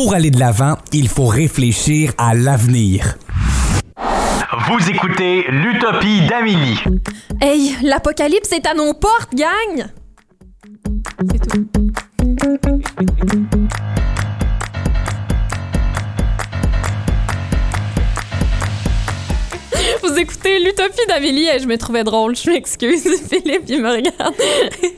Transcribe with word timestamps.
pour 0.00 0.14
aller 0.14 0.30
de 0.30 0.38
l'avant, 0.38 0.76
il 0.92 1.08
faut 1.08 1.26
réfléchir 1.26 2.12
à 2.18 2.32
l'avenir. 2.32 3.16
Vous 4.68 4.88
écoutez 4.88 5.44
l'Utopie 5.48 6.24
d'Amélie. 6.28 6.78
Hey, 7.40 7.76
l'apocalypse 7.82 8.52
est 8.52 8.64
à 8.68 8.74
nos 8.74 8.94
portes, 8.94 9.34
gang! 9.34 9.88
Écoutez 20.20 20.58
l'Utopie 20.58 21.06
d'Amélie 21.06 21.46
je 21.60 21.68
me 21.68 21.78
trouvais 21.78 22.02
drôle, 22.02 22.34
je 22.34 22.50
m'excuse. 22.50 23.04
Philippe, 23.30 23.62
il 23.68 23.80
me 23.80 23.88
regarde. 23.88 24.34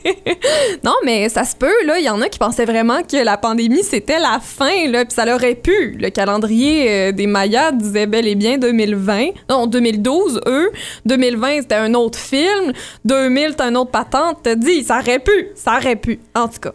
non, 0.83 0.95
mais 1.05 1.29
ça 1.29 1.43
se 1.43 1.55
peut, 1.55 1.85
là. 1.85 1.99
Il 1.99 2.05
y 2.05 2.09
en 2.09 2.19
a 2.21 2.27
qui 2.27 2.39
pensaient 2.39 2.65
vraiment 2.65 3.03
que 3.03 3.23
la 3.23 3.37
pandémie, 3.37 3.83
c'était 3.83 4.17
la 4.17 4.39
fin, 4.41 4.87
là, 4.87 5.05
puis 5.05 5.13
ça 5.13 5.25
l'aurait 5.25 5.53
pu. 5.53 5.95
Le 5.99 6.09
calendrier 6.09 6.89
euh, 6.89 7.11
des 7.11 7.27
Mayas 7.27 7.71
disait 7.73 8.07
bel 8.07 8.27
et 8.27 8.33
bien 8.33 8.57
2020. 8.57 9.27
Non, 9.47 9.67
2012, 9.67 10.41
eux. 10.47 10.71
2020, 11.05 11.61
c'était 11.61 11.75
un 11.75 11.93
autre 11.93 12.17
film. 12.17 12.73
2000, 13.05 13.49
c'était 13.51 13.63
un 13.63 13.75
autre 13.75 13.91
patente. 13.91 14.39
T'as 14.41 14.55
dit, 14.55 14.83
ça 14.83 15.01
aurait 15.01 15.19
pu. 15.19 15.49
Ça 15.53 15.77
aurait 15.77 15.97
pu. 15.97 16.19
En 16.33 16.47
tout 16.47 16.59
cas. 16.59 16.73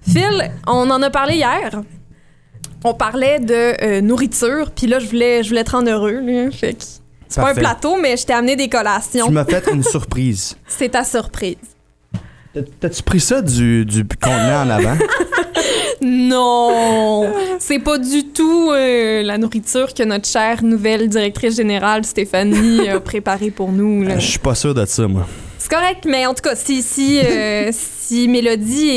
Phil, 0.00 0.50
on 0.66 0.88
en 0.88 1.02
a 1.02 1.10
parlé 1.10 1.34
hier 1.34 1.82
on 2.84 2.94
parlait 2.94 3.38
de 3.38 3.80
euh, 3.84 4.00
nourriture, 4.00 4.72
puis 4.74 4.88
là, 4.88 4.98
je 4.98 5.06
voulais, 5.06 5.44
je 5.44 5.50
voulais 5.50 5.62
te 5.62 5.70
rendre 5.70 5.88
heureux. 5.88 6.20
Là, 6.20 6.50
fait 6.50 7.01
c'est 7.32 7.40
pas 7.40 7.50
un 7.50 7.54
plateau, 7.54 7.96
mais 8.00 8.16
je 8.16 8.24
t'ai 8.26 8.32
amené 8.32 8.54
des 8.56 8.64
Tu 8.64 8.76
collations. 8.76 9.30
m'as 9.30 9.44
fait 9.44 9.64
une 9.72 9.82
surprise. 9.82 10.56
C'est 10.68 10.90
ta 10.90 11.04
surprise. 11.04 11.56
T'as- 12.54 12.60
T'as-tu 12.80 13.02
pris 13.02 13.20
ça 13.20 13.40
du, 13.42 13.84
du 13.86 14.04
contenant 14.04 14.62
en 14.66 14.70
avant? 14.70 14.96
Non! 16.04 17.32
C'est 17.58 17.78
pas 17.78 17.96
du 17.98 18.24
tout 18.28 18.70
euh, 18.72 19.22
la 19.22 19.38
nourriture 19.38 19.94
que 19.94 20.02
notre 20.02 20.26
chère 20.28 20.62
nouvelle 20.62 21.08
directrice 21.08 21.56
générale 21.56 22.04
Stéphanie 22.04 22.88
a 22.88 23.00
préparée 23.00 23.50
pour 23.50 23.70
nous. 23.72 24.04
Je 24.10 24.18
suis 24.18 24.38
pas 24.38 24.54
sûr 24.54 24.74
de 24.74 24.84
ça, 24.84 25.06
moi. 25.06 25.26
C'est 25.58 25.70
correct, 25.70 26.04
mais 26.06 26.26
en 26.26 26.34
tout 26.34 26.42
cas, 26.42 26.56
si, 26.56 26.82
si, 26.82 27.20
euh, 27.24 27.70
si 27.72 28.01
Mélodie 28.28 28.88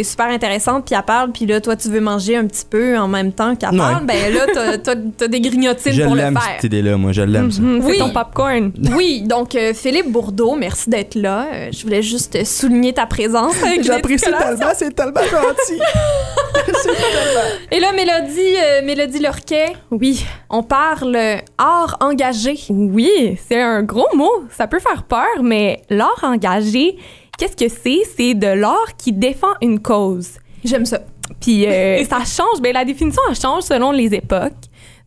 est 0.00 0.02
super 0.04 0.26
intéressante, 0.26 0.84
puis 0.86 0.94
elle 0.94 1.02
parle, 1.04 1.32
puis 1.32 1.46
là, 1.46 1.60
toi, 1.60 1.76
tu 1.76 1.88
veux 1.88 2.00
manger 2.00 2.36
un 2.36 2.46
petit 2.46 2.64
peu 2.68 2.96
en 2.98 3.08
même 3.08 3.32
temps 3.32 3.54
qu'elle 3.56 3.70
Ouais. 3.70 3.78
parle, 3.78 4.04
ben 4.06 4.32
là, 4.34 4.46
t'as- 4.52 4.78
t'as 4.78 4.94
t'as 5.16 5.28
des 5.28 5.40
grignotines 5.40 5.92
Je 5.92 6.02
pour 6.02 6.14
le 6.14 6.20
l'aime, 6.22 6.34
faire. 6.34 6.52
cette 6.56 6.64
idée-là, 6.64 6.96
moi. 6.96 7.12
Je 7.12 7.22
l'aime, 7.22 7.50
ça. 7.50 7.60
Mhm, 7.62 7.80
Oui. 7.84 7.92
C'est 7.94 7.98
ton 7.98 8.10
popcorn. 8.10 8.72
Oui, 8.96 9.22
donc 9.22 9.54
euh, 9.54 9.72
Philippe 9.74 10.10
Bourdeau, 10.10 10.54
merci 10.56 10.88
d'être 10.90 11.14
là. 11.14 11.46
Euh, 11.52 11.68
je 11.72 11.82
voulais 11.82 12.02
juste 12.02 12.44
souligner 12.44 12.92
ta 12.92 13.06
présence. 13.06 13.54
avec 13.64 13.82
J'apprécie 13.82 14.24
tellement, 14.24 14.72
c'est 14.74 14.94
tellement 14.94 15.20
gentil. 15.22 15.80
Et 17.72 17.80
là, 17.80 17.92
Mélodie, 17.92 18.56
euh, 18.58 18.84
Mélodie 18.84 19.20
Lorquet, 19.20 19.72
Oui. 19.90 20.24
on 20.48 20.62
parle 20.62 21.16
art 21.58 21.96
engagé. 22.00 22.58
Oui, 22.70 23.38
c'est 23.48 23.60
un 23.60 23.82
gros 23.82 24.08
mot. 24.14 24.30
Ça 24.50 24.66
peut 24.66 24.78
faire 24.80 25.02
peur, 25.04 25.42
mais 25.42 25.82
l'art 25.90 26.20
engagé, 26.22 26.96
qu'est-ce 27.40 27.56
que 27.56 27.68
c'est? 27.68 28.02
C'est 28.16 28.34
de 28.34 28.46
l'art 28.46 28.96
qui 28.98 29.12
défend 29.12 29.54
une 29.62 29.80
cause. 29.80 30.38
J'aime 30.62 30.84
ça. 30.84 31.00
Puis 31.40 31.66
euh, 31.66 32.04
ça 32.08 32.18
change, 32.18 32.60
ben, 32.60 32.72
la 32.74 32.84
définition, 32.84 33.22
elle 33.28 33.34
change 33.34 33.62
selon 33.62 33.92
les 33.92 34.14
époques. 34.14 34.52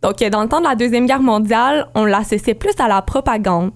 Donc, 0.02 0.22
euh, 0.22 0.30
dans 0.30 0.42
le 0.42 0.50
temps 0.50 0.59
de 0.59 0.66
la 0.66 0.76
Deuxième 0.76 1.06
Guerre 1.06 1.22
mondiale, 1.22 1.88
on 1.94 2.06
l'associait 2.06 2.56
plus 2.56 2.73
à 2.80 2.88
la 2.88 3.02
propagande. 3.02 3.72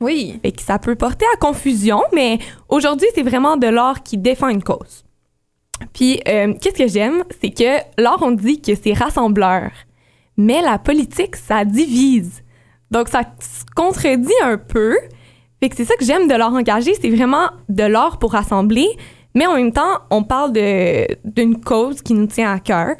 Oui. 0.00 0.38
Fait 0.42 0.52
que 0.52 0.62
ça 0.62 0.78
peut 0.78 0.94
porter 0.96 1.24
à 1.34 1.36
confusion, 1.38 2.02
mais 2.12 2.38
aujourd'hui, 2.68 3.08
c'est 3.14 3.22
vraiment 3.22 3.56
de 3.56 3.66
l'art 3.66 4.02
qui 4.02 4.18
défend 4.18 4.48
une 4.48 4.62
cause. 4.62 5.04
Puis, 5.92 6.20
euh, 6.28 6.52
qu'est-ce 6.60 6.76
que 6.76 6.88
j'aime, 6.88 7.24
c'est 7.40 7.50
que 7.50 7.78
l'art, 8.00 8.18
on 8.20 8.32
dit 8.32 8.60
que 8.60 8.72
c'est 8.74 8.92
rassembleur, 8.92 9.70
mais 10.36 10.60
la 10.60 10.78
politique, 10.78 11.36
ça 11.36 11.64
divise. 11.64 12.42
Donc, 12.90 13.08
ça 13.08 13.22
se 13.40 13.64
contredit 13.74 14.32
un 14.42 14.58
peu. 14.58 14.96
Fait 15.64 15.70
que 15.70 15.76
c'est 15.76 15.86
ça 15.86 15.96
que 15.96 16.04
j'aime 16.04 16.28
de 16.28 16.34
l'art 16.34 16.52
engagé, 16.52 16.92
c'est 17.00 17.08
vraiment 17.08 17.46
de 17.70 17.84
l'art 17.84 18.18
pour 18.18 18.32
rassembler, 18.32 18.86
mais 19.34 19.46
en 19.46 19.54
même 19.54 19.72
temps, 19.72 19.98
on 20.10 20.22
parle 20.22 20.52
de- 20.52 21.06
d'une 21.24 21.58
cause 21.58 22.02
qui 22.02 22.12
nous 22.12 22.26
tient 22.26 22.52
à 22.52 22.58
cœur. 22.58 22.96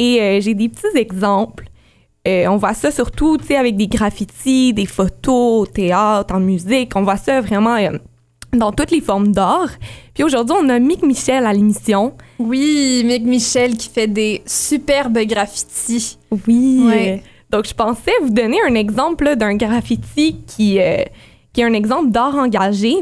Et 0.00 0.20
euh, 0.20 0.40
j'ai 0.40 0.54
des 0.54 0.68
petits 0.68 0.96
exemples. 0.96 1.66
Euh, 2.26 2.46
on 2.48 2.56
voit 2.56 2.74
ça 2.74 2.90
surtout, 2.90 3.38
tu 3.38 3.44
sais, 3.46 3.56
avec 3.56 3.76
des 3.76 3.86
graffitis, 3.86 4.72
des 4.74 4.86
photos, 4.86 5.60
au 5.62 5.66
théâtre, 5.66 6.34
en 6.34 6.40
musique. 6.40 6.90
On 6.96 7.02
voit 7.02 7.16
ça 7.18 7.40
vraiment 7.40 7.76
euh, 7.76 7.96
dans 8.52 8.72
toutes 8.72 8.90
les 8.90 9.00
formes 9.00 9.30
d'art. 9.30 9.70
Puis 10.12 10.24
aujourd'hui, 10.24 10.56
on 10.60 10.68
a 10.70 10.80
Mick 10.80 11.04
Michel 11.04 11.46
à 11.46 11.52
l'émission. 11.52 12.14
Oui, 12.40 13.04
Mick 13.06 13.22
Michel 13.22 13.76
qui 13.76 13.88
fait 13.88 14.08
des 14.08 14.42
superbes 14.44 15.18
graffitis. 15.20 16.18
Oui. 16.48 16.82
Ouais. 16.84 17.22
Donc, 17.48 17.68
je 17.68 17.74
pensais 17.74 18.10
vous 18.22 18.30
donner 18.30 18.58
un 18.68 18.74
exemple 18.74 19.22
là, 19.22 19.36
d'un 19.36 19.54
graffiti 19.54 20.38
qui, 20.48 20.80
qui 21.52 21.60
est 21.60 21.64
un 21.64 21.72
exemple 21.72 22.10
d'art 22.10 22.34
engagé. 22.36 22.94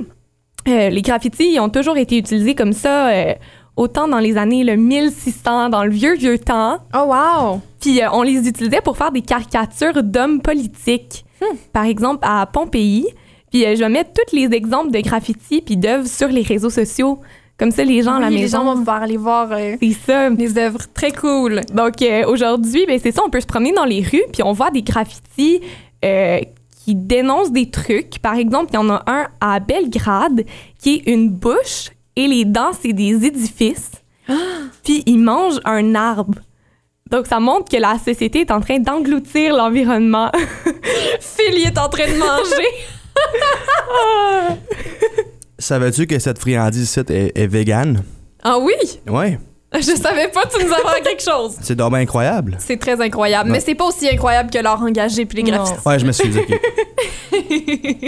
Euh, 0.69 0.91
les 0.91 1.03
graffitis 1.03 1.55
ils 1.55 1.61
ont 1.61 1.71
toujours 1.71 1.97
été 1.97 2.19
utilisés 2.19 2.55
comme 2.55 2.73
ça, 2.73 3.09
euh, 3.09 3.35
autant 3.77 4.09
dans 4.09 4.19
les 4.19 4.37
années 4.37 4.63
le 4.65 4.77
1600, 4.77 5.71
dans 5.71 5.85
le 5.85 5.91
vieux, 5.91 6.15
vieux 6.17 6.39
temps. 6.39 6.79
Oh, 6.95 7.07
wow! 7.13 7.61
Puis 7.81 8.03
euh, 8.03 8.09
on 8.13 8.23
les 8.23 8.47
utilisait 8.49 8.83
pour 8.83 8.97
faire 8.97 9.11
des 9.11 9.23
caricatures 9.23 10.03
d'hommes 10.03 10.41
politiques. 10.43 11.25
Par 11.73 11.85
exemple, 11.85 12.19
à 12.23 12.45
Pompéi. 12.47 13.07
Puis 13.51 13.63
je 13.63 13.81
vais 13.81 13.89
mettre 13.89 14.11
tous 14.13 14.37
les 14.37 14.55
exemples 14.55 14.91
de 14.91 15.01
graffitis 15.01 15.63
puis 15.63 15.77
d'œuvres 15.79 16.07
sur 16.07 16.29
les 16.29 16.43
réseaux 16.43 16.71
sociaux. 16.71 17.21
Comme 17.59 17.71
ça, 17.71 17.83
les 17.85 18.03
gens 18.03 18.15
à 18.15 18.21
la 18.21 18.29
Oui, 18.29 18.35
les 18.37 18.41
maison... 18.43 18.59
gens 18.59 18.65
vont 18.65 18.77
pouvoir 18.77 19.03
aller 19.03 19.17
voir 19.17 19.49
C'est 19.81 19.93
ça. 19.93 20.29
les 20.31 20.57
œuvres 20.59 20.81
très 20.95 21.11
cool. 21.11 21.63
Donc 21.75 21.95
aujourd'hui, 22.27 22.85
ben, 22.87 22.99
c'est 23.03 23.13
ça, 23.13 23.23
on 23.27 23.31
peut 23.31 23.41
se 23.41 23.47
promener 23.47 23.73
dans 23.73 23.85
les 23.87 24.03
rues 24.03 24.23
puis 24.33 24.43
on 24.43 24.53
voit 24.53 24.71
des 24.71 24.83
graffitis 24.83 25.61
qui 26.91 26.97
dénoncent 26.97 27.53
des 27.53 27.71
trucs. 27.71 28.19
Par 28.19 28.35
exemple, 28.35 28.71
il 28.73 28.75
y 28.75 28.79
en 28.79 28.91
a 28.91 29.05
un 29.07 29.29
à 29.41 29.61
Belgrade 29.61 30.45
qui 30.81 30.97
est 30.97 31.11
une 31.13 31.31
bouche 31.31 31.91
et 32.17 32.27
les 32.27 32.45
dents, 32.45 32.73
c'est 32.81 32.93
des 32.93 33.25
édifices. 33.25 33.93
Puis 34.83 35.05
ils 35.07 35.19
mangent 35.19 35.61
un 35.65 35.95
arbre. 35.95 36.41
Donc 37.09 37.29
ça 37.29 37.39
montre 37.39 37.71
que 37.71 37.77
la 37.77 37.97
société 37.99 38.41
est 38.41 38.51
en 38.51 38.61
train 38.61 38.81
d'engloutir 38.81 39.55
l'environnement. 39.55 40.33
Phil, 41.21 41.55
il 41.59 41.67
est 41.69 41.79
en 41.79 41.89
train 41.89 42.07
de 42.07 42.19
manger. 42.19 42.69
Savais-tu 45.59 46.09
que 46.09 46.19
cette 46.19 46.41
friandise 46.41 46.99
est, 47.09 47.39
est 47.39 47.47
végane? 47.47 48.03
ah 48.43 48.59
oui? 48.59 48.75
Ouais. 49.07 49.39
Je 49.75 49.83
savais 49.97 50.29
pas, 50.29 50.43
tu 50.53 50.65
nous 50.65 50.73
apprends 50.73 51.01
quelque 51.03 51.23
chose. 51.23 51.57
C'est 51.63 51.77
dommage 51.77 52.03
incroyable. 52.03 52.57
C'est 52.59 52.77
très 52.79 53.01
incroyable, 53.01 53.51
Ouais. 53.51 53.57
mais 53.59 53.61
c'est 53.61 53.77
pas 53.77 53.85
aussi 53.87 54.09
incroyable 54.09 54.51
que 54.51 54.59
l'art 54.59 54.83
engagé 54.83 55.25
puis 55.27 55.43
les 55.43 55.51
graffitis. 55.51 55.79
Ouais, 55.87 55.99
je 55.99 56.07
me 56.07 56.13
suis 56.13 56.29
dit, 56.29 56.39
ok. 56.39 56.49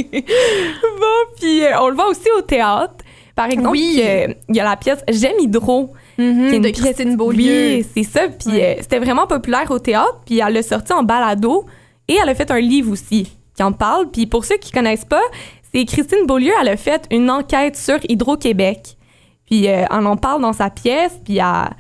bon, 0.03 1.37
puis 1.41 1.65
euh, 1.65 1.81
on 1.81 1.89
le 1.89 1.95
voit 1.95 2.09
aussi 2.09 2.29
au 2.37 2.43
théâtre. 2.43 2.95
Par 3.35 3.47
exemple, 3.47 3.71
Oui. 3.71 4.01
euh, 4.05 4.29
il 4.49 4.57
y 4.57 4.61
a 4.61 4.65
la 4.65 4.77
pièce 4.77 4.99
J'aime 5.09 5.39
Hydro. 5.41 5.93
Mhm, 6.19 6.49
qui 6.49 6.55
est 6.55 6.57
une 6.59 6.63
de 6.63 6.69
pièce- 6.69 6.81
Christine 6.83 7.17
Beaulieu. 7.17 7.77
Oui, 7.77 7.87
c'est 7.95 8.03
ça. 8.03 8.23
Puis 8.29 8.51
Ouais. 8.57 8.77
euh, 8.79 8.83
c'était 8.83 8.99
vraiment 8.99 9.27
populaire 9.27 9.71
au 9.71 9.79
théâtre. 9.79 10.21
Puis 10.27 10.41
elle 10.41 10.53
l'a 10.53 10.63
sorti 10.63 10.93
en 10.93 11.03
balado 11.03 11.65
et 12.09 12.17
elle 12.23 12.29
a 12.29 12.35
fait 12.35 12.51
un 12.51 12.61
livre 12.61 12.93
aussi 12.93 13.33
qui 13.57 13.63
en 13.63 13.73
parle. 13.73 14.11
Puis 14.11 14.27
pour 14.27 14.45
ceux 14.45 14.59
qui 14.59 14.71
connaissent 14.73 15.07
pas, 15.07 15.23
c'est 15.73 15.85
Christine 15.87 16.27
Beaulieu. 16.27 16.53
Elle 16.61 16.69
a 16.69 16.77
fait 16.77 17.05
une 17.11 17.31
enquête 17.31 17.77
sur 17.77 17.99
Hydro-Québec. 18.07 18.97
Puis 19.53 19.69
euh, 19.69 19.85
elle 19.91 20.07
en 20.07 20.17
parle 20.17 20.41
dans 20.41 20.55
sa 20.55 20.71
pièce. 20.71 21.21
Puis 21.23 21.37
elle, 21.37 21.77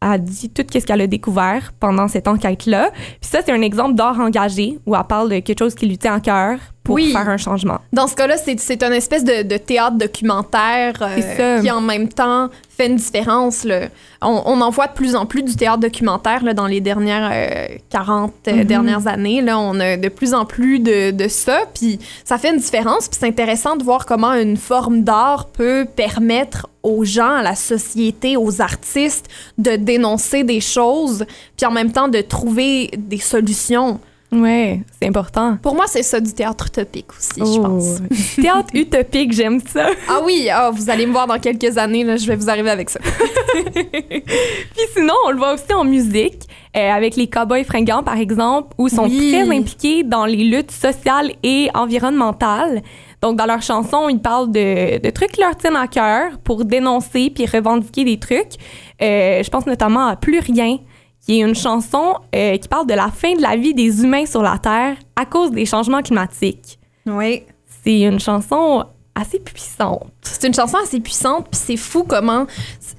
elle 0.00 0.24
dit 0.24 0.50
tout 0.50 0.64
ce 0.72 0.84
qu'elle 0.84 1.00
a 1.00 1.06
découvert 1.06 1.72
pendant 1.78 2.08
cette 2.08 2.26
enquête-là. 2.26 2.90
Puis 2.90 3.30
ça, 3.30 3.42
c'est 3.46 3.52
un 3.52 3.62
exemple 3.62 3.94
d'art 3.94 4.18
engagé 4.18 4.80
où 4.86 4.96
elle 4.96 5.04
parle 5.04 5.30
de 5.30 5.38
quelque 5.38 5.60
chose 5.60 5.76
qui 5.76 5.86
lui 5.86 5.98
tient 5.98 6.14
à 6.14 6.20
cœur 6.20 6.58
pour 6.84 6.96
Oui. 6.96 7.12
faire 7.12 7.28
un 7.28 7.36
changement. 7.36 7.78
Dans 7.92 8.08
ce 8.08 8.14
cas-là, 8.16 8.36
c'est, 8.36 8.58
c'est 8.58 8.82
une 8.82 8.92
espèce 8.92 9.22
de, 9.22 9.42
de 9.44 9.56
théâtre 9.56 9.96
documentaire 9.96 10.94
euh, 11.00 11.60
qui 11.60 11.70
en 11.70 11.80
même 11.80 12.08
temps 12.08 12.48
fait 12.76 12.86
une 12.86 12.96
différence. 12.96 13.62
là. 13.64 13.82
On, 14.20 14.42
on 14.46 14.60
en 14.60 14.70
voit 14.70 14.88
de 14.88 14.92
plus 14.92 15.14
en 15.14 15.24
plus 15.26 15.42
du 15.42 15.54
théâtre 15.54 15.78
documentaire 15.78 16.42
là, 16.42 16.54
dans 16.54 16.66
les 16.66 16.80
dernières 16.80 17.30
euh, 17.32 17.76
40 17.90 18.32
euh, 18.48 18.52
Mhm. 18.56 18.64
dernières 18.64 19.06
années. 19.06 19.42
Là, 19.42 19.58
on 19.60 19.78
a 19.78 19.96
de 19.96 20.08
plus 20.08 20.34
en 20.34 20.44
plus 20.44 20.80
de, 20.80 21.12
de 21.12 21.28
ça. 21.28 21.60
Puis 21.72 22.00
ça 22.24 22.36
fait 22.38 22.50
une 22.50 22.58
différence. 22.58 23.08
Puis 23.08 23.18
c'est 23.20 23.28
intéressant 23.28 23.76
de 23.76 23.84
voir 23.84 24.04
comment 24.06 24.32
une 24.32 24.56
forme 24.56 25.02
d'art 25.02 25.46
peut 25.52 25.86
permettre 25.94 26.66
aux 26.82 27.04
gens, 27.04 27.36
à 27.36 27.42
la 27.42 27.54
société, 27.54 28.36
aux 28.36 28.60
artistes 28.60 29.26
de 29.58 29.76
dénoncer 29.76 30.42
des 30.42 30.60
choses, 30.60 31.24
puis 31.56 31.64
en 31.64 31.70
même 31.70 31.92
temps 31.92 32.08
de 32.08 32.20
trouver 32.22 32.90
des 32.98 33.18
solutions. 33.20 34.00
Ouais, 34.32 34.80
c'est 34.98 35.06
important. 35.08 35.58
Pour 35.62 35.74
moi, 35.74 35.84
c'est 35.86 36.02
ça 36.02 36.18
du 36.18 36.32
théâtre 36.32 36.66
utopique 36.68 37.10
aussi, 37.18 37.40
je 37.40 37.58
Oh, 37.58 37.62
pense. 37.62 38.00
Théâtre 38.36 38.70
utopique, 38.74 39.32
j'aime 39.32 39.60
ça. 39.60 39.88
Ah 40.08 40.20
oui, 40.24 40.48
ah, 40.50 40.70
vous 40.72 40.88
allez 40.88 41.04
me 41.06 41.12
voir 41.12 41.26
dans 41.26 41.38
quelques 41.38 41.76
années, 41.76 42.02
là, 42.02 42.16
je 42.16 42.26
vais 42.26 42.36
vous 42.36 42.48
arriver 42.48 42.70
avec 42.70 42.88
ça. 42.88 42.98
Puis 43.54 44.86
sinon, 44.96 45.14
on 45.26 45.30
le 45.32 45.36
voit 45.36 45.54
aussi 45.54 45.72
en 45.74 45.84
musique, 45.84 46.48
euh, 46.76 46.90
avec 46.90 47.16
les 47.16 47.26
Cowboys 47.28 47.64
fringants, 47.64 48.02
par 48.02 48.16
exemple, 48.16 48.74
où 48.78 48.88
ils 48.88 48.94
sont 48.94 49.04
Oui. 49.04 49.32
très 49.32 49.54
impliqués 49.54 50.02
dans 50.02 50.24
les 50.24 50.44
luttes 50.44 50.70
sociales 50.70 51.32
et 51.42 51.68
environnementales. 51.74 52.82
Donc, 53.20 53.36
dans 53.36 53.46
leurs 53.46 53.62
chansons, 53.62 54.08
ils 54.08 54.18
parlent 54.18 54.50
de, 54.50 54.98
de 54.98 55.10
trucs 55.10 55.32
qui 55.32 55.40
leur 55.42 55.56
tiennent 55.56 55.76
à 55.76 55.86
cœur 55.86 56.38
pour 56.42 56.64
dénoncer 56.64 57.30
puis 57.34 57.46
revendiquer 57.46 58.04
des 58.04 58.18
trucs. 58.18 58.54
Euh, 59.00 59.42
je 59.42 59.50
pense 59.50 59.66
notamment 59.66 60.06
à 60.06 60.16
Plus 60.16 60.40
Rien, 60.40 60.78
qui 61.24 61.40
est 61.40 61.42
une 61.44 61.54
chanson 61.54 62.16
euh, 62.34 62.56
qui 62.56 62.68
parle 62.68 62.86
de 62.86 62.94
la 62.94 63.08
fin 63.08 63.34
de 63.34 63.42
la 63.42 63.56
vie 63.56 63.74
des 63.74 64.02
humains 64.02 64.26
sur 64.26 64.42
la 64.42 64.58
Terre 64.58 64.96
à 65.16 65.24
cause 65.24 65.50
des 65.50 65.66
changements 65.66 66.02
climatiques. 66.02 66.78
Oui. 67.06 67.44
C'est 67.84 68.00
une 68.00 68.20
chanson 68.20 68.84
assez 69.14 69.38
puissante. 69.38 70.06
C'est 70.22 70.46
une 70.46 70.54
chanson 70.54 70.78
assez 70.82 71.00
puissante, 71.00 71.48
puis 71.50 71.60
c'est 71.62 71.76
fou 71.76 72.04
comment. 72.04 72.46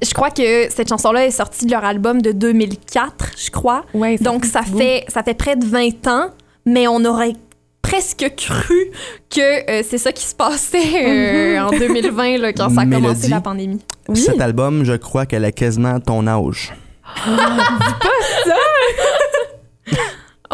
Je 0.02 0.14
crois 0.14 0.30
que 0.30 0.70
cette 0.70 0.90
chanson-là 0.90 1.26
est 1.26 1.32
sortie 1.32 1.66
de 1.66 1.72
leur 1.72 1.84
album 1.84 2.22
de 2.22 2.32
2004, 2.32 3.32
je 3.38 3.50
crois. 3.52 3.84
Ouais, 3.94 4.18
Donc 4.18 4.46
ça 4.46 4.62
fait, 4.62 5.06
ça 5.08 5.24
fait 5.24 5.34
près 5.34 5.56
de 5.56 5.66
20 5.66 6.08
ans, 6.08 6.30
mais 6.66 6.88
on 6.88 7.04
aurait 7.06 7.34
presque 7.82 8.32
cru 8.38 8.92
que 9.30 9.70
euh, 9.70 9.84
c'est 9.88 9.98
ça 9.98 10.12
qui 10.12 10.24
se 10.24 10.36
passait 10.36 11.58
euh, 11.58 11.60
en 11.62 11.72
2020 11.72 12.38
là, 12.38 12.54
quand 12.54 12.70
ça 12.70 12.82
a 12.82 12.86
commencé 12.86 13.28
la 13.28 13.42
pandémie. 13.42 13.80
Oui. 14.08 14.18
Cet 14.18 14.40
album, 14.40 14.84
je 14.84 14.94
crois 14.94 15.26
qu'elle 15.26 15.46
a 15.46 15.52
quasiment 15.52 16.00
ton 16.00 16.26
âge. 16.28 16.74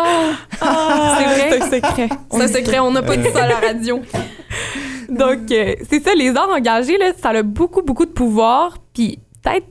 Oh, 0.02 0.32
c'est 0.62 1.26
vrai? 1.26 1.50
C'est 1.50 1.62
un 1.62 1.66
secret. 1.66 2.10
c'est 2.32 2.42
un 2.42 2.48
secret, 2.48 2.80
on 2.80 2.92
n'a 2.92 3.02
pas 3.02 3.18
dit 3.18 3.30
ça 3.32 3.44
à 3.44 3.48
la 3.48 3.60
radio. 3.60 4.02
Donc, 5.10 5.52
euh, 5.52 5.76
c'est 5.90 6.02
ça, 6.04 6.14
les 6.14 6.36
arts 6.36 6.50
engagés, 6.50 6.98
là, 6.98 7.12
ça 7.22 7.30
a 7.30 7.44
beaucoup, 7.44 7.82
beaucoup 7.82 8.06
de 8.06 8.12
pouvoir. 8.12 8.78
Puis 8.94 9.20
peut-être, 9.42 9.68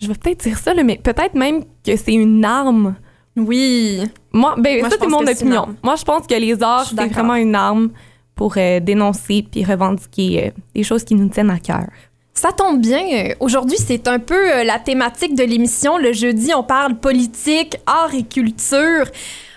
je 0.00 0.08
vais 0.08 0.14
peut-être 0.14 0.40
dire 0.40 0.58
ça, 0.58 0.74
là, 0.74 0.82
mais 0.82 0.96
peut-être 0.96 1.34
même 1.34 1.64
que 1.84 1.96
c'est 1.96 2.14
une 2.14 2.44
arme. 2.44 2.96
Oui. 3.36 4.02
Moi, 4.32 4.54
ben, 4.58 4.80
Moi, 4.80 4.90
ça, 4.90 4.96
c'est 5.00 5.06
mon 5.06 5.26
opinion. 5.26 5.76
Moi, 5.82 5.96
je 5.96 6.04
pense 6.04 6.26
que 6.26 6.34
les 6.34 6.62
arts, 6.62 6.86
c'est 6.86 7.06
vraiment 7.06 7.34
une 7.34 7.54
arme 7.54 7.90
pour 8.34 8.54
euh, 8.56 8.80
dénoncer 8.80 9.46
puis 9.50 9.64
revendiquer 9.64 10.46
euh, 10.46 10.50
des 10.74 10.82
choses 10.82 11.04
qui 11.04 11.14
nous 11.14 11.28
tiennent 11.28 11.50
à 11.50 11.58
cœur. 11.58 11.88
Ça 12.36 12.52
tombe 12.52 12.82
bien. 12.82 13.32
Aujourd'hui, 13.40 13.78
c'est 13.78 14.06
un 14.08 14.18
peu 14.18 14.34
euh, 14.34 14.62
la 14.62 14.78
thématique 14.78 15.34
de 15.34 15.42
l'émission. 15.42 15.96
Le 15.96 16.12
jeudi, 16.12 16.52
on 16.54 16.62
parle 16.62 16.94
politique, 16.96 17.78
art 17.86 18.14
et 18.14 18.24
culture. 18.24 19.06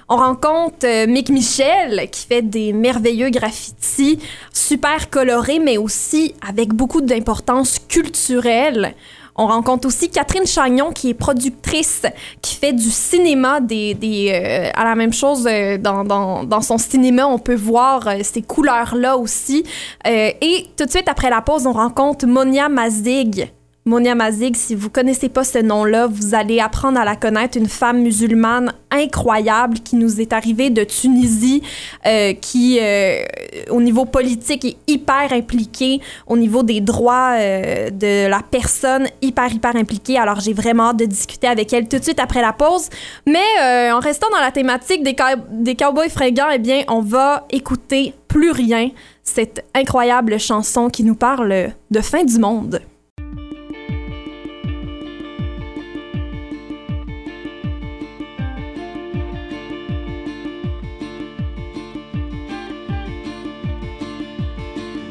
On 0.07 0.15
rencontre 0.15 0.85
euh, 0.85 1.05
Mick 1.05 1.29
Michel 1.29 2.09
qui 2.09 2.25
fait 2.25 2.41
des 2.41 2.71
merveilleux 2.71 3.31
graffitis, 3.31 4.19
super 4.53 5.09
colorés, 5.09 5.59
mais 5.59 5.77
aussi 5.77 6.33
avec 6.41 6.69
beaucoup 6.69 7.01
d'importance 7.01 7.79
culturelle. 7.89 8.95
On 9.41 9.47
rencontre 9.47 9.87
aussi 9.87 10.09
Catherine 10.09 10.45
Chagnon, 10.45 10.91
qui 10.91 11.11
est 11.11 11.13
productrice, 11.13 12.01
qui 12.41 12.55
fait 12.57 12.73
du 12.73 12.89
cinéma, 12.89 13.61
des, 13.61 13.93
des, 13.93 14.33
euh, 14.33 14.69
à 14.73 14.83
la 14.83 14.95
même 14.95 15.13
chose 15.13 15.47
euh, 15.49 15.77
dans, 15.77 16.03
dans, 16.03 16.43
dans 16.43 16.59
son 16.59 16.77
cinéma, 16.77 17.25
on 17.25 17.39
peut 17.39 17.55
voir 17.55 18.05
euh, 18.05 18.19
ces 18.21 18.41
couleurs-là 18.41 19.15
aussi. 19.15 19.63
Euh, 20.05 20.31
et 20.41 20.65
tout 20.75 20.83
de 20.83 20.89
suite 20.89 21.07
après 21.07 21.29
la 21.29 21.41
pause, 21.41 21.65
on 21.67 21.71
rencontre 21.71 22.27
Monia 22.27 22.67
Mazig. 22.67 23.49
Monia 23.89 24.13
Mazig, 24.13 24.55
si 24.55 24.75
vous 24.75 24.91
connaissez 24.91 25.29
pas 25.29 25.43
ce 25.43 25.57
nom-là, 25.57 26.05
vous 26.05 26.35
allez 26.35 26.59
apprendre 26.59 26.99
à 26.99 27.05
la 27.05 27.15
connaître, 27.15 27.57
une 27.57 27.67
femme 27.67 28.03
musulmane 28.03 28.71
incroyable 28.91 29.79
qui 29.79 29.95
nous 29.95 30.21
est 30.21 30.31
arrivée 30.31 30.69
de 30.69 30.83
Tunisie, 30.83 31.63
euh, 32.05 32.33
qui, 32.33 32.77
euh, 32.79 33.23
au 33.71 33.81
niveau 33.81 34.05
politique, 34.05 34.63
est 34.63 34.77
hyper 34.85 35.33
impliquée, 35.33 36.01
au 36.27 36.37
niveau 36.37 36.61
des 36.61 36.81
droits 36.81 37.31
euh, 37.33 37.89
de 37.89 38.27
la 38.29 38.41
personne, 38.43 39.07
hyper, 39.23 39.51
hyper 39.51 39.75
impliquée. 39.75 40.19
Alors, 40.19 40.39
j'ai 40.39 40.53
vraiment 40.53 40.89
hâte 40.89 40.97
de 40.97 41.05
discuter 41.05 41.47
avec 41.47 41.73
elle 41.73 41.87
tout 41.87 41.97
de 41.97 42.03
suite 42.03 42.19
après 42.19 42.41
la 42.41 42.53
pause. 42.53 42.89
Mais 43.25 43.89
en 43.91 43.99
restant 43.99 44.27
dans 44.31 44.39
la 44.39 44.51
thématique 44.51 45.01
des, 45.01 45.15
cow- 45.15 45.41
des 45.49 45.73
cowboys 45.73 46.09
fringants, 46.09 46.49
eh 46.53 46.59
bien, 46.59 46.83
on 46.89 47.01
va 47.01 47.47
écouter 47.49 48.13
Plus 48.27 48.51
rien, 48.51 48.91
cette 49.23 49.65
incroyable 49.73 50.39
chanson 50.39 50.89
qui 50.91 51.03
nous 51.03 51.15
parle 51.15 51.71
de 51.89 52.01
fin 52.01 52.23
du 52.23 52.37
monde. 52.37 52.79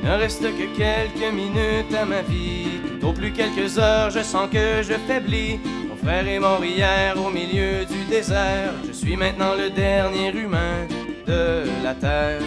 Ne 0.08 0.14
reste 0.14 0.40
que 0.40 0.74
quelques 0.74 1.34
minutes 1.34 1.94
à 1.94 2.06
ma 2.06 2.22
vie. 2.22 2.80
Au 3.02 3.12
plus 3.12 3.30
quelques 3.30 3.78
heures, 3.78 4.08
je 4.08 4.20
sens 4.20 4.48
que 4.50 4.82
je 4.82 4.94
faiblis. 5.06 5.60
Mon 5.86 5.96
frère 5.96 6.26
est 6.26 6.38
mort 6.38 6.64
hier 6.64 7.14
au 7.22 7.28
milieu 7.28 7.84
du 7.84 8.06
désert. 8.08 8.72
Je 8.86 8.92
suis 8.92 9.16
maintenant 9.16 9.52
le 9.54 9.68
dernier 9.68 10.34
humain 10.34 10.86
de 11.26 11.64
la 11.84 11.92
terre. 11.92 12.40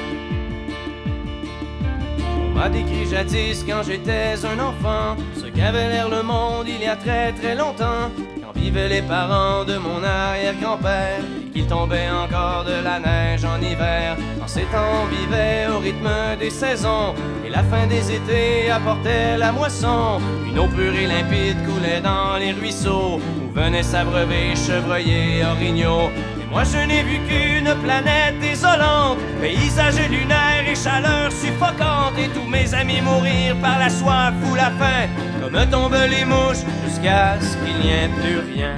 Décrit 2.70 3.08
jadis 3.10 3.66
quand 3.68 3.82
j'étais 3.84 4.36
un 4.46 4.60
enfant 4.60 5.18
ce 5.36 5.48
qu'avait 5.48 5.90
l'air 5.90 6.08
le 6.10 6.22
monde 6.22 6.68
il 6.68 6.82
y 6.82 6.86
a 6.86 6.96
très 6.96 7.34
très 7.34 7.56
longtemps. 7.56 8.12
Quand 8.42 8.54
vivaient 8.56 8.88
les 8.88 9.02
parents 9.02 9.66
de 9.66 9.78
mon 9.78 10.02
arrière-grand-père 10.04 11.20
et 11.20 11.50
qu'il 11.52 11.68
tombait 11.68 12.10
encore 12.10 12.64
de 12.64 12.84
la 12.84 13.00
neige 13.00 13.44
en 13.44 13.60
hiver. 13.60 14.16
En 14.42 14.48
ces 14.48 14.62
temps, 14.66 15.04
on 15.04 15.06
vivait 15.08 15.68
au 15.74 15.80
rythme 15.80 16.10
des 16.40 16.52
saisons 16.52 17.14
et 17.46 17.50
la 17.50 17.64
fin 17.64 17.88
des 17.88 18.12
étés 18.12 18.70
apportait 18.72 19.38
la 19.38 19.52
moisson. 19.52 20.22
Une 20.48 20.60
eau 20.60 20.68
pure 20.68 20.94
et 20.94 21.08
limpide 21.08 21.58
coulait 21.66 22.02
dans 22.02 22.38
les 22.38 22.52
ruisseaux 22.52 23.20
où 23.20 23.54
venaient 23.54 23.84
s'abreuver 23.84 24.56
chevreuils 24.56 25.12
et 25.12 25.44
orignaux. 25.44 26.10
Et 26.42 26.50
moi 26.50 26.64
je 26.64 26.78
n'ai 26.88 27.04
vu 27.04 27.20
qu'une 27.28 27.74
planète 27.84 28.40
désolante, 28.40 29.18
paysage 29.42 30.00
lunaire 30.10 30.51
chaleur 30.84 31.32
suffocante, 31.32 32.18
et 32.18 32.30
tous 32.30 32.50
mes 32.50 32.74
amis 32.74 33.02
mourir 33.02 33.56
par 33.62 33.78
la 33.80 33.90
soif 33.90 34.34
ou 34.50 34.56
la 34.56 34.72
faim, 34.72 35.08
comme 35.40 35.60
tombent 35.70 36.08
les 36.10 36.26
mouches, 36.26 36.64
jusqu'à 36.84 37.40
ce 37.40 37.56
qu'il 37.58 37.78
n'y 37.78 37.92
ait 37.92 38.10
plus 38.20 38.40
rien. 38.54 38.76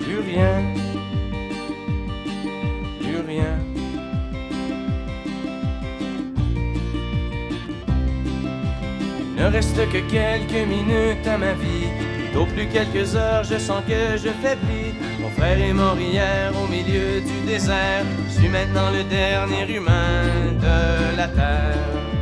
Plus 0.00 0.20
rien. 0.20 0.62
Plus 3.00 3.20
rien. 3.26 3.58
Il 9.36 9.42
ne 9.42 9.46
reste 9.50 9.76
que 9.76 9.98
quelques 10.10 10.68
minutes 10.68 11.26
à 11.26 11.38
ma 11.38 11.52
vie. 11.52 11.88
Au 12.38 12.44
plus 12.44 12.66
quelques 12.66 13.14
heures, 13.14 13.44
je 13.44 13.58
sens 13.58 13.82
que 13.86 14.16
je 14.16 14.30
faiblis. 14.42 14.83
Frère 15.36 15.60
est 15.60 15.72
mort 15.72 15.98
hier 15.98 16.52
au 16.62 16.66
milieu 16.68 17.20
du 17.20 17.40
désert. 17.46 18.04
Je 18.28 18.40
suis 18.40 18.48
maintenant 18.48 18.90
le 18.90 19.04
dernier 19.04 19.76
humain 19.76 20.52
de 20.60 21.16
la 21.16 21.28
terre. 21.28 22.13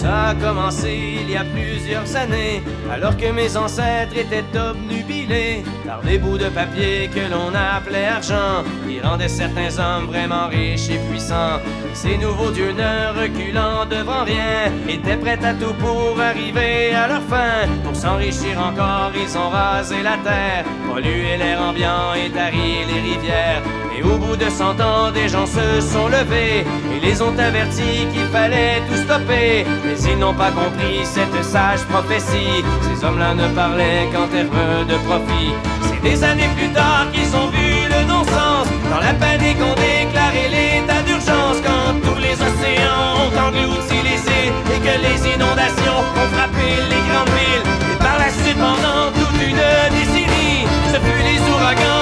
Ça 0.00 0.28
a 0.28 0.34
commencé 0.34 1.18
il 1.20 1.30
y 1.30 1.36
a 1.36 1.44
plusieurs 1.44 2.16
années, 2.16 2.62
alors 2.90 3.18
que 3.18 3.30
mes 3.32 3.54
ancêtres 3.54 4.16
étaient 4.16 4.46
obnubilés 4.58 5.62
par 5.86 6.00
des 6.00 6.16
bouts 6.16 6.38
de 6.38 6.48
papier 6.48 7.10
que 7.14 7.30
l'on 7.30 7.52
appelait 7.54 8.06
argent, 8.06 8.64
qui 8.88 8.98
rendaient 8.98 9.28
certains 9.28 9.78
hommes 9.78 10.06
vraiment 10.06 10.48
riches 10.48 10.88
et 10.88 10.98
puissants. 11.10 11.60
Ces 11.92 12.16
nouveaux 12.16 12.50
dieux 12.50 12.72
ne 12.72 13.20
reculant 13.20 13.84
devant 13.84 14.24
rien, 14.24 14.72
étaient 14.88 15.18
prêts 15.18 15.44
à 15.44 15.52
tout 15.52 15.74
pour 15.74 16.18
arriver 16.18 16.94
à 16.94 17.06
leur 17.06 17.22
fin. 17.24 17.68
Pour 17.84 17.94
s'enrichir 17.94 18.58
encore, 18.58 19.12
ils 19.14 19.36
ont 19.36 19.50
rasé 19.50 20.02
la 20.02 20.16
terre, 20.24 20.64
pollué 20.90 21.36
l'air 21.36 21.60
ambiant 21.60 22.14
et 22.14 22.30
tari 22.30 22.86
les 22.88 23.00
rivières. 23.02 23.62
Et 23.96 24.02
au 24.02 24.16
bout 24.16 24.36
de 24.36 24.48
cent 24.48 24.80
ans, 24.80 25.10
des 25.10 25.28
gens 25.28 25.46
se 25.46 25.80
sont 25.80 26.08
levés 26.08 26.64
et 26.94 27.00
les 27.00 27.20
ont 27.20 27.36
avertis 27.38 28.06
qu'il 28.12 28.26
fallait 28.32 28.82
tout 28.88 28.96
stopper. 28.96 29.66
Mais 29.84 29.98
ils 30.10 30.18
n'ont 30.18 30.34
pas 30.34 30.50
compris 30.50 31.04
cette 31.04 31.44
sage 31.44 31.82
prophétie. 31.90 32.64
Ces 32.82 33.04
hommes-là 33.04 33.34
ne 33.34 33.48
parlaient 33.48 34.08
qu'en 34.12 34.26
termes 34.28 34.86
de 34.88 34.96
profit. 35.08 35.52
C'est 35.82 36.02
des 36.08 36.22
années 36.24 36.50
plus 36.56 36.72
tard 36.72 37.06
qu'ils 37.12 37.34
ont 37.34 37.48
vu 37.48 37.68
le 37.94 38.00
non-sens. 38.06 38.66
Dans 38.90 39.00
la 39.00 39.14
panique, 39.14 39.58
on 39.60 39.74
déclaré 39.74 40.48
l'état 40.54 41.02
d'urgence. 41.02 41.58
Quand 41.66 41.92
tous 42.06 42.20
les 42.20 42.34
océans 42.48 43.26
ont 43.26 43.34
englouti 43.48 43.98
les 44.08 44.20
îles 44.38 44.54
et 44.74 44.80
que 44.86 44.94
les 45.06 45.18
inondations 45.34 46.00
ont 46.20 46.28
frappé 46.34 46.68
les 46.88 47.02
grandes 47.08 47.34
villes. 47.36 47.66
Et 47.92 47.98
par 47.98 48.18
la 48.18 48.30
suite, 48.30 48.56
pendant 48.56 49.10
toute 49.18 49.38
une 49.42 49.64
décennie, 49.96 50.64
ce 50.92 50.98
fut 51.04 51.22
les 51.28 51.40
ouragans 51.52 51.99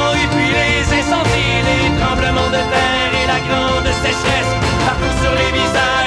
de 2.50 2.62
terre 2.72 3.12
et 3.22 3.26
la 3.26 3.40
grande 3.46 3.86
sécheresse. 4.02 4.52
Partout 4.86 5.14
sur 5.22 5.32
les 5.32 5.52
visages, 5.52 5.97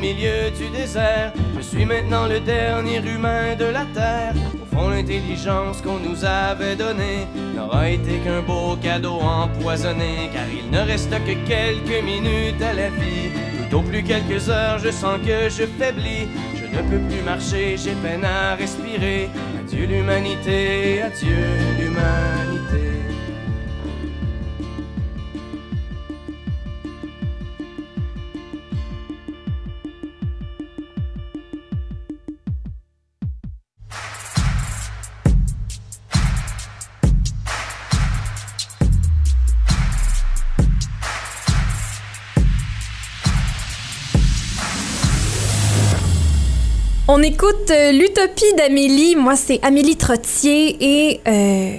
milieu 0.00 0.50
du 0.50 0.68
désert. 0.70 1.32
Je 1.56 1.62
suis 1.62 1.84
maintenant 1.84 2.26
le 2.26 2.40
dernier 2.40 2.98
humain 2.98 3.54
de 3.54 3.66
la 3.66 3.84
terre. 3.94 4.34
Au 4.62 4.74
fond, 4.74 4.88
l'intelligence 4.88 5.82
qu'on 5.82 5.98
nous 5.98 6.24
avait 6.24 6.74
donnée 6.74 7.26
n'aura 7.54 7.90
été 7.90 8.18
qu'un 8.24 8.40
beau 8.40 8.76
cadeau 8.82 9.20
empoisonné, 9.20 10.30
car 10.32 10.44
il 10.48 10.70
ne 10.70 10.80
reste 10.80 11.10
que 11.10 11.34
quelques 11.46 12.02
minutes 12.04 12.62
à 12.62 12.72
la 12.72 12.88
vie. 12.88 13.30
Tout 13.70 13.76
au 13.76 13.82
plus 13.82 14.02
quelques 14.02 14.48
heures, 14.48 14.78
je 14.78 14.90
sens 14.90 15.18
que 15.18 15.48
je 15.48 15.66
faiblis. 15.78 16.28
Je 16.54 16.64
ne 16.76 16.82
peux 16.82 16.98
plus 17.08 17.22
marcher, 17.22 17.76
j'ai 17.76 17.94
peine 18.02 18.24
à 18.24 18.54
respirer. 18.54 19.28
Adieu 19.60 19.86
l'humanité, 19.86 21.02
adieu 21.02 21.44
l'humanité. 21.78 22.99
On 47.12 47.22
écoute 47.22 47.72
euh, 47.72 47.90
l'utopie 47.90 48.54
d'Amélie. 48.56 49.16
Moi, 49.16 49.34
c'est 49.34 49.58
Amélie 49.64 49.96
Trottier 49.96 50.76
et 50.80 51.20
euh, 51.26 51.78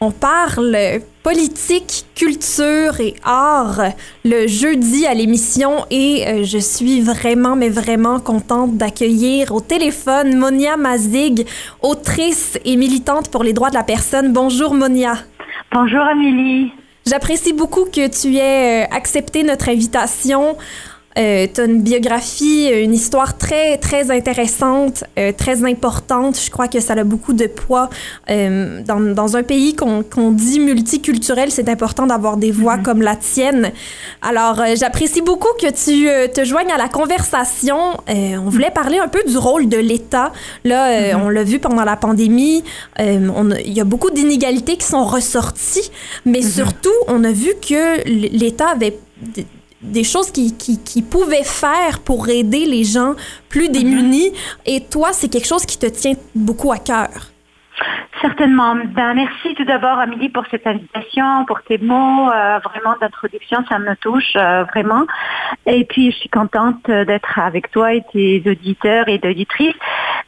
on 0.00 0.10
parle 0.10 0.74
politique, 1.22 2.06
culture 2.14 2.98
et 2.98 3.14
art 3.22 3.82
le 4.24 4.46
jeudi 4.46 5.06
à 5.06 5.12
l'émission 5.12 5.84
et 5.90 6.24
euh, 6.26 6.44
je 6.44 6.56
suis 6.56 7.02
vraiment, 7.02 7.56
mais 7.56 7.68
vraiment 7.68 8.20
contente 8.20 8.78
d'accueillir 8.78 9.54
au 9.54 9.60
téléphone 9.60 10.38
Monia 10.38 10.78
Mazig, 10.78 11.46
autrice 11.82 12.58
et 12.64 12.76
militante 12.76 13.30
pour 13.30 13.44
les 13.44 13.52
droits 13.52 13.68
de 13.68 13.74
la 13.74 13.84
personne. 13.84 14.32
Bonjour 14.32 14.72
Monia. 14.72 15.12
Bonjour 15.74 16.00
Amélie. 16.00 16.72
J'apprécie 17.06 17.52
beaucoup 17.52 17.84
que 17.84 18.08
tu 18.08 18.36
aies 18.36 18.88
accepté 18.90 19.42
notre 19.42 19.68
invitation. 19.68 20.56
Euh, 21.18 21.48
tu 21.52 21.60
as 21.60 21.64
une 21.64 21.82
biographie, 21.82 22.68
une 22.68 22.94
histoire 22.94 23.36
très, 23.36 23.78
très 23.78 24.12
intéressante, 24.12 25.02
euh, 25.18 25.32
très 25.32 25.64
importante. 25.64 26.38
Je 26.40 26.50
crois 26.50 26.68
que 26.68 26.78
ça 26.78 26.92
a 26.92 27.02
beaucoup 27.02 27.32
de 27.32 27.46
poids. 27.46 27.90
Euh, 28.30 28.80
dans, 28.84 29.00
dans, 29.00 29.36
un 29.36 29.42
pays 29.42 29.74
qu'on 29.74 30.04
qu'on 30.04 30.30
dit 30.30 30.60
multiculturel, 30.60 31.50
c'est 31.50 31.68
important 31.68 32.06
d'avoir 32.06 32.36
des 32.36 32.52
voix 32.52 32.76
Mhm. 32.76 32.82
comme 32.84 33.02
la 33.02 33.16
tienne. 33.16 33.72
Alors, 34.22 34.60
euh, 34.60 34.74
j'apprécie 34.78 35.20
beaucoup 35.20 35.52
que 35.60 35.70
tu 35.72 36.08
euh, 36.08 36.28
te 36.28 36.44
joignes 36.44 36.70
à 36.70 36.78
la 36.78 36.88
conversation. 36.88 37.78
Euh, 38.08 38.36
on 38.36 38.48
voulait 38.48 38.70
parler 38.70 38.98
un 38.98 39.08
peu 39.08 39.22
du 39.26 39.36
rôle 39.36 39.68
de 39.68 39.78
l'État. 39.78 40.32
Là, 40.64 40.86
euh, 40.90 41.14
Mhm. 41.16 41.22
on 41.24 41.28
l'a 41.28 41.42
vu 41.42 41.58
pendant 41.58 41.84
la 41.84 41.96
pandémie. 41.96 42.62
Euh, 43.00 43.18
Il 43.64 43.72
y 43.72 43.80
a 43.80 43.84
beaucoup 43.84 44.10
d'inégalités 44.10 44.76
qui 44.76 44.86
sont 44.86 45.04
ressorties, 45.04 45.90
mais 46.24 46.40
Mhm. 46.40 46.48
surtout, 46.48 46.98
on 47.08 47.24
a 47.24 47.32
vu 47.32 47.50
que 47.60 48.04
l'État 48.06 48.68
avait 48.68 48.96
des- 49.82 50.04
choses 50.04 50.30
qui, 50.30 50.52
qui, 50.54 50.78
qui 50.78 51.02
pouvaient 51.02 51.44
faire 51.44 52.00
pour 52.00 52.28
aider 52.28 52.64
les 52.66 52.84
gens 52.84 53.14
plus 53.48 53.68
démunis. 53.68 54.32
Et 54.66 54.80
toi, 54.82 55.12
c'est 55.12 55.28
quelque 55.28 55.46
chose 55.48 55.64
qui 55.66 55.78
te 55.78 55.86
tient 55.86 56.14
beaucoup 56.34 56.72
à 56.72 56.78
cœur. 56.78 57.30
Certainement. 58.20 58.74
Ben, 58.74 59.14
merci 59.14 59.54
tout 59.54 59.64
d'abord, 59.64 59.98
Amélie, 59.98 60.28
pour 60.28 60.44
cette 60.50 60.66
invitation, 60.66 61.46
pour 61.46 61.62
tes 61.62 61.78
mots 61.78 62.30
euh, 62.30 62.58
vraiment 62.58 62.94
d'introduction. 63.00 63.64
Ça 63.68 63.78
me 63.78 63.94
touche 63.96 64.32
euh, 64.36 64.64
vraiment. 64.64 65.06
Et 65.64 65.84
puis, 65.84 66.10
je 66.10 66.16
suis 66.16 66.28
contente 66.28 66.90
d'être 66.90 67.38
avec 67.38 67.70
toi 67.70 67.94
et 67.94 68.02
tes 68.12 68.42
auditeurs 68.46 69.08
et 69.08 69.18
auditrices. 69.24 69.74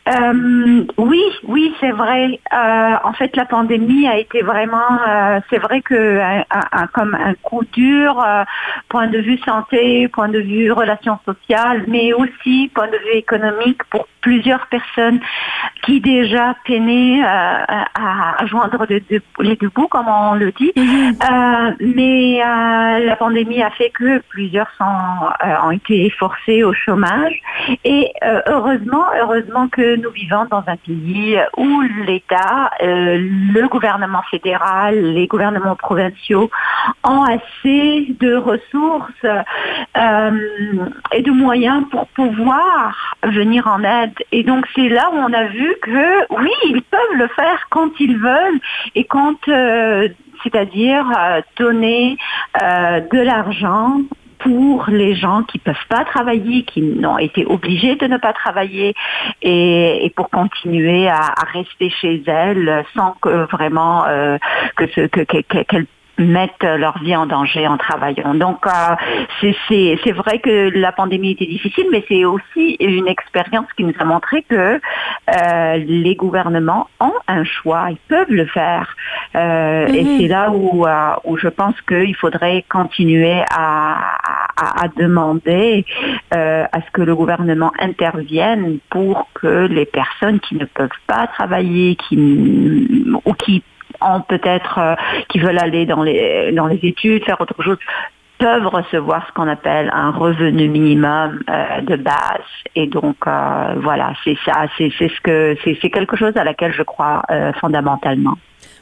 Euh, 0.09 0.85
oui, 0.97 1.23
oui, 1.45 1.75
c'est 1.81 1.91
vrai. 1.91 2.41
En 2.51 3.13
fait, 3.13 3.37
la 3.37 3.45
pandémie 3.45 4.09
a 4.09 4.19
été 4.19 4.43
vraiment, 4.43 4.99
c'est 5.51 5.59
vrai 5.59 5.81
que 5.83 6.21
comme 6.93 7.15
un 7.15 7.35
coup 7.35 7.65
dur, 7.73 8.25
point 8.89 9.07
de 9.07 9.19
vue 9.19 9.39
santé, 9.39 10.09
point 10.09 10.29
de 10.29 10.41
vue 10.41 10.73
relations 10.73 11.19
sociales, 11.25 11.85
mais 11.89 12.13
aussi 12.13 12.71
point 12.75 12.89
de 12.89 12.97
vue 12.99 13.19
économique 13.19 13.83
pour 13.91 14.09
plusieurs 14.23 14.67
personnes 14.69 15.21
qui 15.85 16.01
déjà 16.01 16.55
peinaient 16.65 17.23
à, 17.69 18.43
à 18.43 18.47
joindre 18.47 18.85
les 18.89 19.01
deux, 19.01 19.23
les 19.41 19.57
deux 19.57 19.69
bouts, 19.69 19.89
comme 19.89 20.09
on 20.09 20.35
le 20.35 20.53
dit. 20.53 20.73
Euh, 20.77 21.71
mais 21.81 22.41
euh, 22.43 23.07
la 23.07 23.17
pandémie 23.17 23.63
a 23.63 23.71
fait 23.71 23.91
que 23.91 24.21
plusieurs 24.29 24.71
sont, 24.79 24.85
euh, 24.85 25.55
ont 25.65 25.71
été 25.71 26.11
forcés 26.11 26.65
au 26.65 26.73
chômage. 26.73 27.41
Et 27.85 28.13
heureusement, 28.47 29.05
heureusement 29.21 29.69
que 29.69 29.97
nous 29.97 30.11
vivons 30.11 30.47
dans 30.51 30.65
un 30.67 30.77
pays 30.77 31.39
où 31.57 31.83
l'État, 32.07 32.71
le 32.81 33.67
gouvernement 33.69 34.23
fédéral, 34.31 35.13
les 35.15 35.27
gouvernements 35.27 35.77
provinciaux 35.77 36.51
ont 37.05 37.25
assez 37.25 38.15
de 38.21 38.37
ressources 38.37 39.27
euh, 39.97 40.31
et 41.13 41.23
de 41.23 41.31
moyens 41.31 41.85
pour 41.91 42.07
pouvoir 42.09 43.17
venir 43.23 43.67
en 43.67 43.83
aide. 43.85 44.15
Et 44.33 44.43
donc 44.43 44.67
c'est 44.75 44.89
là 44.89 45.11
où 45.13 45.17
on 45.17 45.33
a 45.33 45.45
vu 45.45 45.75
que 45.83 46.35
oui, 46.41 46.51
ils 46.67 46.83
peuvent 46.83 47.17
le 47.17 47.29
faire 47.37 47.67
quand 47.71 47.91
ils 48.01 48.17
veulent 48.17 48.61
et 48.95 49.05
quand, 49.05 49.37
euh, 49.49 50.09
c'est-à-dire 50.43 51.07
euh, 51.17 51.41
donner 51.59 52.17
euh, 52.63 53.01
de 53.01 53.21
l'argent 53.21 54.01
pour 54.39 54.87
les 54.89 55.15
gens 55.15 55.45
qui 55.45 55.59
peuvent 55.59 55.87
pas 55.89 56.05
travailler, 56.05 56.65
qui 56.65 56.83
n'ont 56.83 57.19
été 57.19 57.47
obligés 57.47 57.95
de 57.95 58.07
ne 58.09 58.17
pas 58.17 58.33
travailler 58.33 58.93
et, 59.41 60.13
pour 60.17 60.31
continuer 60.31 61.09
à, 61.09 61.33
rester 61.53 61.91
chez 61.91 62.25
elles 62.27 62.85
sans 62.97 63.13
que 63.23 63.47
vraiment 63.53 64.03
que 64.77 65.07
que 65.07 65.23
que- 65.23 65.87
mettent 66.19 66.63
leur 66.63 66.99
vie 66.99 67.17
en 67.17 67.27
danger 67.27 67.67
en 67.67 67.77
travaillant. 67.79 68.35
Donc, 68.35 68.67
euh, 68.67 68.71
c'est- 69.41 69.57
c'est 69.69 69.99
c'est 70.05 70.13
vrai 70.13 70.39
que 70.39 70.71
la 70.79 70.93
pandémie 70.93 71.33
était 71.33 71.47
difficile, 71.47 71.87
mais 71.91 72.05
c'est 72.09 72.25
aussi 72.25 72.77
une 72.81 73.09
expérience 73.09 73.67
qui 73.77 73.85
nous 73.85 73.95
a 73.99 74.05
montré 74.05 74.43
que 74.49 74.79
euh, 74.79 75.77
les 75.87 76.15
gouvernements 76.17 76.89
ont 77.01 77.15
un 77.29 77.45
choix, 77.45 77.87
ils 77.91 77.97
peuvent 78.09 78.31
le 78.31 78.47
faire. 78.47 78.95
Euh, 79.35 79.87
Et 79.89 80.05
Mhm. 80.05 80.19
c'est 80.19 80.29
là 80.29 80.51
où, 80.51 80.87
euh, 80.87 81.11
où 81.25 81.37
je 81.37 81.49
pense 81.49 81.75
qu'il 81.83 82.15
faudrait 82.17 82.65
continuer 82.69 83.43
à, 83.51 83.99
à, 84.57 84.85
à 84.85 84.89
demander 84.97 85.85
euh, 86.35 86.65
à 86.73 86.81
ce 86.83 86.91
que 86.93 87.03
le 87.03 87.15
gouvernement 87.17 87.73
intervienne 87.79 88.79
pour 88.91 89.29
que 89.35 89.67
les 89.67 89.87
personnes 89.87 90.41
qui 90.41 90.55
ne 90.57 90.65
peuvent 90.67 90.89
pas 91.07 91.27
travailler, 91.27 91.97
qui 91.97 92.17
ou 93.25 93.33
qui 93.35 93.63
ont 94.11 94.21
peut-être 94.23 94.79
euh, 94.79 94.95
qui 95.29 95.39
veulent 95.39 95.59
aller 95.59 95.87
dans 95.87 96.03
les 96.03 96.53
dans 96.53 96.67
les 96.67 96.81
études, 96.83 97.25
faire 97.25 97.41
autre 97.41 97.61
chose 97.63 97.79
peuvent 98.39 98.67
recevoir 98.67 99.25
ce 99.29 99.33
qu'on 99.35 99.47
appelle 99.47 99.89
un 99.95 100.11
revenu 100.11 100.69
minimum 100.69 101.41
euh, 101.49 101.81
de 101.83 101.97
base. 101.97 102.51
Et 102.75 102.87
donc 102.87 103.17
euh, 103.27 103.75
voilà 103.77 104.13
c'est 104.25 104.37
ça 104.45 104.67
c'est 104.77 104.91
c'est 104.99 105.09
ce 105.09 105.21
que 105.21 105.57
c'est 105.65 105.79
c'est 105.81 105.91
quelque 105.91 106.17
chose 106.17 106.37
à 106.37 106.45
laquelle 106.45 106.73
je 106.73 106.83
crois 106.83 107.23
fondamentalement 107.61 108.37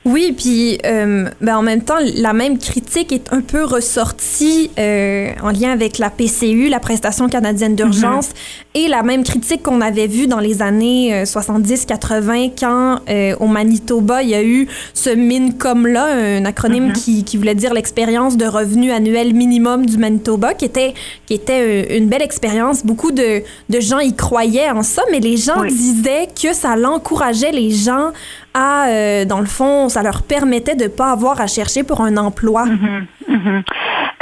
Oui, 0.07 0.33
puis 0.35 0.79
euh, 0.87 1.29
ben, 1.43 1.59
en 1.59 1.63
même 1.63 1.83
temps, 1.83 1.99
la 2.17 2.33
même 2.33 2.57
critique 2.59 3.13
est 3.13 3.31
un 3.35 3.43
peu 3.43 3.65
ressortie 3.65 4.71
euh, 4.79 5.29
en 5.43 5.51
lien 5.51 5.73
avec 5.73 5.99
la 5.99 6.09
PCU, 6.09 6.69
la 6.71 6.81
prestation 6.81 7.29
canadienne 7.29 7.77
d'urgence, 7.77 8.31
et 8.75 8.89
la 8.89 9.03
même 9.03 9.25
critique 9.25 9.63
qu'on 9.63 9.83
avait 9.83 10.07
vue 10.07 10.27
dans 10.27 10.39
les 10.41 10.63
années 10.63 11.13
euh, 11.15 11.25
70-80 11.25 12.53
quand 12.59 13.01
euh, 13.11 13.35
au 13.41 13.47
Manitoba, 13.47 14.23
il 14.23 14.31
y 14.31 14.35
a 14.35 14.43
eu 14.43 14.69
ce 14.95 15.11
MINCOM-là, 15.11 16.07
un 16.39 16.45
acronyme 16.47 16.87
Mhm. 16.89 16.93
qui, 16.95 17.25
qui 17.25 17.37
voulait 17.37 17.55
dire 17.55 17.75
l'expérience 17.75 18.39
de 18.39 18.47
revenu 18.47 18.93
annuel 18.93 19.35
minimum 19.35 19.85
du 19.85 19.99
Manitoba, 19.99 20.55
qui 20.55 20.65
était, 20.65 20.95
qui 21.27 21.35
était 21.35 21.99
une 21.99 22.09
belle 22.09 22.23
expérience. 22.23 22.87
Beaucoup 22.87 23.13
de, 23.13 23.43
de 23.69 23.81
gens 23.81 23.99
y 23.99 24.15
croyaient 24.17 24.71
en 24.71 24.83
ça, 24.83 25.03
mais 25.11 25.21
les 25.21 25.37
gens 25.37 25.61
Oui. 25.61 25.69
disaient 25.75 26.29
que 26.43 26.55
ça 26.55 26.75
l'encourageait 26.75 27.53
les 27.53 27.71
gens 27.71 28.13
à, 28.55 28.89
euh, 28.89 29.25
dans 29.25 29.41
le 29.41 29.47
fond, 29.47 29.89
ça 29.89 30.03
leur 30.03 30.23
permettait 30.23 30.75
de 30.75 30.89
pas 30.89 31.13
avoir 31.13 31.41
à 31.41 31.47
chercher 31.47 31.83
pour 31.85 32.01
un 32.01 32.17
emploi. 32.17 32.67
Mhm, 32.67 33.07
mhm. 33.31 33.63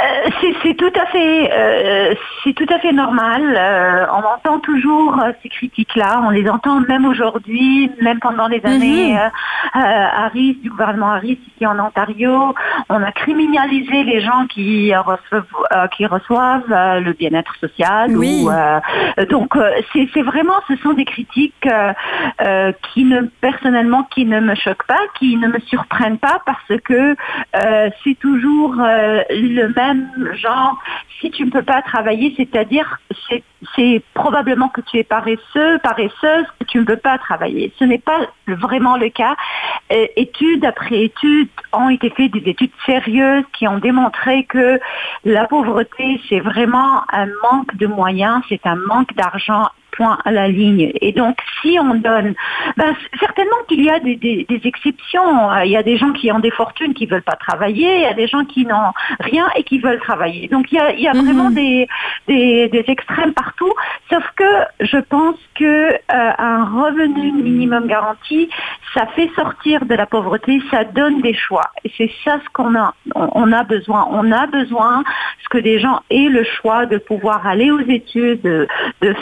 Euh, 0.01 0.29
c'est- 0.39 0.55
c'est 0.63 0.73
tout 0.75 0.93
à 0.97 1.05
fait, 1.07 1.51
euh, 1.51 2.13
c'est 2.43 2.53
tout 2.53 2.65
à 2.73 2.79
fait 2.79 2.93
normal. 2.93 3.41
Euh, 3.57 4.05
on 4.13 4.23
entend 4.25 4.59
toujours 4.59 5.19
ces 5.43 5.49
critiques-là. 5.49 6.21
On 6.23 6.29
les 6.29 6.49
entend 6.49 6.79
même 6.79 7.03
aujourd'hui, 7.05 7.91
même 8.01 8.19
pendant 8.19 8.47
les 8.47 8.65
années 8.65 9.19
euh, 9.19 9.25
euh, 9.75 9.79
Harris, 10.23 10.57
du 10.63 10.69
gouvernement 10.69 11.11
Harris 11.11 11.37
ici 11.53 11.65
en 11.65 11.77
Ontario. 11.79 12.55
On 12.87 13.03
a 13.03 13.11
criminalisé 13.11 14.03
les 14.05 14.21
gens 14.21 14.47
qui 14.47 14.95
reçoivent, 14.95 15.89
qui 15.97 16.05
reçoivent 16.05 16.69
le 16.69 17.11
bien-être 17.11 17.53
social. 17.57 18.11
Oui. 18.15 18.45
Ou, 18.45 19.25
donc, 19.25 19.57
c'est 19.93 20.21
vraiment, 20.21 20.53
ce 20.69 20.77
sont 20.77 20.93
des 20.93 21.05
critiques 21.05 21.67
qui 22.93 23.03
ne, 23.03 23.21
personnellement, 23.41 24.03
qui 24.03 24.23
ne 24.25 24.39
me 24.39 24.55
choquent 24.55 24.87
pas, 24.87 25.01
qui 25.19 25.35
ne 25.35 25.47
me 25.49 25.59
surprennent 25.67 26.19
pas 26.19 26.41
parce 26.45 26.79
que 26.85 27.15
c'est 28.03 28.17
toujours 28.19 28.75
le 29.29 29.73
même 29.73 30.09
genre. 30.35 30.77
si 31.19 31.31
tu 31.31 31.45
ne 31.45 31.51
peux 31.51 31.63
pas 31.63 31.81
travailler, 31.81 32.33
c'est-à-dire 32.37 32.99
c'est 33.27 33.43
c'est 33.75 34.01
probablement 34.13 34.69
que 34.69 34.81
tu 34.81 34.97
es 34.97 35.03
paresseux, 35.03 35.79
paresseuse, 35.83 36.45
que 36.59 36.65
tu 36.67 36.77
ne 36.79 36.83
peux 36.83 36.97
pas 36.97 37.17
travailler. 37.17 37.73
Ce 37.77 37.83
n'est 37.83 37.97
pas 37.99 38.19
vraiment 38.47 38.95
le 38.97 39.09
cas. 39.09 39.35
Euh, 39.91 40.05
études 40.15 40.63
après 40.65 41.01
études 41.03 41.49
ont 41.73 41.89
été 41.89 42.09
faites, 42.09 42.31
des 42.31 42.49
études 42.49 42.71
sérieuses 42.85 43.43
qui 43.53 43.67
ont 43.67 43.79
démontré 43.79 44.43
que 44.45 44.79
la 45.25 45.45
pauvreté, 45.45 46.21
c'est 46.29 46.39
vraiment 46.39 47.03
un 47.11 47.27
manque 47.43 47.75
de 47.75 47.87
moyens, 47.87 48.41
c'est 48.49 48.65
un 48.65 48.75
manque 48.75 49.13
d'argent 49.15 49.67
point 49.91 50.19
à 50.23 50.31
la 50.31 50.47
ligne. 50.47 50.91
Et 51.01 51.11
donc, 51.11 51.35
si 51.61 51.77
on 51.81 51.95
donne, 51.95 52.33
ben, 52.77 52.95
certainement 53.19 53.57
qu'il 53.67 53.83
y 53.83 53.89
a 53.89 53.99
des, 53.99 54.15
des- 54.15 54.45
des 54.47 54.61
exceptions. 54.63 55.51
Il 55.63 55.71
y 55.71 55.75
a 55.75 55.83
des 55.83 55.97
gens 55.97 56.11
qui 56.13 56.31
ont 56.31 56.39
des 56.39 56.51
fortunes 56.51 56.93
qui 56.93 57.05
veulent 57.07 57.23
pas 57.23 57.35
travailler, 57.35 57.97
il 57.97 58.01
y 58.03 58.05
a 58.05 58.13
des 58.13 58.27
gens 58.27 58.45
qui 58.45 58.65
n'ont 58.65 58.93
rien 59.19 59.47
et 59.57 59.63
qui 59.63 59.79
veulent 59.79 59.99
travailler. 59.99 60.47
Donc, 60.47 60.71
il 60.71 60.75
y 60.75 60.79
a, 60.79 60.93
il 60.93 61.01
y 61.01 61.07
a 61.07 61.13
Mhm. 61.13 61.25
vraiment 61.25 61.49
des, 61.49 61.87
des, 62.27 62.69
des 62.69 62.85
extrêmes 62.87 63.33
partout. 63.33 63.48
Sauf 64.09 64.23
que 64.35 64.43
je 64.79 64.97
pense 64.97 65.37
que 65.55 65.93
euh, 65.93 65.97
un 66.09 66.65
revenu 66.65 67.31
minimum 67.31 67.87
garanti, 67.87 68.49
ça 68.93 69.05
fait 69.07 69.29
sortir 69.35 69.85
de 69.85 69.95
la 69.95 70.05
pauvreté, 70.05 70.61
ça 70.71 70.83
donne 70.83 71.21
des 71.21 71.33
choix. 71.33 71.69
Et 71.83 71.91
c'est 71.97 72.11
ça 72.23 72.39
ce 72.43 72.49
qu'on 72.53 72.75
a, 72.75 72.93
on, 73.15 73.51
a 73.51 73.63
besoin. 73.63 74.07
On 74.11 74.31
a 74.31 74.47
besoin 74.47 75.03
que 75.49 75.57
des 75.57 75.79
gens 75.79 76.01
aient 76.09 76.29
le 76.29 76.43
choix 76.43 76.85
de 76.85 76.97
pouvoir 76.97 77.45
aller 77.45 77.71
aux 77.71 77.79
études, 77.81 78.41
de, 78.41 78.67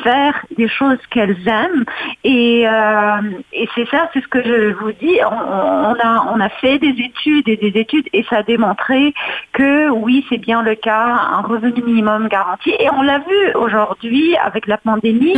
faire 0.03 0.45
des 0.57 0.67
choses 0.67 0.99
qu'elles 1.09 1.47
aiment. 1.47 1.85
Et, 2.23 2.67
euh, 2.67 3.21
et 3.53 3.67
c'est 3.73 3.87
ça, 3.89 4.09
c'est 4.13 4.21
ce 4.21 4.27
que 4.27 4.43
je 4.43 4.73
vous 4.73 4.91
dis. 4.91 5.17
On 5.23 6.39
a 6.39 6.49
fait 6.61 6.77
des 6.79 6.95
études 7.01 7.47
et 7.47 7.57
des 7.57 7.79
études 7.79 8.07
et 8.13 8.23
ça 8.29 8.37
a 8.37 8.43
démontré 8.43 9.13
que 9.53 9.89
oui, 9.89 10.25
c'est 10.29 10.37
bien 10.37 10.61
le 10.61 10.75
cas, 10.75 11.05
un 11.37 11.41
revenu 11.41 11.81
minimum 11.81 12.27
garanti. 12.27 12.71
Et 12.79 12.89
on 12.91 13.01
l'a 13.01 13.19
vu 13.19 13.53
aujourd'hui 13.55 14.16
avec 14.49 14.67
la 14.67 14.77
pandémie. 14.77 15.33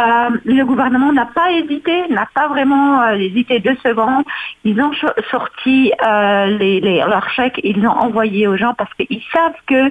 Euh, 0.00 0.30
le 0.44 0.64
gouvernement 0.64 1.12
n'a 1.12 1.26
pas 1.26 1.50
hésité, 1.52 1.94
n'a 2.10 2.26
pas 2.34 2.48
vraiment 2.48 3.02
euh, 3.02 3.14
hésité 3.14 3.58
deux 3.60 3.76
secondes. 3.82 4.24
Ils 4.64 4.80
ont 4.80 4.92
sorti 5.30 5.92
euh, 6.06 6.46
les, 6.58 6.80
les- 6.80 6.98
leurs 7.12 7.28
chèques, 7.30 7.60
ils 7.64 7.80
l'ont 7.82 7.98
envoyé 8.06 8.46
aux 8.46 8.56
gens 8.56 8.74
parce 8.76 8.92
qu'ils 8.94 9.22
savent 9.32 9.60
que 9.66 9.82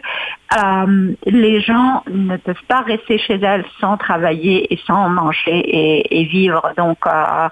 les 1.26 1.62
gens 1.62 2.04
ne 2.12 2.36
peuvent 2.38 2.66
pas 2.68 2.82
rester 2.82 3.18
chez 3.20 3.36
elles 3.36 3.66
sans 3.80 3.98
travailler 3.98 4.74
et 4.74 4.80
sans 4.88 5.08
manger 5.10 5.58
et, 5.82 6.22
et 6.22 6.24
vivre. 6.26 6.64
Donc, 6.78 6.98
euh, 7.06 7.48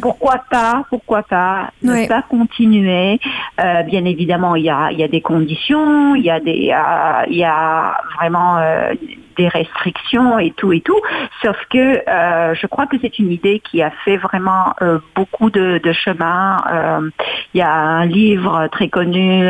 pourquoi 0.00 0.36
pas, 0.50 0.84
pourquoi 0.90 1.22
pas 1.22 1.70
ne 1.82 1.92
pas 2.08 2.22
continuer? 2.22 3.18
Bien 3.58 4.04
évidemment, 4.04 4.54
il 4.56 4.64
y 4.64 4.70
a, 4.70 4.90
il 4.92 4.98
y 4.98 5.02
a 5.02 5.08
des 5.08 5.20
conditions, 5.20 6.14
il 6.14 6.22
y 6.22 6.30
a 6.30 6.40
des, 6.40 6.72
il 7.30 7.36
y 7.36 7.44
a 7.44 7.96
vraiment 8.18 8.58
euh, 8.58 8.92
des 9.36 9.48
restrictions 9.48 9.83
et 9.86 10.52
tout 10.56 10.72
et 10.72 10.80
tout. 10.80 11.00
Sauf 11.42 11.56
que 11.70 11.78
euh, 12.08 12.54
je 12.54 12.66
crois 12.66 12.86
que 12.86 12.96
c'est 13.00 13.18
une 13.18 13.30
idée 13.30 13.60
qui 13.60 13.82
a 13.82 13.90
fait 14.04 14.16
vraiment 14.16 14.74
euh, 14.82 14.98
beaucoup 15.14 15.50
de, 15.50 15.78
de 15.82 15.92
chemin. 15.92 16.56
Euh, 16.72 17.10
il 17.54 17.58
y 17.58 17.62
a 17.62 17.72
un 17.72 18.06
livre 18.06 18.68
très 18.72 18.88
connu 18.88 19.40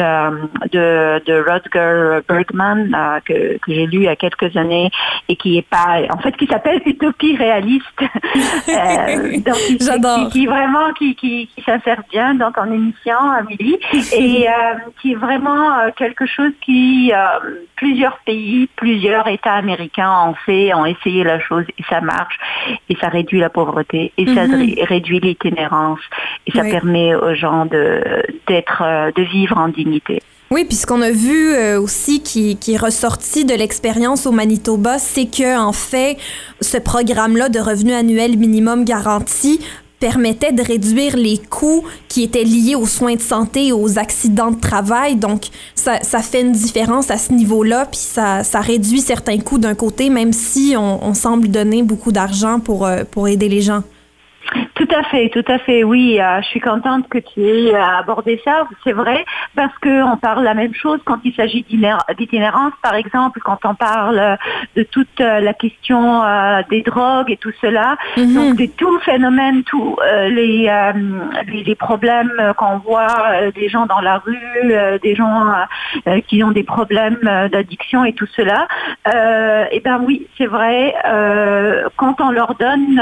de, 0.73 1.25
de 1.25 1.45
Rutger 1.51 2.21
Bergman 2.29 3.21
que, 3.25 3.59
que 3.59 3.73
j'ai 3.73 3.87
lu 3.87 3.99
il 3.99 4.03
y 4.05 4.09
a 4.09 4.17
quelques 4.17 4.57
années 4.57 4.91
et 5.29 5.37
qui 5.37 5.59
est 5.59 5.67
pas, 5.69 6.01
en 6.11 6.19
fait, 6.19 6.37
qui 6.37 6.47
s'appelle 6.47 6.81
Utopie 6.85 7.37
réaliste. 7.37 7.85
Donc, 9.47 9.55
qui- 9.55 9.79
J'adore. 9.81 10.29
Qui, 10.29 10.41
qui 10.41 10.47
vraiment 10.47 10.93
qui, 10.99 11.15
qui, 11.15 11.49
qui 11.55 11.63
s'insère 11.63 12.03
bien 12.11 12.35
dans 12.35 12.53
ton 12.53 12.67
émission, 12.67 13.17
Amélie, 13.39 13.79
et 14.13 14.47
qui 15.01 15.13
est 15.13 15.17
vraiment 15.17 15.91
quelque 15.97 16.27
chose 16.27 16.53
qui 16.65 17.13
plusieurs 17.77 18.19
pays, 18.25 18.69
plusieurs 18.77 19.27
États 19.29 19.55
américains 19.55 20.11
ont 20.29 20.35
fait, 20.47 20.75
ont 20.75 20.87
essayé 20.87 21.25
la 21.25 21.39
chose 21.41 21.65
et 21.79 21.83
ça 21.89 22.01
marche 22.01 22.39
et 22.89 22.97
ça 23.01 23.09
réduit 23.09 23.41
la 23.41 23.51
pauvreté 23.51 24.13
et 24.17 24.27
ça 24.35 24.43
ré- 24.43 24.79
réduit 24.89 25.21
l'itinérance 25.21 26.01
et 26.47 26.53
ça 26.53 26.63
Oui. 26.63 26.71
permet 26.71 27.15
aux 27.15 27.35
gens 27.35 27.67
de 27.67 28.03
d'être 28.49 28.83
euh, 28.85 29.11
de 29.15 29.23
vivre 29.23 29.57
en 29.59 29.69
dignité. 29.69 30.21
Oui, 30.51 30.65
puis 30.67 30.77
ce 30.77 30.87
qu'on 30.87 31.01
a 31.03 31.11
vu 31.11 31.53
euh, 31.55 31.81
aussi 31.81 32.23
qui, 32.23 32.57
qui 32.59 32.75
est 32.75 32.77
ressorti 32.77 33.45
de 33.45 33.55
l'expérience 33.55 34.27
au 34.27 34.31
Manitoba, 34.31 34.99
c'est 34.99 35.25
que 35.27 35.59
en 35.59 35.73
fait, 35.73 36.17
ce 36.61 36.77
programme-là 36.77 37.49
de 37.49 37.59
revenu 37.59 37.93
annuel 37.93 38.37
minimum 38.39 38.85
garanti 38.85 39.59
permettait 40.05 40.53
de 40.53 40.63
réduire 40.63 41.17
les 41.17 41.39
coûts 41.39 41.83
qui 42.09 42.25
étaient 42.25 42.45
liés 42.45 42.75
aux 42.75 42.87
soins 42.87 43.15
de 43.15 43.23
santé 43.23 43.69
et 43.69 43.73
aux 43.73 43.99
accidents 43.99 44.51
de 44.51 44.61
travail. 44.61 45.17
Donc, 45.17 45.45
ça, 45.75 45.99
fait 46.21 46.43
une 46.43 46.53
différence 46.53 47.11
à 47.11 47.17
ce 47.17 47.33
niveau-là, 47.33 47.87
puis 47.87 48.01
ça, 48.01 48.45
ça 48.45 48.61
réduit 48.61 49.01
certains 49.01 49.39
coûts 49.39 49.57
d'un 49.57 49.75
côté, 49.75 50.11
même 50.11 50.35
si 50.35 50.75
on, 50.77 51.03
on 51.03 51.15
semble 51.15 51.49
donner 51.49 51.83
beaucoup 51.83 52.13
d'argent 52.13 52.61
pour, 52.61 52.85
euh, 52.85 53.05
pour 53.11 53.29
aider 53.29 53.49
les 53.49 53.63
gens. 53.63 53.83
Tout 54.75 54.89
à 54.95 55.03
fait, 55.05 55.29
tout 55.29 55.45
à 55.47 55.59
fait. 55.59 55.85
Oui, 55.85 56.21
euh, 56.21 56.43
je 56.43 56.49
suis 56.49 56.61
contente 56.61 57.09
que 57.09 57.19
tu 57.19 57.41
aies 57.43 57.75
euh, 57.75 57.81
abordé 57.81 58.41
ça. 58.45 58.67
C'est 58.83 58.93
vrai 58.93 59.25
parce 59.55 59.77
que 59.79 60.03
on 60.03 60.17
parle 60.17 60.43
la 60.43 60.55
même 60.55 60.75
chose 60.75 61.01
quand 61.05 61.19
il 61.25 61.35
s'agit 61.35 61.65
d'itinérance, 62.19 62.73
par 62.83 62.95
exemple, 62.95 63.41
quand 63.45 63.59
on 63.65 63.75
parle 63.75 64.19
euh, 64.19 64.37
de 64.77 64.83
toute 64.83 65.21
la 65.21 65.55
question 65.55 66.25
euh, 66.25 66.63
des 66.71 66.83
drogues 66.83 67.31
et 67.31 67.37
tout 67.37 67.53
cela. 67.61 67.97
Donc, 68.17 68.57
c'est 68.59 68.77
tout 68.77 68.93
le 68.93 69.01
phénomène, 69.01 69.63
tous 69.65 69.97
les, 70.29 70.69
euh, 70.69 70.93
les 71.47 71.65
les 71.65 71.75
problèmes 71.75 72.33
qu'on 72.57 72.79
voit 72.79 73.51
des 73.55 73.69
gens 73.69 73.87
dans 73.87 74.01
la 74.01 74.19
rue, 74.19 74.99
des 75.03 75.15
gens 75.15 75.53
qui 76.27 76.43
ont 76.45 76.51
des 76.51 76.63
problèmes 76.63 77.49
d'addiction 77.51 78.05
et 78.05 78.13
tout 78.13 78.27
cela. 78.37 78.69
Euh, 79.13 79.65
et 79.71 79.81
ben 79.81 80.01
oui, 80.05 80.27
c'est 80.37 80.47
vrai. 80.47 80.95
quand 81.97 82.21
on 82.21 82.31
leur 82.31 82.55
donne 82.55 83.01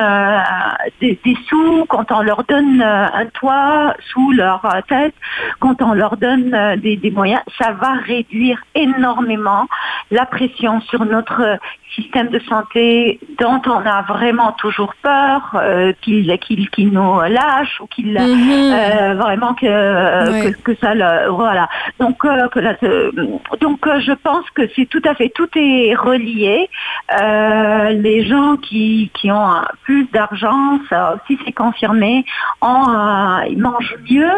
des, 1.00 1.18
des 1.24 1.36
sous, 1.48 1.84
quand 1.88 2.10
on 2.12 2.22
leur 2.22 2.44
donne 2.44 2.80
euh, 2.80 3.06
un 3.12 3.26
toit 3.26 3.94
sous 4.12 4.32
leur 4.32 4.64
euh, 4.64 4.80
tête, 4.88 5.14
quand 5.60 5.80
on 5.82 5.92
leur 5.92 6.16
donne 6.16 6.54
euh, 6.54 6.76
des, 6.76 6.96
des 6.96 7.10
moyens, 7.10 7.42
ça 7.60 7.72
va 7.72 7.92
réduire 8.06 8.58
énormément 8.74 9.66
la 10.10 10.26
pression 10.26 10.80
sur 10.82 11.04
notre 11.04 11.58
système 11.94 12.28
de 12.28 12.38
santé 12.40 13.18
dont 13.38 13.60
on 13.66 13.86
a 13.86 14.02
vraiment 14.02 14.52
toujours 14.52 14.94
peur 15.02 15.50
euh, 15.54 15.92
qu'il 16.02 16.92
nous 16.92 17.20
lâche 17.20 17.80
ou 17.80 17.86
qu'il 17.86 18.16
euh, 18.16 19.14
vraiment 19.14 19.54
que, 19.54 20.50
que 20.52 20.62
que 20.62 20.74
ça 20.80 20.94
le 20.94 21.30
voilà. 21.30 21.68
Donc 22.00 22.24
euh, 22.24 22.48
que 22.48 23.58
donc 23.60 23.80
je 24.00 24.12
pense 24.12 24.48
que 24.50 24.62
c'est 24.74 24.86
tout 24.86 25.02
à 25.04 25.14
fait 25.14 25.30
tout 25.34 25.48
est 25.54 25.94
relié. 25.94 26.68
Les 27.10 28.24
gens 28.26 28.56
qui 28.56 29.10
qui 29.14 29.30
ont 29.30 29.52
plus 29.84 30.04
d'argent 30.12 30.78
aussi 31.22 31.38
c'est 31.44 31.52
confirmé 31.52 32.24
euh, 32.62 33.44
ils 33.48 33.58
mangent 33.58 33.96
mieux 34.10 34.32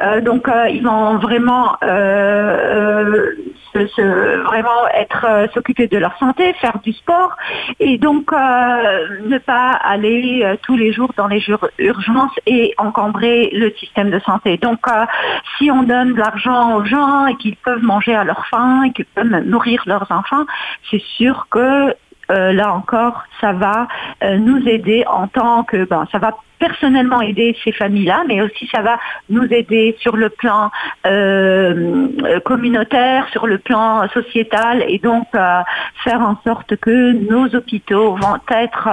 euh, 0.00 0.20
donc 0.20 0.48
euh, 0.48 0.68
ils 0.68 0.82
vont 0.82 1.18
vraiment 1.18 1.76
vraiment 3.74 4.88
être 4.94 5.48
s'occuper 5.54 5.86
de 5.88 5.98
leur 5.98 6.16
santé, 6.18 6.52
faire 6.54 6.78
du 6.82 6.92
sport 6.92 7.36
et 7.78 7.98
donc 7.98 8.32
ne 8.32 9.38
pas 9.38 9.72
aller 9.72 10.56
tous 10.62 10.76
les 10.76 10.92
jours 10.92 11.12
dans 11.16 11.28
les 11.28 11.44
urgences 11.78 12.32
et 12.46 12.74
encombrer 12.78 13.50
le 13.52 13.70
système 13.78 14.10
de 14.10 14.18
santé. 14.20 14.56
Donc 14.56 14.86
si 15.58 15.70
on 15.70 15.82
donne 15.82 16.14
de 16.14 16.18
l'argent 16.18 16.76
aux 16.76 16.84
gens 16.84 17.26
et 17.26 17.36
qu'ils 17.36 17.56
peuvent 17.56 17.82
manger 17.82 18.14
à 18.14 18.24
leur 18.24 18.46
faim 18.46 18.82
et 18.84 18.92
qu'ils 18.92 19.06
peuvent 19.06 19.44
nourrir 19.44 19.82
leurs 19.86 20.10
enfants, 20.10 20.46
c'est 20.90 21.02
sûr 21.16 21.46
que 21.50 21.94
là 22.30 22.72
encore, 22.74 23.24
ça 23.40 23.52
va 23.52 23.88
euh, 24.22 24.38
nous 24.38 24.66
aider 24.68 25.04
en 25.06 25.28
tant 25.28 25.64
que, 25.64 25.84
ben, 25.84 26.06
ça 26.10 26.18
va 26.18 26.32
personnellement 26.58 27.20
aider 27.20 27.56
ces 27.64 27.72
familles-là, 27.72 28.24
mais 28.28 28.40
aussi 28.42 28.66
ça 28.74 28.82
va 28.82 28.98
nous 29.30 29.44
aider 29.52 29.96
sur 30.00 30.16
le 30.16 30.28
plan 30.28 30.70
euh, 31.06 32.08
communautaire, 32.44 33.26
sur 33.32 33.46
le 33.46 33.58
plan 33.58 34.08
sociétal, 34.08 34.84
et 34.88 34.98
donc 34.98 35.26
euh, 35.34 35.60
faire 36.04 36.20
en 36.20 36.36
sorte 36.44 36.76
que 36.76 37.12
nos 37.30 37.46
hôpitaux 37.54 38.16
vont 38.16 38.38
être 38.50 38.88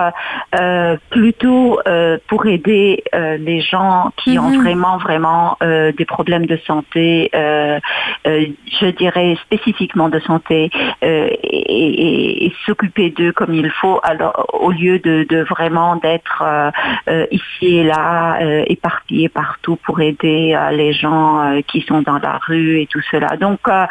euh, 0.60 0.98
plutôt 1.10 1.80
euh, 1.88 2.18
pour 2.28 2.46
aider 2.46 3.04
euh, 3.14 3.38
les 3.38 3.62
gens 3.62 4.12
qui 4.18 4.38
ont 4.40 4.52
vraiment 4.62 4.98
vraiment 4.98 5.58
euh, 5.64 5.92
des 5.92 6.06
problèmes 6.06 6.46
de 6.46 6.58
santé, 6.68 7.30
euh, 7.36 7.80
euh, 8.28 8.46
je 8.80 8.88
dirais 8.88 9.38
spécifiquement 9.44 10.10
de 10.10 10.20
santé, 10.20 10.70
euh, 11.04 11.28
et, 11.44 11.58
et- 11.58 12.46
et 12.46 12.54
s'occuper 12.66 13.10
d'eux 13.10 13.32
comme 13.32 13.54
il 13.54 13.70
faut, 13.70 14.00
alors 14.04 14.46
au 14.54 14.72
lieu 14.72 15.00
de, 15.00 15.26
de 15.30 15.40
vraiment 15.44 15.96
d'être 15.96 16.44
euh, 16.46 16.72
euh, 17.10 17.26
ici 17.56 17.78
et 17.78 17.84
là, 17.84 18.40
euh, 18.42 18.64
éparpillés 18.68 19.30
partout 19.30 19.78
pour 19.86 20.00
aider 20.02 20.56
euh, 20.56 20.72
les 20.72 20.94
gens 20.94 21.42
euh, 21.42 21.62
qui 21.62 21.82
sont 21.82 22.02
dans 22.02 22.20
la 22.20 22.40
rue 22.46 22.82
et 22.82 22.88
tout 22.88 23.02
cela. 23.12 23.38
Donc, 23.38 23.60
euh, 23.68 23.88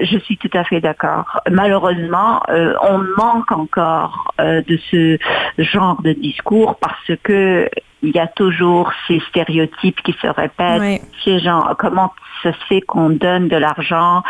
je 0.00 0.18
suis 0.18 0.36
tout 0.36 0.50
à 0.54 0.64
fait 0.64 0.80
d'accord. 0.80 1.40
Malheureusement, 1.50 2.42
euh, 2.48 2.74
on 2.82 2.98
manque 3.16 3.52
encore 3.52 4.32
euh, 4.40 4.62
de 4.62 4.78
ce 4.90 5.18
genre 5.58 6.00
de 6.02 6.12
discours 6.12 6.76
parce 6.76 7.18
que 7.22 7.68
il 8.02 8.14
y 8.14 8.18
a 8.18 8.26
toujours 8.26 8.92
ces 9.08 9.18
stéréotypes 9.30 10.02
qui 10.02 10.12
se 10.20 10.26
répètent. 10.26 10.80
Ouais. 10.80 11.00
Ces 11.24 11.38
gens, 11.38 11.74
comment 11.78 12.12
ça 12.42 12.52
se 12.52 12.64
fait 12.68 12.82
qu'on 12.82 13.08
donne 13.08 13.48
de 13.48 13.56
l'argent 13.56 14.22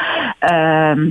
euh, 0.50 1.10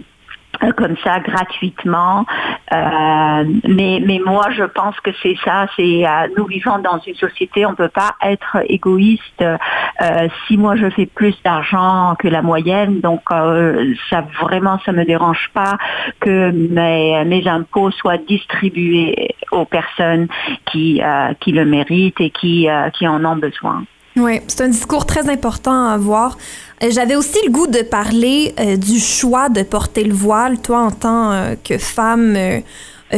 comme 0.71 0.95
ça 1.04 1.19
gratuitement. 1.19 2.26
Euh, 2.73 3.43
mais, 3.67 4.02
mais 4.06 4.19
moi, 4.26 4.49
je 4.52 4.63
pense 4.63 4.99
que 5.02 5.12
c'est 5.21 5.36
ça. 5.43 5.67
C'est 5.76 6.06
euh, 6.06 6.28
nous 6.38 6.45
vivons 6.45 6.80
dans 6.80 6.99
une 6.99 7.15
société, 7.15 7.65
on 7.65 7.76
peut 7.76 7.89
pas 7.89 8.15
être 8.21 8.58
égoïste. 8.67 9.41
Euh, 9.41 10.28
si 10.47 10.58
moi 10.58 10.76
je 10.76 10.89
fais 10.89 11.06
plus 11.06 11.36
d'argent 11.43 12.15
que 12.17 12.28
la 12.28 12.41
moyenne, 12.41 12.99
donc 13.02 13.21
euh, 13.32 13.93
ça 14.10 14.26
vraiment 14.41 14.80
ça 14.86 14.91
me 14.91 15.06
dérange 15.06 15.49
pas 15.54 15.78
que 16.19 16.52
mes, 16.52 17.23
mes 17.26 17.47
impôts 17.47 17.91
soient 17.91 18.17
distribués 18.17 19.36
aux 19.52 19.65
personnes 19.65 20.28
qui 20.71 21.02
euh, 21.04 21.34
qui 21.39 21.52
le 21.52 21.65
méritent 21.65 22.21
et 22.21 22.30
qui 22.30 22.69
euh, 22.69 22.89
qui 22.89 23.08
en 23.08 23.23
ont 23.26 23.36
besoin. 23.36 23.84
Oui, 24.15 24.41
c'est 24.47 24.62
un 24.62 24.69
discours 24.69 25.06
très 25.06 25.28
important 25.30 25.88
à 25.88 25.93
avoir. 25.93 26.38
Euh, 26.84 26.91
J'avais 26.91 27.15
aussi 27.15 27.38
le 27.45 27.52
goût 27.52 27.67
de 27.67 27.82
parler 27.82 28.54
euh, 28.60 28.78
du 28.78 28.99
choix 28.99 29.49
de 29.49 29.63
porter 29.63 30.04
le 30.04 30.13
voile, 30.13 30.60
toi 30.60 30.80
en 30.82 30.91
tant 30.91 31.32
euh, 31.32 31.56
que 31.63 31.78
femme 31.78 32.38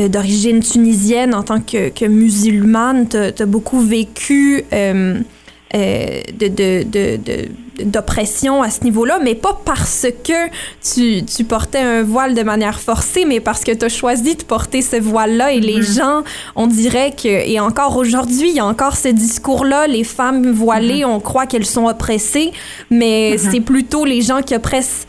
d'origine 0.09 0.59
tunisienne, 0.61 1.33
en 1.33 1.43
tant 1.43 1.61
que, 1.61 1.89
musulmane, 2.07 3.07
tu 3.07 3.45
beaucoup 3.45 3.79
vécu 3.79 4.63
de, 4.71 6.47
de, 6.47 6.83
de, 6.83 7.17
de- 7.17 7.49
d'oppression 7.83 8.61
à 8.61 8.69
ce 8.69 8.83
niveau-là, 8.83 9.19
mais 9.21 9.35
pas 9.35 9.59
parce 9.65 10.07
que 10.23 10.47
tu, 10.83 11.25
tu 11.25 11.43
portais 11.43 11.79
un 11.79 12.03
voile 12.03 12.33
de 12.33 12.43
manière 12.43 12.79
forcée, 12.79 13.25
mais 13.25 13.39
parce 13.39 13.63
que 13.63 13.71
tu 13.71 13.85
as 13.85 13.89
choisi 13.89 14.35
de 14.35 14.43
porter 14.43 14.81
ce 14.81 14.97
voile-là 14.97 15.51
et 15.51 15.59
les 15.59 15.81
gens, 15.81 16.23
on 16.55 16.67
dirait 16.67 17.11
que, 17.11 17.27
et 17.27 17.59
encore 17.59 17.97
aujourd'hui, 17.97 18.49
il 18.49 18.55
y 18.55 18.59
a 18.59 18.65
encore 18.65 18.95
ce 18.95 19.09
discours-là, 19.09 19.87
les 19.87 20.03
femmes 20.03 20.51
voilées, 20.51 21.05
on 21.05 21.19
croit 21.19 21.45
qu'elles 21.45 21.65
sont 21.65 21.87
oppressées, 21.87 22.51
mais 22.89 23.37
c'est 23.37 23.61
plutôt 23.61 24.05
les 24.05 24.21
gens 24.21 24.41
qui 24.41 24.55
oppressent 24.55 25.07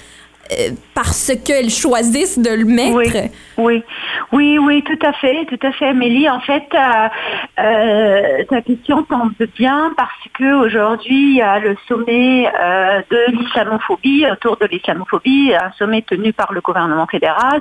euh, 0.53 0.71
parce 0.95 1.33
qu'elles 1.45 1.71
choisissent 1.71 2.39
de 2.39 2.51
le 2.51 2.65
mettre. 2.65 2.97
Oui, 2.97 3.31
oui, 4.33 4.59
oui, 4.59 4.83
tout 4.85 4.99
à 5.07 5.13
fait, 5.13 5.45
tout 5.47 5.59
à 5.67 5.73
fait, 5.73 5.89
Amélie. 5.89 6.29
En 6.29 6.41
fait, 6.41 6.67
euh, 6.75 7.09
euh, 7.59 8.45
ta 8.49 8.61
question 8.61 9.03
tombe 9.05 9.33
bien 9.57 9.93
parce 9.97 10.11
que 10.35 10.55
aujourd'hui, 10.55 11.31
il 11.31 11.37
y 11.37 11.43
a 11.43 11.59
le 11.59 11.77
sommet 11.89 12.49
euh, 12.49 13.01
de 13.11 13.19
l'islamophobie, 13.33 14.27
autour 14.31 14.57
de 14.57 14.67
l'islamophobie, 14.67 15.55
un 15.55 15.73
sommet 15.73 16.03
tenu 16.03 16.33
par 16.33 16.53
le 16.53 16.61
gouvernement 16.61 17.07
fédéral, 17.07 17.61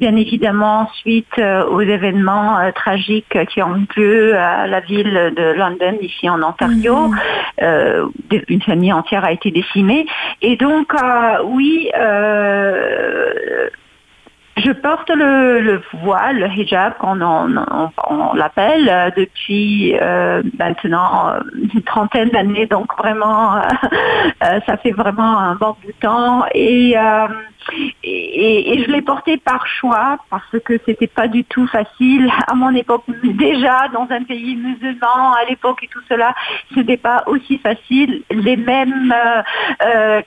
bien 0.00 0.16
évidemment 0.16 0.90
suite 1.00 1.40
aux 1.70 1.80
événements 1.80 2.58
tragiques 2.74 3.38
qui 3.48 3.62
ont 3.62 3.76
eu 3.76 3.86
lieu 3.96 4.36
à 4.36 4.66
la 4.66 4.80
ville 4.80 5.32
de 5.36 5.52
London, 5.52 5.96
ici 6.00 6.28
en 6.28 6.42
Ontario. 6.42 7.10
Des- 7.58 8.44
une 8.48 8.62
famille 8.62 8.92
entière 8.92 9.24
a 9.24 9.32
été 9.32 9.50
décimée. 9.50 10.06
Et 10.42 10.56
donc, 10.56 10.92
oui, 11.44 11.90
je 14.60 14.72
porte 14.72 15.10
le, 15.10 15.60
le 15.60 15.82
voile, 16.02 16.38
le 16.38 16.48
hijab, 16.48 16.94
qu'on 16.98 17.20
on, 17.20 18.34
l'appelle, 18.34 18.88
euh, 18.88 19.10
depuis 19.16 19.96
euh, 20.00 20.42
maintenant 20.58 21.28
euh, 21.28 21.40
une 21.74 21.82
trentaine 21.82 22.30
d'années. 22.30 22.66
Donc 22.66 22.96
vraiment, 22.98 23.60
ça 24.40 24.76
fait 24.78 24.92
vraiment 24.92 25.38
un 25.38 25.54
bon 25.54 25.76
de 25.86 25.92
temps. 26.00 26.44
Et, 26.54 26.94
et, 28.02 28.82
je 28.84 28.90
l'ai 28.90 29.02
porté 29.02 29.36
par 29.36 29.66
choix 29.66 30.18
parce 30.30 30.56
que 30.64 30.78
c'était 30.86 31.06
pas 31.06 31.28
du 31.28 31.44
tout 31.44 31.66
facile 31.66 32.30
à 32.46 32.54
mon 32.54 32.74
époque. 32.74 33.04
Déjà 33.22 33.88
dans 33.92 34.06
un 34.10 34.24
pays 34.24 34.56
musulman 34.56 35.34
à 35.40 35.48
l'époque 35.48 35.82
et 35.82 35.88
tout 35.88 36.00
cela, 36.08 36.34
ce 36.74 36.80
n'était 36.80 36.96
pas 36.96 37.22
aussi 37.26 37.58
facile. 37.58 38.22
Les 38.30 38.56
mêmes 38.56 39.14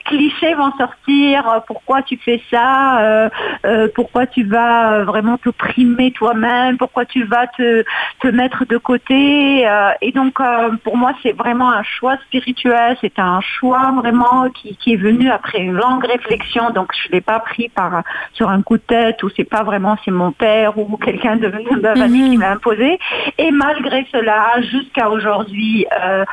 clichés 0.04 0.54
vont 0.54 0.72
sortir. 0.78 1.62
Pourquoi 1.66 2.02
tu 2.02 2.16
fais 2.18 2.40
ça? 2.50 3.28
Euh, 3.66 3.88
Pourquoi 4.24 4.42
tu 4.42 4.48
vas 4.48 4.92
euh, 4.92 5.04
vraiment 5.04 5.36
t'opprimer 5.36 6.10
toi-même 6.12 6.78
Pourquoi 6.78 7.04
tu 7.04 7.24
vas 7.24 7.46
te, 7.46 7.84
te 8.20 8.28
mettre 8.28 8.64
de 8.64 8.78
côté 8.78 9.66
Euh, 9.68 9.90
Et 10.00 10.12
donc 10.12 10.40
euh, 10.40 10.70
pour 10.82 10.96
moi 10.96 11.12
c'est 11.22 11.32
vraiment 11.36 11.70
un 11.70 11.82
choix 11.82 12.16
spirituel. 12.26 12.96
C'est 13.02 13.18
un 13.18 13.40
choix 13.42 13.92
vraiment 13.96 14.48
qui, 14.50 14.76
qui 14.76 14.94
est 14.94 14.96
venu 14.96 15.30
après 15.30 15.58
une 15.58 15.72
longue 15.74 16.04
réflexion. 16.06 16.70
Donc 16.70 16.92
je 17.02 17.12
l'ai 17.12 17.20
pas 17.20 17.40
pris 17.40 17.68
par 17.68 18.02
sur 18.32 18.48
un 18.48 18.62
coup 18.62 18.78
de 18.78 18.82
tête 18.82 19.22
ou 19.22 19.28
c'est 19.36 19.44
pas 19.56 19.62
vraiment 19.62 19.96
c'est 20.04 20.10
mon 20.10 20.32
père 20.32 20.78
ou 20.78 20.96
quelqu'un 20.96 21.36
de, 21.36 21.48
de 21.48 21.80
ma 21.80 21.94
famille 21.94 22.30
qui 22.30 22.38
m'a 22.38 22.50
imposé. 22.52 22.98
Et 23.38 23.50
malgré 23.50 24.06
cela, 24.10 24.60
jusqu'à 24.72 25.10
aujourd'hui, 25.10 25.86
euh, 26.02 26.24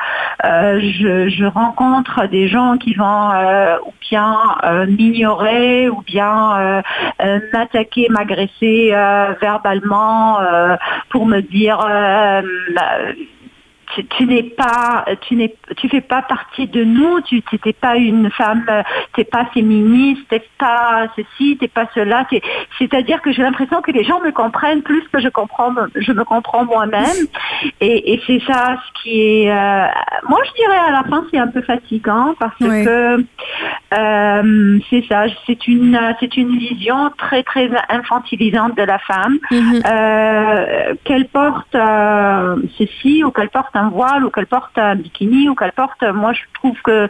euh, 0.44 0.80
je, 0.80 1.28
je 1.28 1.44
rencontre 1.44 2.26
des 2.28 2.48
gens 2.48 2.78
qui 2.78 2.94
vont 2.94 3.30
euh, 3.34 3.76
ou 3.86 3.92
bien 4.10 4.36
m'ignorer 4.88 5.88
ou 5.88 6.02
bien 6.02 6.82
m'attaquer, 7.72 8.08
m'agresser 8.08 8.90
euh, 8.92 9.34
verbalement 9.40 10.40
euh, 10.40 10.76
pour 11.10 11.26
me 11.26 11.40
dire 11.40 11.80
euh, 11.80 12.42
tu, 13.94 14.06
tu 14.06 14.26
n'es 14.26 14.42
pas, 14.42 15.04
tu 15.22 15.36
n'es, 15.36 15.54
tu 15.76 15.88
fais 15.88 16.00
pas 16.00 16.22
partie 16.22 16.66
de 16.66 16.84
nous. 16.84 17.20
Tu 17.22 17.42
n'es 17.64 17.72
pas 17.72 17.96
une 17.96 18.30
femme, 18.30 18.64
t'es 19.14 19.24
pas 19.24 19.46
féministe, 19.54 20.22
t'es 20.28 20.42
pas 20.58 21.06
ceci, 21.16 21.56
t'es 21.58 21.68
pas 21.68 21.86
cela. 21.94 22.24
t'es- 22.30 22.42
C'est-à-dire 22.78 23.20
que 23.22 23.32
j'ai 23.32 23.42
l'impression 23.42 23.80
que 23.82 23.90
les 23.90 24.04
gens 24.04 24.20
me 24.20 24.30
comprennent 24.32 24.82
plus 24.82 25.02
que 25.12 25.20
je 25.20 25.28
comprends, 25.28 25.72
je 25.94 26.12
me 26.12 26.24
comprends 26.24 26.64
moi-même. 26.64 27.26
Et, 27.80 28.12
et 28.14 28.22
c'est 28.26 28.40
ça 28.46 28.76
ce 28.86 29.02
qui 29.02 29.20
est, 29.20 29.50
euh, 29.50 29.86
moi 30.28 30.38
je 30.46 30.52
dirais 30.54 30.78
à 30.88 30.90
la 30.92 31.02
fin 31.04 31.24
c'est 31.30 31.38
un 31.38 31.48
peu 31.48 31.62
fatigant 31.62 32.34
parce 32.38 32.54
Oui. 32.60 32.84
que 32.84 33.24
euh, 33.98 34.78
c'est 34.90 35.04
ça, 35.08 35.24
c'est 35.46 35.66
une, 35.68 35.98
c'est 36.20 36.36
une 36.36 36.56
vision 36.56 37.10
très 37.18 37.42
très 37.42 37.70
infantilisante 37.88 38.76
de 38.76 38.82
la 38.82 38.98
femme 38.98 39.38
Mhm. 39.50 39.82
euh, 39.86 40.94
qu'elle 41.04 41.26
porte 41.28 41.76
ceci 42.78 43.22
ou 43.24 43.30
qu'elle 43.30 43.50
porte 43.50 43.74
un 43.74 43.81
voile 43.88 44.24
ou 44.24 44.30
qu'elle 44.30 44.46
porte 44.46 44.76
un 44.78 44.96
bikini 44.96 45.48
ou 45.48 45.54
qu'elle 45.54 45.72
porte 45.72 46.02
moi 46.02 46.32
je 46.32 46.40
trouve 46.54 46.80
que 46.82 47.08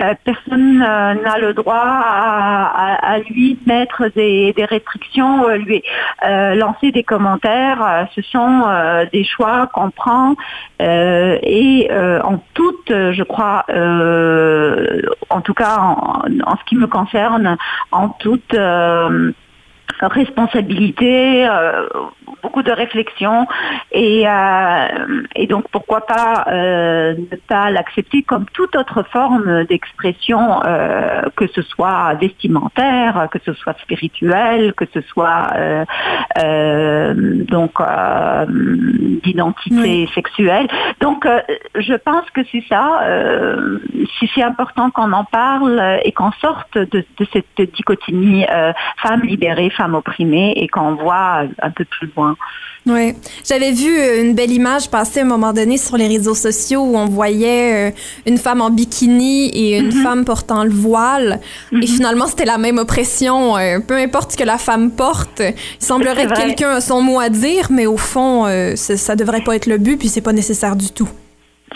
euh, 0.00 0.14
personne 0.24 0.82
euh, 0.82 1.14
n'a 1.14 1.38
le 1.38 1.54
droit 1.54 1.74
à, 1.76 3.18
lui 3.30 3.58
mettre 3.66 4.08
des, 4.14 4.54
restrictions 4.58 5.48
euh, 5.48 5.56
lui 5.56 5.82
lancer 6.22 6.90
des 6.90 7.04
commentaires. 7.04 8.08
Ce 8.14 8.22
sont 8.22 8.64
des 9.12 9.24
choix 9.24 9.68
qu'on 9.72 9.90
prend 9.90 10.34
et 10.80 11.88
en 11.92 12.38
toute 12.54 12.88
je 12.88 13.22
crois 13.22 13.64
en 15.30 15.40
tout 15.40 15.54
cas 15.54 15.76
en, 15.78 16.22
en 16.44 16.56
ce 16.56 16.64
qui 16.66 16.76
me 16.76 16.86
concerne 16.86 17.56
en 17.92 18.08
toute 18.08 18.54
responsabilité, 20.00 21.46
euh, 21.48 21.86
beaucoup 22.42 22.62
de 22.62 22.72
réflexion 22.72 23.46
et, 23.92 24.24
euh, 24.26 24.88
et 25.34 25.46
donc 25.46 25.68
pourquoi 25.70 26.02
pas 26.02 26.44
euh, 26.48 27.14
ne 27.14 27.36
pas 27.48 27.70
l'accepter 27.70 28.22
comme 28.22 28.44
toute 28.52 28.76
autre 28.76 29.02
forme 29.10 29.64
d'expression, 29.64 30.60
que 31.36 31.46
ce 31.48 31.62
soit 31.62 32.14
vestimentaire, 32.20 33.28
que 33.30 33.38
ce 33.44 33.52
soit 33.54 33.78
spirituel, 33.80 34.74
que 34.74 34.84
ce 34.92 35.00
soit 35.02 35.48
donc 36.36 37.72
d'identité 39.22 39.76
Oui. 39.76 40.10
sexuelle. 40.14 40.66
Donc 41.00 41.26
je 41.74 41.94
pense 41.94 42.28
que 42.30 42.42
c'est 42.50 42.64
ça. 42.68 43.00
si 44.18 44.30
c'est 44.34 44.42
important 44.42 44.90
qu'on 44.90 45.12
en 45.12 45.24
parle 45.24 46.00
et 46.04 46.12
qu'on 46.12 46.32
sorte 46.32 46.76
de, 46.76 47.04
de 47.18 47.26
cette 47.32 47.72
dichotomie 47.74 48.44
femme 48.98 49.22
libérée, 49.22 49.70
femme 49.74 49.94
opprimée 49.94 50.52
et 50.56 50.68
qu'on 50.68 50.94
voit 50.94 51.42
un 51.60 51.70
peu 51.70 51.84
plus 51.84 52.10
loin. 52.16 52.36
Oui. 52.86 53.14
J'avais 53.48 53.72
vu 53.72 53.98
euh, 53.98 54.22
une 54.22 54.34
belle 54.34 54.52
image 54.52 54.90
passer 54.90 55.20
à 55.20 55.22
un 55.22 55.26
moment 55.26 55.54
donné 55.54 55.78
sur 55.78 55.96
les 55.96 56.06
réseaux 56.06 56.34
sociaux 56.34 56.82
où 56.82 56.96
on 56.96 57.06
voyait 57.06 57.88
euh, 57.88 57.94
une 58.26 58.36
femme 58.36 58.60
en 58.60 58.68
bikini 58.68 59.48
et 59.48 59.78
une 59.78 59.92
femme 59.92 60.26
portant 60.26 60.64
le 60.64 60.70
voile. 60.70 61.40
Et 61.72 61.86
finalement, 61.86 62.26
c'était 62.26 62.44
la 62.44 62.58
même 62.58 62.76
oppression. 62.76 63.56
euh, 63.56 63.78
peu 63.80 63.96
importe 63.96 64.32
ce 64.32 64.36
que 64.36 64.44
la 64.44 64.58
femme 64.58 64.90
porte, 64.90 65.40
il 65.40 65.84
semblerait 65.84 66.26
que 66.26 66.34
quelqu'un 66.34 66.70
a 66.70 66.80
son 66.80 67.00
mot 67.00 67.18
à 67.20 67.30
dire, 67.30 67.68
mais 67.70 67.86
au 67.86 67.96
fond, 67.96 68.44
ça, 68.76 68.96
ça 68.96 69.16
devrait 69.16 69.42
pas 69.42 69.56
être 69.56 69.66
le 69.66 69.78
but, 69.78 69.96
puis 69.96 70.08
c'est 70.08 70.20
pas 70.20 70.32
nécessaire 70.32 70.76
du 70.76 70.90
tout. 70.90 71.08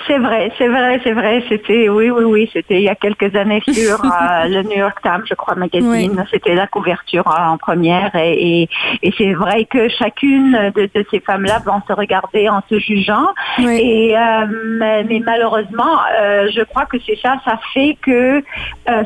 C'est 0.06 0.18
vrai, 0.18 0.52
c'est 0.58 0.68
vrai, 0.68 1.00
c'est 1.02 1.12
vrai. 1.12 1.42
C'était, 1.48 1.88
oui, 1.88 2.10
oui, 2.10 2.24
oui, 2.24 2.50
c'était 2.52 2.76
il 2.76 2.82
y 2.82 2.88
a 2.88 2.94
quelques 2.94 3.34
années 3.34 3.62
sur 3.72 4.04
euh, 4.04 4.44
le 4.48 4.62
New 4.62 4.76
York 4.76 4.98
Times, 5.02 5.22
je 5.28 5.34
crois, 5.34 5.54
magazine. 5.54 6.24
C'était 6.30 6.54
la 6.54 6.66
couverture 6.66 7.26
euh, 7.26 7.52
en 7.52 7.58
première, 7.58 8.14
et, 8.14 8.62
et, 8.62 8.68
et 9.02 9.12
c'est 9.16 9.32
vrai 9.32 9.64
que 9.64 9.88
chacune 9.88 10.72
de, 10.74 10.88
de 10.94 11.06
ces 11.10 11.20
femmes-là 11.20 11.60
vont 11.64 11.80
se 11.86 11.92
regarder 11.92 12.48
en 12.48 12.62
se 12.68 12.78
jugeant. 12.78 13.28
Oui. 13.58 13.80
Et 13.80 14.16
euh, 14.16 14.46
mais, 14.78 15.04
mais 15.04 15.20
malheureusement, 15.24 15.98
euh, 16.20 16.48
je 16.54 16.62
crois 16.62 16.86
que 16.86 16.98
c'est 17.06 17.18
ça. 17.20 17.36
Ça 17.44 17.58
fait 17.74 17.96
que 18.02 18.42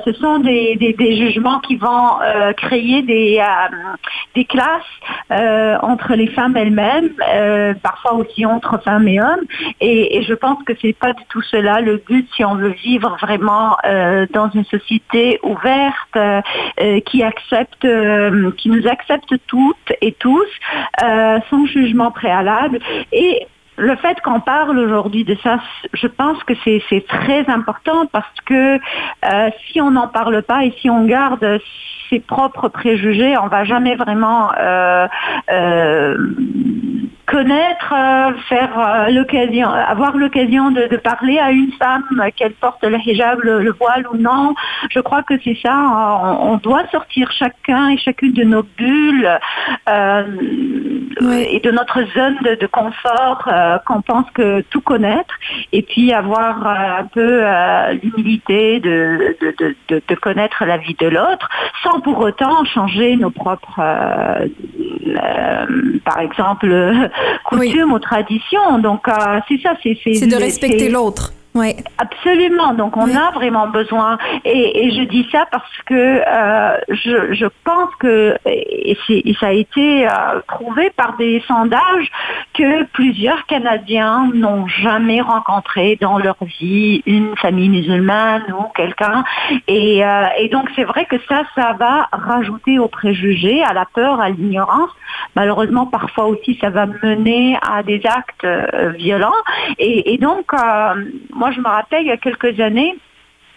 ce 0.04 0.12
sont 0.14 0.38
des, 0.38 0.76
des, 0.76 0.92
des 0.92 1.16
jugements 1.16 1.60
qui 1.60 1.76
vont 1.76 2.18
créer 2.56 3.02
des 3.02 3.40
des 4.34 4.44
classes 4.44 5.80
entre 5.82 6.14
les 6.14 6.28
femmes 6.28 6.56
elles-mêmes, 6.56 7.10
parfois 7.82 8.14
aussi 8.14 8.44
entre 8.46 8.80
femmes 8.82 9.08
et 9.08 9.20
hommes. 9.20 9.44
Et, 9.80 10.16
et 10.18 10.22
je 10.22 10.34
pense 10.34 10.62
que 10.64 10.72
c'est 10.82 10.92
pas 10.92 11.12
du 11.12 11.22
tout 11.28 11.42
cela. 11.42 11.80
Le 11.80 11.96
but 11.96 12.28
si 12.34 12.44
on 12.44 12.56
veut 12.56 12.74
vivre 12.84 13.16
vraiment 13.20 13.76
euh, 13.84 14.26
dans 14.32 14.50
une 14.50 14.64
société 14.64 15.38
ouverte 15.42 16.16
euh, 16.16 16.42
euh, 16.80 17.00
qui 17.00 17.22
accepte, 17.22 17.86
qui 18.56 18.68
nous 18.68 18.86
accepte 18.88 19.34
toutes 19.46 19.92
et 20.00 20.12
tous 20.12 20.48
sans 21.00 21.66
jugement 21.66 22.10
préalable. 22.10 22.80
Et 23.12 23.46
le 23.76 23.96
fait 23.96 24.20
qu'on 24.20 24.40
parle 24.40 24.78
aujourd'hui 24.78 25.24
de 25.24 25.36
ça, 25.42 25.60
je 25.94 26.06
pense 26.06 26.42
que 26.44 26.54
c'est 26.64 26.82
c'est 26.88 27.06
très 27.06 27.48
important 27.48 28.06
parce 28.06 28.40
que 28.44 28.78
si 29.66 29.80
on 29.80 29.92
n'en 29.92 30.08
parle 30.08 30.42
pas 30.42 30.64
et 30.64 30.74
si 30.80 30.90
on 30.90 31.04
garde 31.04 31.60
ses 32.12 32.20
propres 32.20 32.68
préjugés, 32.68 33.36
on 33.38 33.46
va 33.48 33.64
jamais 33.64 33.94
vraiment 33.94 34.50
euh, 34.58 35.06
euh, 35.50 36.16
connaître, 37.26 37.94
euh, 37.96 38.32
faire 38.48 39.06
l'occasion, 39.10 39.68
avoir 39.70 40.14
l'occasion 40.16 40.70
de, 40.70 40.88
de 40.88 40.96
parler 40.98 41.38
à 41.38 41.50
une 41.52 41.72
femme, 41.72 42.04
qu'elle 42.36 42.52
porte 42.52 42.84
le 42.84 42.98
hijab, 42.98 43.38
le, 43.42 43.62
le 43.62 43.72
voile 43.72 44.04
ou 44.12 44.16
non. 44.18 44.54
Je 44.90 45.00
crois 45.00 45.22
que 45.22 45.34
c'est 45.42 45.56
ça. 45.64 45.74
On, 45.74 46.52
on 46.52 46.56
doit 46.58 46.86
sortir 46.90 47.32
chacun 47.32 47.88
et 47.88 47.96
chacune 47.96 48.32
de 48.34 48.44
nos 48.44 48.64
bulles 48.76 49.38
Oui. 51.22 51.46
et 51.50 51.60
de 51.60 51.70
notre 51.70 52.02
zone 52.14 52.36
de, 52.42 52.54
de 52.56 52.66
confort 52.66 53.48
qu'on 53.86 54.02
pense 54.02 54.28
que 54.34 54.60
tout 54.72 54.80
connaître 54.82 55.34
et 55.72 55.82
puis 55.82 56.12
avoir 56.12 56.66
un 56.66 57.04
peu 57.04 57.42
l'humilité 58.02 58.80
de, 58.80 59.36
de 59.88 60.14
connaître 60.16 60.64
la 60.64 60.76
vie 60.76 60.96
de 60.98 61.08
l'autre 61.08 61.48
sans 61.82 62.00
pour 62.02 62.18
autant 62.18 62.64
changer 62.64 63.16
nos 63.16 63.30
propres, 63.30 63.78
euh, 63.78 64.46
euh, 65.06 65.98
par 66.04 66.20
exemple, 66.20 66.68
coutumes 67.44 67.92
ou 67.92 67.98
traditions. 67.98 68.78
Donc 68.78 69.08
euh, 69.08 69.40
c'est 69.48 69.60
ça, 69.60 69.74
c'est 69.82 70.26
de 70.26 70.36
respecter 70.36 70.88
l'autre. 70.88 71.32
Oui. 71.54 71.76
Absolument. 71.98 72.72
Donc 72.72 72.96
on 72.96 73.04
Oui. 73.04 73.14
a 73.16 73.30
vraiment 73.32 73.66
besoin. 73.68 74.16
Et, 74.44 74.86
et 74.86 74.90
je 74.92 75.02
dis 75.02 75.28
ça 75.30 75.44
parce 75.50 75.76
que 75.84 75.94
euh, 75.94 76.78
je, 76.88 77.34
je 77.34 77.46
pense 77.64 77.90
que 77.98 78.36
et, 78.46 78.96
c'est- 79.06 79.22
et 79.24 79.34
ça 79.38 79.48
a 79.48 79.52
été 79.52 80.06
euh, 80.08 80.40
prouvé 80.48 80.88
par 80.96 81.16
des 81.18 81.42
sondages 81.46 82.08
que 82.54 82.84
plusieurs 82.84 83.44
Canadiens 83.46 84.30
n'ont 84.32 84.66
jamais 84.66 85.20
rencontré 85.20 85.98
dans 86.00 86.18
leur 86.18 86.36
vie 86.58 87.02
une 87.06 87.36
famille 87.36 87.68
musulmane 87.68 88.44
ou 88.58 88.64
quelqu'un. 88.74 89.22
Et, 89.68 90.04
euh, 90.04 90.24
et 90.38 90.48
donc 90.48 90.70
c'est 90.74 90.84
vrai 90.84 91.04
que 91.04 91.16
ça, 91.28 91.42
ça 91.54 91.74
va 91.78 92.08
rajouter 92.12 92.78
aux 92.78 92.88
préjugés, 92.88 93.62
à 93.62 93.74
la 93.74 93.84
peur, 93.94 94.20
à 94.22 94.30
l'ignorance. 94.30 94.90
Malheureusement, 95.36 95.84
parfois 95.86 96.26
aussi, 96.26 96.56
ça 96.60 96.70
va 96.70 96.86
mener 96.86 97.58
à 97.60 97.82
des 97.82 98.00
actes 98.06 98.46
violents. 98.96 99.30
Et, 99.78 100.14
et 100.14 100.18
donc, 100.18 100.52
moi, 101.42 101.50
je 101.50 101.60
me 101.60 101.66
rappelle 101.66 102.02
il 102.02 102.06
y 102.06 102.12
a 102.12 102.16
quelques 102.18 102.60
années, 102.60 102.94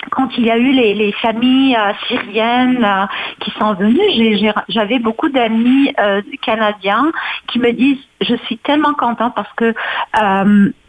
quand 0.10 0.28
il 0.40 0.46
y 0.46 0.50
a 0.50 0.58
eu 0.58 0.72
les, 0.72 0.96
les 0.96 1.12
familles 1.12 1.76
euh, 1.76 1.94
syriennes 2.08 2.84
euh, 2.84 3.06
qui 3.42 3.52
sont 3.60 3.76
venues, 3.76 4.50
j'avais 4.70 4.98
beaucoup 4.98 5.30
d'amis 5.30 5.94
euh, 6.00 6.24
canadiens 6.42 7.12
qui 7.48 7.60
me 7.60 7.72
disent, 7.74 8.04
je 8.22 8.34
suis 8.46 8.58
tellement 8.58 8.96
contente 8.96 9.36
parce 9.36 9.54
que 9.54 9.76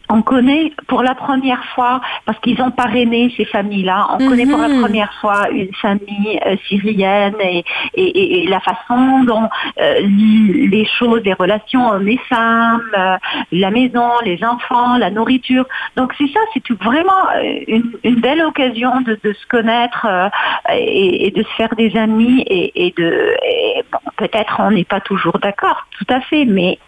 on 0.09 0.21
connaît 0.21 0.71
pour 0.87 1.03
la 1.03 1.15
première 1.15 1.63
fois, 1.75 1.99
parce 2.25 2.39
qu'ils 2.39 2.61
ont 2.61 2.71
parrainé 2.71 3.33
ces 3.35 3.45
familles-là, 3.45 4.07
on 4.13 4.17
connaît 4.29 4.45
pour 4.45 4.59
la 4.59 4.69
Mhm. 4.69 4.81
première 4.81 5.13
fois 5.19 5.49
une 5.49 5.73
famille 5.75 6.39
euh, 6.45 6.55
syrienne 6.67 7.35
et, 7.41 7.63
et- 7.93 8.03
et- 8.21 8.43
et 8.43 8.47
la 8.47 8.59
façon 8.61 9.23
dont 9.25 9.49
euh, 9.81 9.99
les 10.01 10.85
choses, 10.97 11.21
les 11.25 11.33
relations 11.33 11.89
hommes 11.89 12.07
et 12.07 12.19
femmes, 12.29 12.81
euh, 12.97 13.17
la 13.51 13.69
maison, 13.69 14.09
les 14.23 14.43
enfants, 14.45 14.97
la 14.97 15.09
nourriture. 15.11 15.65
Donc 15.97 16.13
c'est 16.17 16.27
ça, 16.33 16.39
c'est 16.53 16.61
tout- 16.63 16.77
vraiment 16.81 17.23
une, 17.67 17.91
une 18.03 18.15
belle 18.21 18.41
occasion 18.43 19.01
de, 19.01 19.19
de 19.23 19.33
se 19.33 19.45
connaître 19.47 20.07
et, 20.69 21.31
de 21.31 21.43
se 21.43 21.49
faire 21.57 21.73
des 21.75 21.95
amis 21.97 22.43
et, 22.47 22.93
de 22.97 23.33
bon, 23.91 23.99
peut-être 24.17 24.55
on 24.59 24.71
n'est 24.71 24.85
pas 24.85 25.01
toujours 25.01 25.37
d'accord, 25.39 25.85
tout 25.97 26.05
à 26.09 26.21
fait, 26.21 26.45
mais 26.45 26.79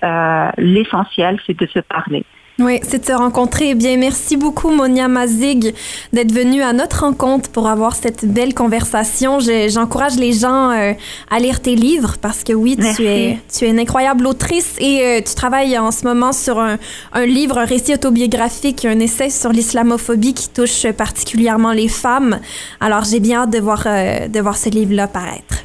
l'essentiel 0.57 1.39
c'est 1.45 1.57
de 1.57 1.65
se 1.67 1.79
parler. 1.79 2.23
Oui, 2.61 2.79
c'est 2.87 2.99
de 2.99 3.05
se 3.05 3.13
rencontrer. 3.13 3.69
Eh 3.69 3.75
bien, 3.75 3.95
merci 3.95 4.35
beaucoup, 4.35 4.69
Monia 4.69 5.07
Mazig, 5.07 5.73
d'être 6.11 6.33
venue 6.33 6.61
à 6.61 6.73
notre 6.73 7.01
rencontre 7.05 7.49
pour 7.49 7.67
avoir 7.69 7.95
cette 7.95 8.25
belle 8.25 8.53
conversation. 8.53 9.39
Je- 9.39 9.69
J'encourage 9.69 10.15
les 10.17 10.33
gens 10.33 10.69
euh, 10.71 10.91
à 11.31 11.39
lire 11.39 11.61
tes 11.61 11.75
livres 11.75 12.17
parce 12.21 12.43
que 12.43 12.51
oui, 12.51 12.75
tu 12.95 13.03
es, 13.05 13.37
tu 13.57 13.65
es 13.65 13.69
une 13.69 13.79
incroyable 13.79 14.27
autrice 14.27 14.73
et 14.79 15.01
euh, 15.05 15.21
tu 15.25 15.33
travailles 15.35 15.77
en 15.77 15.91
ce 15.91 16.03
moment 16.03 16.33
sur 16.33 16.59
un, 16.59 16.77
un 17.13 17.25
livre, 17.25 17.57
un 17.57 17.65
récit 17.65 17.93
autobiographique, 17.93 18.83
un 18.83 18.99
essai 18.99 19.29
sur 19.29 19.51
l'islamophobie 19.53 20.33
qui 20.33 20.49
touche 20.49 20.85
particulièrement 20.91 21.71
les 21.71 21.87
femmes. 21.87 22.39
Alors, 22.81 23.05
j'ai 23.05 23.21
bien 23.21 23.43
hâte 23.43 23.51
de 23.51 23.59
voir, 23.59 23.83
euh, 23.85 24.27
de 24.27 24.39
voir 24.41 24.57
ce 24.57 24.67
livre-là 24.69 25.07
paraître. 25.07 25.63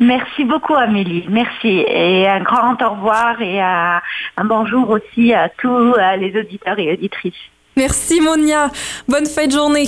Merci 0.00 0.44
beaucoup 0.44 0.74
Amélie, 0.74 1.26
merci 1.28 1.84
et 1.88 2.28
un 2.28 2.40
grand 2.40 2.80
au 2.82 2.90
revoir 2.90 3.40
et 3.42 3.60
un 3.60 4.00
bonjour 4.44 4.88
aussi 4.90 5.34
à 5.34 5.48
tous 5.48 5.94
les 6.18 6.38
auditeurs 6.38 6.78
et 6.78 6.92
auditrices. 6.92 7.34
Merci 7.78 8.20
Monia. 8.20 8.70
Bonne 9.06 9.26
fin 9.26 9.46
de 9.46 9.52
journée. 9.52 9.86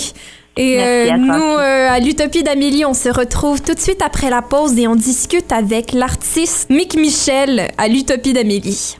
Et 0.57 0.81
euh, 0.81 1.17
nous, 1.17 1.33
euh, 1.33 1.89
à 1.91 1.99
l'Utopie 2.01 2.43
d'Amélie, 2.43 2.85
on 2.85 2.95
se 2.95 3.09
retrouve 3.09 3.63
tout 3.63 3.75
de 3.75 3.81
suite 3.81 4.03
après 4.03 4.31
la 4.31 4.43
pause 4.43 4.79
et 4.79 4.87
on 4.87 4.95
discute 4.95 5.51
avec 5.53 5.93
l'artiste 5.93 6.71
Mick 6.71 6.95
Michel 6.95 7.71
à 7.79 7.89
l'Utopie 7.89 8.33
d'Amélie. 8.33 8.97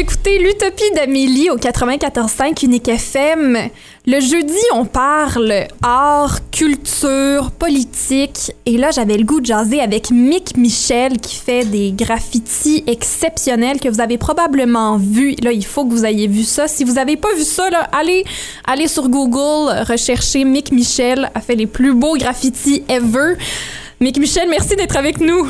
Écoutez 0.00 0.38
l'Utopie 0.38 0.90
d'Amélie 0.94 1.50
au 1.50 1.58
94.5 1.58 2.64
Unique 2.64 2.88
FM. 2.88 3.58
Le 4.06 4.20
jeudi, 4.20 4.56
on 4.72 4.86
parle 4.86 5.66
art, 5.82 6.38
culture, 6.50 7.50
politique. 7.50 8.50
Et 8.64 8.78
là, 8.78 8.92
j'avais 8.92 9.18
le 9.18 9.24
goût 9.24 9.40
de 9.40 9.46
jaser 9.46 9.82
avec 9.82 10.10
Mick 10.10 10.56
Michel 10.56 11.18
qui 11.18 11.36
fait 11.36 11.66
des 11.66 11.92
graffitis 11.92 12.82
exceptionnels 12.86 13.78
que 13.78 13.90
vous 13.90 14.00
avez 14.00 14.16
probablement 14.16 14.96
vus. 14.96 15.34
Là, 15.42 15.52
il 15.52 15.66
faut 15.66 15.84
que 15.84 15.90
vous 15.90 16.06
ayez 16.06 16.28
vu 16.28 16.44
ça. 16.44 16.66
Si 16.66 16.84
vous 16.84 16.94
n'avez 16.94 17.18
pas 17.18 17.34
vu 17.36 17.44
ça, 17.44 17.68
là, 17.68 17.82
allez, 17.92 18.24
allez 18.64 18.88
sur 18.88 19.06
Google, 19.10 19.84
recherchez 19.86 20.44
Mick 20.44 20.72
Michel. 20.72 21.30
a 21.34 21.42
fait 21.42 21.56
les 21.56 21.66
plus 21.66 21.92
beaux 21.92 22.16
graffitis 22.16 22.84
ever. 22.88 23.34
Mick 24.00 24.18
Michel, 24.18 24.48
merci 24.48 24.76
d'être 24.76 24.96
avec 24.96 25.20
nous. 25.20 25.46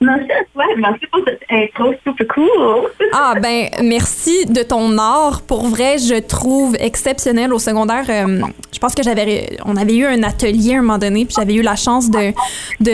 Merci 0.00 1.06
pour 1.10 1.20
cette 1.26 1.40
intro 1.50 1.92
super 2.04 2.26
cool. 2.34 2.88
Ah 3.12 3.34
ben 3.40 3.68
merci 3.82 4.46
de 4.46 4.62
ton 4.62 4.96
art. 4.98 5.42
Pour 5.42 5.66
vrai, 5.66 5.98
je 5.98 6.20
trouve 6.20 6.76
exceptionnel 6.78 7.52
au 7.52 7.58
secondaire. 7.58 8.04
euh, 8.08 8.40
je 8.72 8.78
pense 8.78 8.94
que 8.94 9.02
j'avais, 9.02 9.56
on 9.64 9.76
avait 9.76 9.96
eu 9.96 10.06
un 10.06 10.22
atelier 10.22 10.74
à 10.74 10.78
un 10.78 10.82
moment 10.82 10.98
donné, 10.98 11.24
puis 11.24 11.34
j'avais 11.38 11.54
eu 11.54 11.62
la 11.62 11.76
chance 11.76 12.10
de 12.10 12.32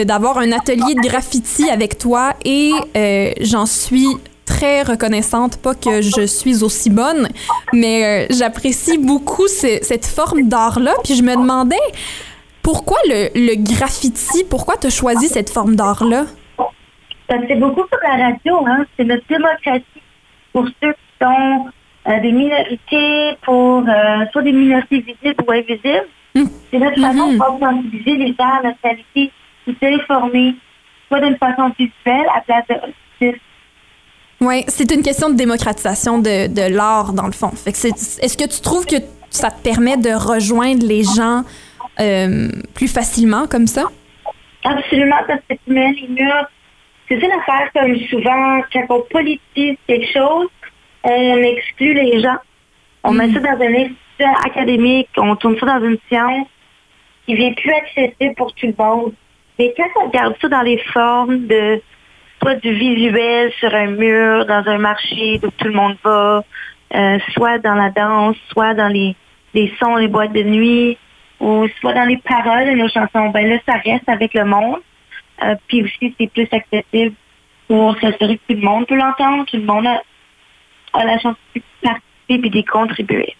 d'avoir 0.04 0.38
un 0.38 0.52
atelier 0.52 0.94
de 0.94 1.06
graffiti 1.06 1.68
avec 1.70 1.98
toi 1.98 2.32
et 2.44 2.70
euh, 2.96 3.30
j'en 3.40 3.66
suis 3.66 4.08
très 4.46 4.82
reconnaissante, 4.82 5.56
pas 5.58 5.74
que 5.74 6.00
je 6.02 6.26
suis 6.26 6.62
aussi 6.62 6.90
bonne, 6.90 7.28
mais 7.72 8.04
euh, 8.04 8.26
j'apprécie 8.30 8.98
beaucoup 8.98 9.48
ce- 9.48 9.78
cette 9.82 10.06
forme 10.06 10.42
d'art-là. 10.48 10.94
Puis 11.02 11.14
je 11.16 11.22
me 11.22 11.34
demandais 11.34 11.76
pourquoi 12.62 12.98
le, 13.08 13.28
le 13.34 13.54
graffiti, 13.56 14.44
pourquoi 14.48 14.76
tu 14.76 14.86
as 14.86 14.90
choisi 14.90 15.28
cette 15.28 15.50
forme 15.50 15.76
d'art-là? 15.76 16.24
Ça 17.28 17.38
fait 17.46 17.56
beaucoup 17.56 17.82
sur 17.88 17.98
la 18.02 18.26
radio, 18.26 18.66
hein. 18.66 18.84
C'est 18.96 19.04
notre 19.04 19.26
démocratie 19.28 19.84
pour 20.52 20.66
ceux 20.82 20.92
qui 20.92 20.98
sont 21.22 21.66
euh, 22.06 22.20
des 22.20 22.32
minorités, 22.32 23.30
pour 23.42 23.78
euh, 23.88 24.24
soit 24.32 24.42
des 24.42 24.52
minorités 24.52 25.00
visibles 25.00 25.42
ou 25.46 25.50
invisibles. 25.50 26.06
Mm. 26.34 26.44
C'est 26.70 26.78
notre 26.78 27.00
façon 27.00 27.26
Mhm. 27.28 27.34
de 27.34 27.60
sensibiliser 27.60 28.16
les 28.16 28.34
gens 28.38 28.50
à 28.58 28.62
notre 28.62 28.80
qualité, 28.82 29.32
de 29.66 29.74
s'informer, 29.80 30.54
soit 31.08 31.20
d'une 31.20 31.36
façon 31.38 31.72
visuelle 31.78 32.26
à 32.36 32.40
place 32.42 32.64
de. 33.20 33.32
Oui, 34.40 34.64
c'est 34.68 34.90
une 34.92 35.02
question 35.02 35.30
de 35.30 35.34
démocratisation 35.36 36.18
de, 36.18 36.48
de 36.48 36.74
l'art, 36.76 37.12
dans 37.14 37.26
le 37.26 37.32
fond. 37.32 37.52
C'est- 37.54 37.86
Est-ce 38.22 38.36
que 38.36 38.46
tu 38.48 38.60
trouves 38.60 38.84
que 38.84 38.96
ça 39.30 39.50
te 39.50 39.62
permet 39.62 39.96
de 39.96 40.10
rejoindre 40.10 40.84
les 40.86 41.02
gens 41.04 41.42
euh, 42.00 42.48
plus 42.74 42.88
facilement 42.88 43.46
comme 43.46 43.66
ça? 43.66 43.84
Absolument, 44.64 45.16
parce 45.26 45.40
que 45.48 45.54
tu 45.54 45.72
mets 45.72 45.92
les 45.92 46.08
murs. 46.08 46.46
C'est 47.08 47.20
ça 47.20 47.26
l'affaire, 47.28 47.70
comme 47.74 47.96
souvent, 48.08 48.60
quand 48.72 48.86
on 48.88 49.00
politise 49.02 49.76
quelque 49.86 50.12
chose, 50.12 50.48
on 51.02 51.36
exclut 51.42 51.94
les 51.94 52.20
gens. 52.20 52.38
On 53.02 53.12
met 53.12 53.30
ça 53.32 53.40
dans 53.40 53.60
un 53.62 53.74
institut 53.74 54.46
académique, 54.46 55.10
on 55.18 55.36
tourne 55.36 55.58
ça 55.58 55.66
dans 55.66 55.84
une 55.84 55.98
science 56.08 56.48
qui 57.26 57.32
devient 57.32 57.54
plus 57.54 57.72
accessible 57.72 58.34
pour 58.36 58.54
tout 58.54 58.66
le 58.66 58.74
monde. 58.78 59.12
Mais 59.58 59.74
quand 59.76 59.88
on 60.00 60.06
regarde 60.06 60.34
ça 60.40 60.48
dans 60.48 60.62
les 60.62 60.78
formes 60.92 61.46
de 61.46 61.82
soit 62.40 62.56
du 62.56 62.72
visuel 62.72 63.52
sur 63.58 63.74
un 63.74 63.86
mur, 63.88 64.46
dans 64.46 64.66
un 64.66 64.78
marché 64.78 65.40
où 65.42 65.50
tout 65.50 65.66
le 65.66 65.72
monde 65.72 65.96
va, 66.02 66.42
euh, 66.94 67.18
soit 67.32 67.58
dans 67.58 67.74
la 67.74 67.90
danse, 67.90 68.36
soit 68.48 68.74
dans 68.74 68.88
les, 68.88 69.14
les 69.52 69.72
sons, 69.78 69.96
les 69.96 70.08
boîtes 70.08 70.32
de 70.32 70.42
nuit, 70.42 70.98
ou 71.40 71.66
soit 71.80 71.92
dans 71.92 72.04
les 72.04 72.18
paroles 72.18 72.66
de 72.66 72.76
nos 72.76 72.88
chansons, 72.88 73.30
ben 73.30 73.48
là, 73.48 73.58
ça 73.66 73.74
reste 73.84 74.08
avec 74.08 74.34
le 74.34 74.44
monde. 74.44 74.80
Euh, 75.42 75.54
puis 75.68 75.82
aussi, 75.82 76.14
c'est 76.18 76.30
plus 76.30 76.48
accessible 76.52 77.14
pour 77.68 77.94
s'assurer 78.00 78.36
que 78.36 78.54
tout 78.54 78.60
le 78.60 78.66
monde 78.66 78.86
peut 78.86 78.96
l'entendre, 78.96 79.44
tout 79.46 79.56
le 79.56 79.64
monde 79.64 79.86
a, 79.86 80.02
a 80.92 81.04
la 81.04 81.18
chance 81.18 81.36
de 81.54 81.62
participer 81.82 82.46
et 82.46 82.50
d'y 82.50 82.64
contribuer. 82.64 83.34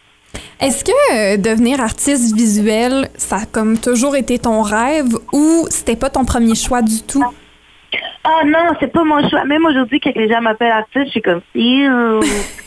Est-ce 0.61 0.85
que 0.85 0.91
euh, 1.13 1.37
devenir 1.37 1.81
artiste 1.81 2.35
visuel, 2.35 3.09
ça 3.17 3.37
a 3.37 3.47
comme 3.47 3.79
toujours 3.79 4.17
été 4.17 4.39
ton 4.39 4.63
rêve 4.63 5.15
ou 5.33 5.67
c'était 5.69 5.97
pas 5.97 6.11
ton 6.11 6.25
premier 6.25 6.55
choix 6.55 6.83
du 6.83 7.03
tout? 7.03 7.25
Ah 8.25 8.43
non, 8.45 8.75
c'est 8.81 8.93
pas 8.93 9.05
mon 9.05 9.29
choix. 9.29 9.45
Même 9.45 9.65
aujourd'hui, 9.67 10.01
quand 10.01 10.15
les 10.17 10.29
gens 10.29 10.41
m'appellent 10.41 10.73
artiste, 10.73 11.07
je 11.07 11.11
suis 11.11 11.23
comme. 11.23 11.43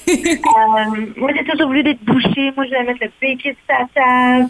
Euh, 0.09 0.73
moi, 1.17 1.31
j'ai 1.35 1.43
toujours 1.43 1.67
voulu 1.67 1.81
être 1.81 2.01
bouchée. 2.05 2.53
Moi, 2.55 2.65
je 2.65 2.71
vais 2.71 2.83
mettre 2.83 2.99
le 3.01 3.11
bacon 3.21 3.39
sur 3.41 3.53
sa 3.67 3.83
table. 3.93 4.49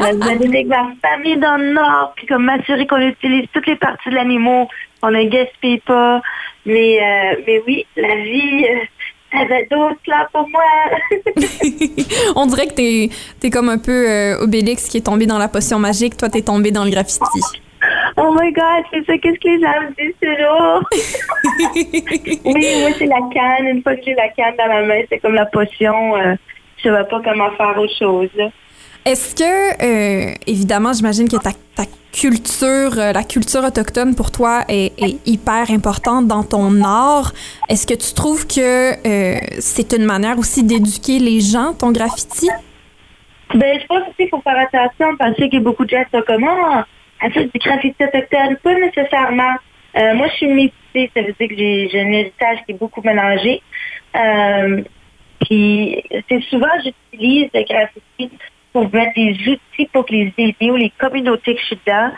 Euh, 0.00 0.12
vais 0.16 0.46
avec 0.46 0.66
ma 0.66 0.92
famille 1.02 1.36
dans 1.36 1.56
le 1.56 1.72
Nord, 1.72 2.12
puis 2.16 2.26
comme 2.26 2.44
m'assurer 2.44 2.86
qu'on 2.86 3.00
utilise 3.00 3.46
toutes 3.52 3.66
les 3.66 3.76
parties 3.76 4.10
de 4.10 4.14
l'animal, 4.14 4.66
on 5.02 5.10
ne 5.10 5.24
gaspille 5.24 5.80
pas. 5.80 6.20
Mais, 6.64 6.98
euh, 7.00 7.42
mais 7.46 7.62
oui, 7.66 7.86
la 7.96 8.16
vie, 8.16 8.66
euh, 8.68 8.84
avait 9.32 9.66
d'autres 9.70 9.96
plans 10.04 10.26
pour 10.32 10.48
moi. 10.48 10.62
On 12.36 12.46
dirait 12.46 12.66
que 12.66 12.74
t'es 12.74 13.10
es 13.42 13.50
comme 13.50 13.68
un 13.68 13.78
peu 13.78 14.08
euh, 14.08 14.40
Obélix 14.40 14.88
qui 14.88 14.98
est 14.98 15.06
tombé 15.06 15.26
dans 15.26 15.38
la 15.38 15.48
potion 15.48 15.78
magique. 15.78 16.16
Toi, 16.16 16.28
t'es 16.28 16.42
tombé 16.42 16.70
dans 16.70 16.84
le 16.84 16.90
graffiti. 16.90 17.40
Oh 18.16 18.36
my 18.38 18.52
God, 18.52 18.84
c'est 18.92 19.04
ça, 19.06 19.18
qu'est-ce 19.18 19.38
que 19.40 19.48
les 19.48 19.60
gens 19.60 19.80
me 19.80 19.94
disent 19.96 20.14
toujours? 20.20 20.82
oui, 22.44 22.66
moi, 22.80 22.90
c'est 22.98 23.06
la 23.06 23.20
canne. 23.32 23.66
Une 23.66 23.82
fois 23.82 23.96
que 23.96 24.02
j'ai 24.04 24.14
la 24.14 24.28
canne 24.28 24.54
dans 24.56 24.68
ma 24.68 24.82
main, 24.82 25.02
c'est 25.08 25.18
comme 25.18 25.34
la 25.34 25.46
potion. 25.46 26.16
Euh, 26.16 26.34
je 26.76 26.88
ne 26.88 26.96
sais 26.96 27.04
pas 27.04 27.20
comment 27.24 27.50
faire 27.52 27.78
autre 27.78 27.94
chose. 27.98 28.28
Est-ce 29.04 29.34
que, 29.34 29.42
euh, 29.42 30.34
évidemment, 30.46 30.92
j'imagine 30.92 31.28
que 31.28 31.36
ta, 31.36 31.50
ta 31.74 31.84
culture, 32.12 32.98
euh, 32.98 33.12
la 33.12 33.24
culture 33.24 33.64
autochtone 33.64 34.14
pour 34.14 34.30
toi 34.30 34.64
est, 34.68 34.92
est 35.02 35.16
hyper 35.26 35.70
importante 35.70 36.28
dans 36.28 36.44
ton 36.44 36.82
art. 36.84 37.32
Est-ce 37.68 37.86
que 37.86 37.94
tu 37.94 38.14
trouves 38.14 38.46
que 38.46 38.92
euh, 39.06 39.40
c'est 39.58 39.92
une 39.92 40.04
manière 40.04 40.38
aussi 40.38 40.62
d'éduquer 40.62 41.18
les 41.18 41.40
gens, 41.40 41.72
ton 41.72 41.90
graffiti? 41.90 42.48
Ben, 43.54 43.80
je 43.80 43.86
pense 43.86 44.02
aussi 44.02 44.16
qu'il 44.16 44.28
faut 44.28 44.42
faire 44.42 44.58
attention 44.58 45.16
parce 45.18 45.36
a 45.40 45.60
beaucoup 45.60 45.84
de 45.84 45.90
gens 45.90 46.04
sont 46.12 46.22
comme, 46.26 46.44
ah, 46.44 46.86
à 47.20 47.28
du 47.28 47.50
graffiti 47.58 48.04
autochtone. 48.04 48.56
Pas 48.62 48.74
nécessairement. 48.74 49.54
Euh, 49.96 50.14
moi, 50.14 50.28
je 50.28 50.34
suis 50.34 50.48
métissée, 50.48 51.10
ça 51.14 51.22
veut 51.22 51.34
dire 51.38 51.48
que 51.48 51.56
j'ai 51.56 51.88
j'ai 51.90 52.00
un 52.00 52.12
héritage 52.12 52.58
qui 52.66 52.72
est 52.72 52.78
beaucoup 52.78 53.02
mélangé. 53.02 53.62
Euh, 54.16 54.82
puis, 55.40 56.02
c'est 56.28 56.42
souvent, 56.44 56.68
j'utilise 56.84 57.48
le 57.52 57.64
graffiti 57.64 58.30
pour 58.72 58.92
mettre 58.92 59.14
des 59.14 59.32
outils 59.48 59.88
pour 59.92 60.06
que 60.06 60.12
les 60.12 60.32
élus 60.38 60.70
ou 60.70 60.76
les 60.76 60.92
communautés 60.98 61.54
que 61.54 61.60
je 61.60 61.66
suis 61.66 61.78
dedans 61.86 62.10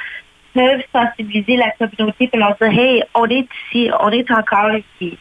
peuvent 0.55 0.83
sensibiliser 0.93 1.57
la 1.57 1.71
communauté 1.73 2.29
pour 2.29 2.39
leur 2.39 2.57
dire, 2.57 2.79
hey, 2.79 3.03
on 3.15 3.27
est 3.27 3.47
ici, 3.73 3.91
on 4.01 4.11
est 4.11 4.31
encore 4.31 4.71
ici. 4.73 5.19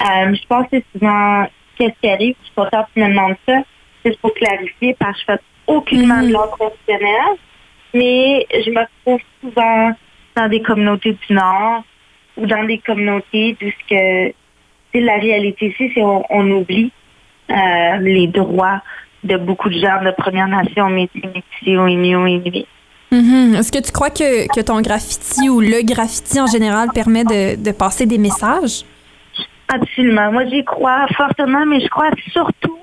Euh, 0.00 0.34
je 0.34 0.46
pense 0.48 0.64
que 0.64 0.78
c'est 0.78 0.84
souvent 0.92 1.46
qu'est-ce 1.76 2.00
qui 2.00 2.08
arrive, 2.08 2.34
je 2.40 2.46
suis 2.46 2.54
contente 2.54 2.86
que 2.86 3.00
tu 3.00 3.00
me 3.00 3.08
demandes 3.08 3.36
ça, 3.46 3.58
c'est 4.02 4.18
pour 4.18 4.32
clarifier 4.34 4.96
parce 4.98 5.22
que 5.22 5.32
je 5.32 5.36
fais 5.36 5.42
aucunement 5.66 6.22
de 6.22 6.32
l'art 6.32 6.56
professionnel, 6.56 7.36
mais 7.94 8.46
je 8.50 8.70
me 8.70 8.80
retrouve 8.80 9.20
souvent 9.40 9.92
dans 10.34 10.48
des 10.48 10.62
communautés 10.62 11.12
du 11.12 11.34
Nord 11.34 11.84
ou 12.36 12.46
dans 12.46 12.64
des 12.64 12.78
communautés 12.78 13.56
d'où 13.60 13.68
ce 13.68 13.94
que 13.94 14.34
c'est 14.92 15.00
la 15.00 15.18
réalité 15.18 15.68
ici, 15.68 15.90
c'est 15.94 16.02
on, 16.02 16.24
on 16.30 16.50
oublie 16.50 16.90
euh, 17.50 17.96
les 17.98 18.26
droits 18.26 18.82
de 19.24 19.36
beaucoup 19.36 19.68
de 19.68 19.78
gens 19.78 20.02
de 20.04 20.10
Première 20.10 20.48
Nation, 20.48 20.88
Métis, 20.88 21.22
Métis, 21.22 21.78
ou 21.78 21.86
Inuit, 21.86 22.16
ou 22.16 22.26
Inuit. 22.26 22.66
Mhm. 23.10 23.56
Est-ce 23.56 23.70
que 23.70 23.78
tu 23.78 23.92
crois 23.92 24.10
que, 24.10 24.46
que 24.54 24.60
ton 24.60 24.80
graffiti 24.80 25.48
ou 25.48 25.60
le 25.60 25.84
graffiti 25.84 26.40
en 26.40 26.46
général 26.46 26.88
permet 26.94 27.24
de, 27.24 27.62
de 27.62 27.70
passer 27.72 28.06
des 28.06 28.18
messages? 28.18 28.84
Absolument. 29.68 30.32
Moi, 30.32 30.46
j'y 30.46 30.64
crois 30.64 31.06
fortement, 31.16 31.64
mais 31.66 31.80
je 31.80 31.88
crois 31.88 32.10
surtout 32.32 32.78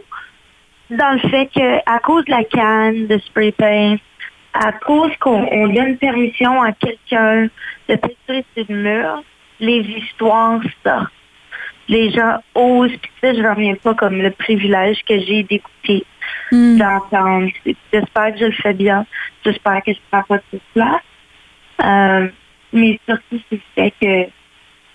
dans 0.89 1.13
le 1.21 1.29
fait 1.29 1.47
que 1.47 1.77
à 1.85 1.99
cause 1.99 2.25
de 2.25 2.31
la 2.31 2.43
canne 2.43 3.07
de 3.07 3.17
spray 3.19 3.51
paint, 3.51 3.97
à 4.53 4.71
cause 4.71 5.11
qu'on 5.19 5.47
on 5.51 5.67
donne 5.67 5.97
permission 5.97 6.61
à 6.61 6.71
quelqu'un 6.71 7.49
de 7.87 7.95
peinturer 7.95 8.45
sur 8.55 8.65
le 8.69 8.75
mur, 8.75 9.23
les 9.59 9.81
histoires 9.81 10.59
sortent. 10.83 11.11
Les 11.87 12.11
gens 12.11 12.37
osent, 12.53 12.95
puis 13.01 13.11
ça, 13.21 13.33
je 13.33 13.41
n'en 13.41 13.55
reviens 13.55 13.75
pas 13.75 13.95
comme 13.95 14.21
le 14.21 14.29
privilège 14.29 15.03
que 15.07 15.19
j'ai 15.19 15.43
d'écouter, 15.43 16.05
D'entendre. 16.51 17.49
J'espère 17.93 18.33
que 18.33 18.39
je 18.39 18.45
le 18.45 18.51
fais 18.53 18.73
bien. 18.73 19.05
J'espère 19.45 19.81
que 19.83 19.93
je 19.93 19.99
prends 20.11 20.23
pas 20.23 20.39
toute 20.51 20.61
place. 20.73 21.01
Euh, 21.83 22.27
mais 22.73 22.99
surtout, 23.07 23.39
c'est 23.49 23.55
le 23.55 23.61
fait 23.75 23.93
que 24.01 24.29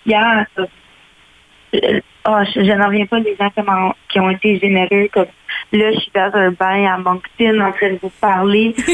hier, 0.05 0.45
euh, 0.59 1.99
oh, 2.27 2.37
je, 2.53 2.63
je 2.63 2.71
n'en 2.73 2.87
reviens 2.87 3.05
pas 3.05 3.19
des 3.21 3.35
gens 3.39 3.49
comment- 3.55 3.95
qui 4.09 4.19
ont 4.19 4.29
été 4.29 4.59
généreux. 4.59 5.07
Comme 5.13 5.27
là, 5.71 5.91
je 5.93 5.99
suis 5.99 6.11
dans 6.13 6.31
un 6.33 6.51
bain 6.51 6.85
à 6.93 6.97
Moncton 6.97 7.59
en 7.61 7.71
train 7.71 7.91
de 7.93 7.99
vous 8.01 8.11
parler. 8.21 8.73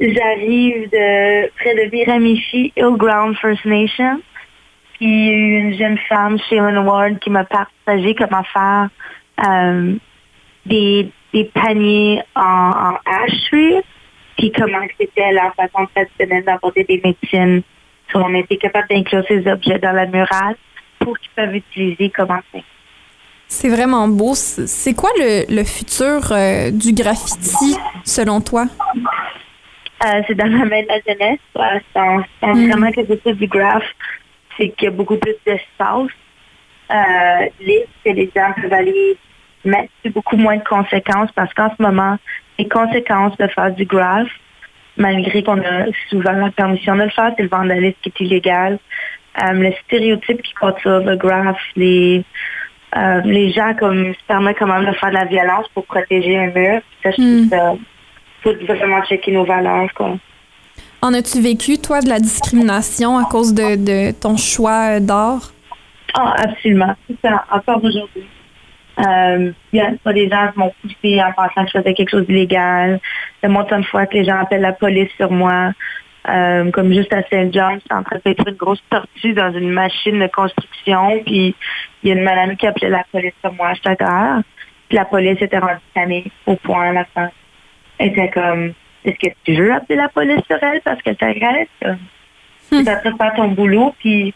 Euh, 0.00 0.04
J'arrive 0.14 0.88
de 0.90 1.50
près 1.56 1.74
de 1.74 1.90
Miramichi, 1.90 2.72
Hillground 2.76 3.36
First 3.38 3.64
Nation. 3.64 4.20
Puis 4.92 5.06
il 5.06 5.26
y 5.26 5.30
a 5.30 5.32
eu 5.34 5.58
une 5.58 5.74
jeune 5.76 5.98
femme, 6.08 6.38
Sharon 6.48 6.84
Ward, 6.86 7.18
qui 7.18 7.30
m'a 7.30 7.42
partagé 7.44 8.14
comment 8.14 8.44
faire 8.44 8.88
euh, 9.44 9.94
des, 10.66 11.10
des 11.32 11.44
paniers 11.44 12.22
en, 12.34 12.70
en 12.70 12.94
ash 13.04 13.50
tree, 13.50 13.80
puis 14.36 14.52
comment 14.52 14.86
c'était 14.98 15.32
la 15.32 15.52
façon 15.52 15.86
traditionnelle 15.94 16.44
d'apporter 16.44 16.84
des 16.84 17.00
médecines. 17.04 17.62
So, 18.12 18.20
on 18.20 18.34
était 18.34 18.56
capable 18.56 18.88
d'inclure 18.88 19.24
ces 19.28 19.46
objets 19.46 19.78
dans 19.78 19.92
la 19.92 20.06
murale 20.06 20.56
pour 20.98 21.18
qu'ils 21.18 21.30
peuvent 21.36 21.54
utiliser 21.54 22.10
comme 22.10 22.30
enseigne. 22.30 22.62
C'est 23.46 23.68
vraiment 23.68 24.08
beau. 24.08 24.34
C'est 24.34 24.66
c'est 24.66 24.94
quoi 24.94 25.10
le, 25.18 25.44
le 25.54 25.64
futur 25.64 26.32
euh, 26.32 26.70
du 26.70 26.92
graffiti, 26.92 27.76
selon 28.04 28.40
toi? 28.40 28.66
Euh, 30.04 30.22
c'est 30.26 30.34
dans 30.34 30.46
la 30.46 30.64
main 30.64 30.82
de 30.82 30.88
la 30.88 31.00
jeunesse. 31.06 31.40
Ouais, 31.56 31.82
pense 31.94 32.24
Mm. 32.42 32.68
vraiment 32.70 32.92
que 32.92 33.00
c'est 33.24 33.34
du 33.34 33.46
graph, 33.46 33.82
c'est 34.56 34.68
qu'il 34.70 34.84
y 34.84 34.88
a 34.88 34.90
beaucoup 34.90 35.16
plus 35.16 35.34
d'espace. 35.46 36.08
Euh, 36.90 37.46
libre, 37.60 37.86
que 38.04 38.10
les 38.10 38.30
gens 38.34 38.52
peuvent 38.60 38.72
aller 38.72 39.16
mettre 39.64 39.90
beaucoup 40.14 40.36
moins 40.36 40.56
de 40.56 40.64
conséquences 40.64 41.30
parce 41.32 41.52
qu'en 41.54 41.70
ce 41.76 41.82
moment, 41.82 42.16
les 42.58 42.68
conséquences 42.68 43.36
de 43.36 43.46
faire 43.48 43.72
du 43.72 43.84
graph, 43.84 44.28
malgré 44.96 45.42
qu'on 45.42 45.58
a 45.60 45.86
souvent 46.10 46.32
la 46.32 46.50
permission 46.50 46.96
de 46.96 47.02
le 47.02 47.10
faire, 47.10 47.32
c'est 47.36 47.42
le 47.44 47.48
vandalisme 47.48 47.96
qui 48.02 48.08
est 48.08 48.20
illégal. 48.24 48.78
Euh, 49.42 49.52
le 49.52 49.72
stéréotype 49.84 50.42
qui 50.42 50.52
contourne 50.54 51.08
le 51.08 51.16
graph, 51.16 51.58
les, 51.76 52.24
euh, 52.96 53.20
les 53.24 53.52
gens 53.52 53.74
comme 53.74 54.12
se 54.14 54.24
permettent 54.26 54.58
quand 54.58 54.66
même 54.66 54.86
de 54.86 54.92
faire 54.92 55.10
de 55.10 55.14
la 55.14 55.26
violence 55.26 55.68
pour 55.74 55.84
protéger 55.86 56.38
un 56.38 56.50
mur. 56.50 56.80
Ça, 57.02 57.10
je 57.10 57.16
trouve 57.16 57.46
Mm. 57.46 57.48
ça 57.50 57.74
faut 58.42 58.54
vraiment 58.66 59.02
checker 59.04 59.32
nos 59.32 59.44
valeurs. 59.44 59.92
Quoi. 59.94 60.16
En 61.02 61.14
as-tu 61.14 61.40
vécu, 61.40 61.78
toi, 61.78 62.00
de 62.00 62.08
la 62.08 62.18
discrimination 62.18 63.18
à 63.18 63.24
cause 63.24 63.54
de, 63.54 63.76
de 63.76 64.12
ton 64.12 64.36
choix 64.36 65.00
d'art? 65.00 65.52
Ah, 66.14 66.34
absolument. 66.38 66.94
C'est 67.08 67.16
ça, 67.22 67.44
encore 67.50 67.82
aujourd'hui. 67.82 68.26
Euh, 68.98 69.52
il 69.72 69.78
y 69.78 69.80
a 69.80 69.92
pas 70.02 70.12
des 70.12 70.28
gens 70.28 70.50
qui 70.52 70.58
m'ont 70.58 70.72
poussé 70.82 71.22
en 71.22 71.32
pensant 71.32 71.64
que 71.64 71.70
je 71.72 71.78
faisais 71.78 71.94
quelque 71.94 72.10
chose 72.10 72.26
d'illégal. 72.26 73.00
Le 73.42 73.48
montant 73.48 73.78
de 73.78 73.84
fois 73.84 74.06
que 74.06 74.14
les 74.14 74.24
gens 74.24 74.38
appellent 74.38 74.60
la 74.60 74.72
police 74.72 75.10
sur 75.16 75.30
moi. 75.30 75.72
Euh, 76.28 76.70
comme 76.72 76.92
juste 76.92 77.12
à 77.12 77.22
Saint-Jean, 77.30 77.74
j'étais 77.74 77.94
en 77.94 78.02
train 78.02 78.16
de 78.16 78.22
faire 78.22 78.34
une 78.46 78.54
grosse 78.54 78.82
tortue 78.90 79.32
dans 79.32 79.52
une 79.52 79.70
machine 79.70 80.18
de 80.18 80.26
construction. 80.26 81.22
Puis 81.24 81.54
il 82.02 82.08
y 82.08 82.12
a 82.12 82.16
une 82.16 82.24
madame 82.24 82.56
qui 82.56 82.66
appelait 82.66 82.90
la 82.90 83.04
police 83.12 83.34
sur 83.40 83.52
moi. 83.54 83.72
J'étais 83.74 84.02
à 84.02 84.42
Puis 84.88 84.98
la 84.98 85.04
police 85.04 85.40
était 85.40 85.58
rendue 85.58 85.80
tannée 85.94 86.30
au 86.46 86.56
point 86.56 86.90
à 86.90 86.92
la 86.92 87.04
fin. 87.04 87.30
Elle 87.98 88.08
était 88.08 88.30
comme, 88.30 88.72
est-ce 89.04 89.16
que 89.16 89.34
tu 89.44 89.54
veux 89.54 89.72
appeler 89.72 89.96
la 89.96 90.08
police 90.08 90.42
sur 90.50 90.62
elle 90.62 90.80
parce 90.80 91.00
qu'elle 91.02 91.16
t'agresse? 91.16 91.68
Tu 92.70 92.82
vas 92.82 93.00
faire 93.00 93.34
ton 93.36 93.48
boulot. 93.48 93.94
Puis 94.00 94.34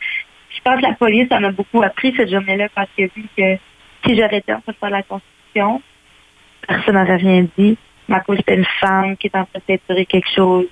je 0.50 0.60
pense 0.62 0.80
que 0.80 0.86
la 0.86 0.94
police 0.94 1.28
en 1.32 1.42
a 1.42 1.50
beaucoup 1.50 1.82
appris 1.82 2.14
cette 2.16 2.30
journée-là 2.30 2.68
parce 2.74 2.88
qu'il 2.94 3.04
a 3.04 3.08
vu 3.14 3.24
que 3.36 3.58
si 4.04 4.16
j'aurais 4.16 4.38
été 4.38 4.52
en 4.52 4.60
train 4.60 4.72
de 4.72 4.76
faire 4.78 4.90
la 4.90 5.02
construction, 5.02 5.82
personne 6.66 6.94
n'aurait 6.94 7.16
rien 7.16 7.46
dit. 7.56 7.76
Ma 8.08 8.20
cause, 8.20 8.36
c'était 8.38 8.56
une 8.56 8.66
femme 8.80 9.16
qui 9.16 9.28
était 9.28 9.38
en 9.38 9.44
train 9.44 9.58
de 9.58 9.64
peinturer 9.64 10.06
quelque 10.06 10.28
chose 10.34 10.66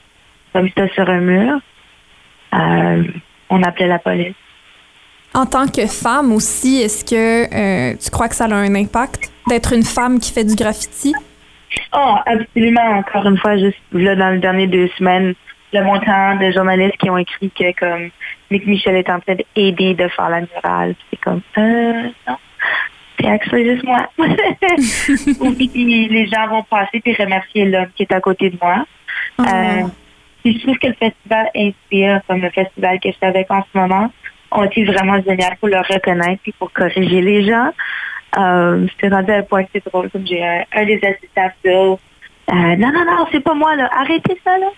comme 0.52 0.68
ça 0.76 0.88
sur 0.88 1.08
un 1.08 1.20
mur. 1.20 1.60
Euh, 2.54 3.04
on 3.48 3.62
appelait 3.62 3.86
la 3.86 3.98
police. 3.98 4.34
En 5.32 5.46
tant 5.46 5.68
que 5.68 5.86
femme 5.86 6.32
aussi, 6.32 6.80
est-ce 6.82 7.04
que 7.04 7.92
euh, 7.92 7.96
tu 7.96 8.10
crois 8.10 8.28
que 8.28 8.34
ça 8.34 8.46
a 8.46 8.52
un 8.52 8.74
impact 8.74 9.30
d'être 9.48 9.72
une 9.72 9.84
femme 9.84 10.18
qui 10.18 10.32
fait 10.32 10.44
du 10.44 10.56
graffiti? 10.56 11.14
Oh, 11.94 12.16
absolument. 12.26 12.98
Encore 12.98 13.26
une 13.26 13.38
fois, 13.38 13.56
juste 13.56 13.78
là, 13.92 14.16
dans 14.16 14.30
les 14.30 14.38
dernières 14.38 14.68
deux 14.68 14.88
semaines, 14.98 15.34
le 15.72 15.84
montant 15.84 16.36
de 16.36 16.50
journalistes 16.50 16.96
qui 16.96 17.08
ont 17.10 17.18
écrit 17.18 17.50
que 17.50 17.78
comme 17.78 18.10
Mick 18.50 18.66
Michel 18.66 18.96
est 18.96 19.08
en 19.08 19.20
train 19.20 19.36
d'aider 19.54 19.94
de 19.94 20.08
faire 20.08 20.28
la 20.28 20.40
murale. 20.40 20.94
C'est 21.10 21.20
comme 21.20 21.42
euh 21.58 22.08
non. 22.28 22.36
C'est 23.20 23.28
actually 23.28 23.74
juste 23.74 23.84
moi. 23.84 24.08
Ou 24.18 25.52
puis 25.52 25.70
les 26.08 26.26
gens 26.26 26.48
vont 26.48 26.62
passer 26.64 27.00
puis 27.00 27.14
remercier 27.14 27.66
l'homme 27.66 27.90
qui 27.94 28.04
est 28.04 28.12
à 28.12 28.20
côté 28.20 28.50
de 28.50 28.58
moi. 28.60 28.84
Euh, 29.40 29.82
puis 30.42 30.58
je 30.58 30.62
trouve 30.62 30.78
que 30.78 30.86
le 30.88 30.94
festival 30.94 31.50
Inspire, 31.54 32.20
comme 32.26 32.40
le 32.40 32.50
festival 32.50 32.98
que 33.00 33.10
je 33.10 33.16
suis 33.16 33.26
avec 33.26 33.50
en 33.50 33.62
ce 33.62 33.78
moment, 33.78 34.10
ont 34.52 34.64
été 34.64 34.84
vraiment 34.84 35.20
génial 35.22 35.56
pour 35.58 35.68
le 35.68 35.78
reconnaître 35.78 36.42
et 36.46 36.52
pour 36.58 36.72
corriger 36.72 37.20
les 37.20 37.44
gens. 37.44 37.70
Euh, 38.38 38.86
J'étais 38.88 39.14
rendue 39.14 39.32
à 39.32 39.38
un 39.38 39.42
point 39.42 39.64
que 39.64 39.70
c'est 39.72 39.84
drôle, 39.84 40.10
comme 40.10 40.26
j'ai 40.26 40.42
un, 40.44 40.64
un 40.72 40.84
des 40.84 41.00
assistants. 41.02 41.50
Euh, 41.66 41.96
non, 42.48 42.92
non, 42.92 43.04
non, 43.04 43.26
c'est 43.30 43.40
pas 43.40 43.54
moi, 43.54 43.76
là. 43.76 43.90
Arrêtez 43.92 44.40
ça, 44.44 44.56
là. 44.58 44.70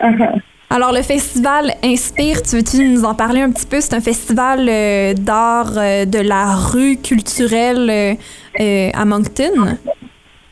Alors, 0.72 0.92
le 0.92 1.02
festival 1.02 1.72
Inspire, 1.82 2.42
tu 2.42 2.54
veux-tu 2.54 2.88
nous 2.90 3.04
en 3.04 3.16
parler 3.16 3.40
un 3.40 3.50
petit 3.50 3.66
peu? 3.66 3.80
C'est 3.80 3.92
un 3.92 4.00
festival 4.00 4.68
euh, 4.68 5.14
d'art 5.14 5.76
euh, 5.76 6.04
de 6.04 6.20
la 6.20 6.54
rue 6.54 6.96
culturelle 6.96 7.90
euh, 7.90 8.90
à 8.94 9.04
Moncton. 9.04 9.76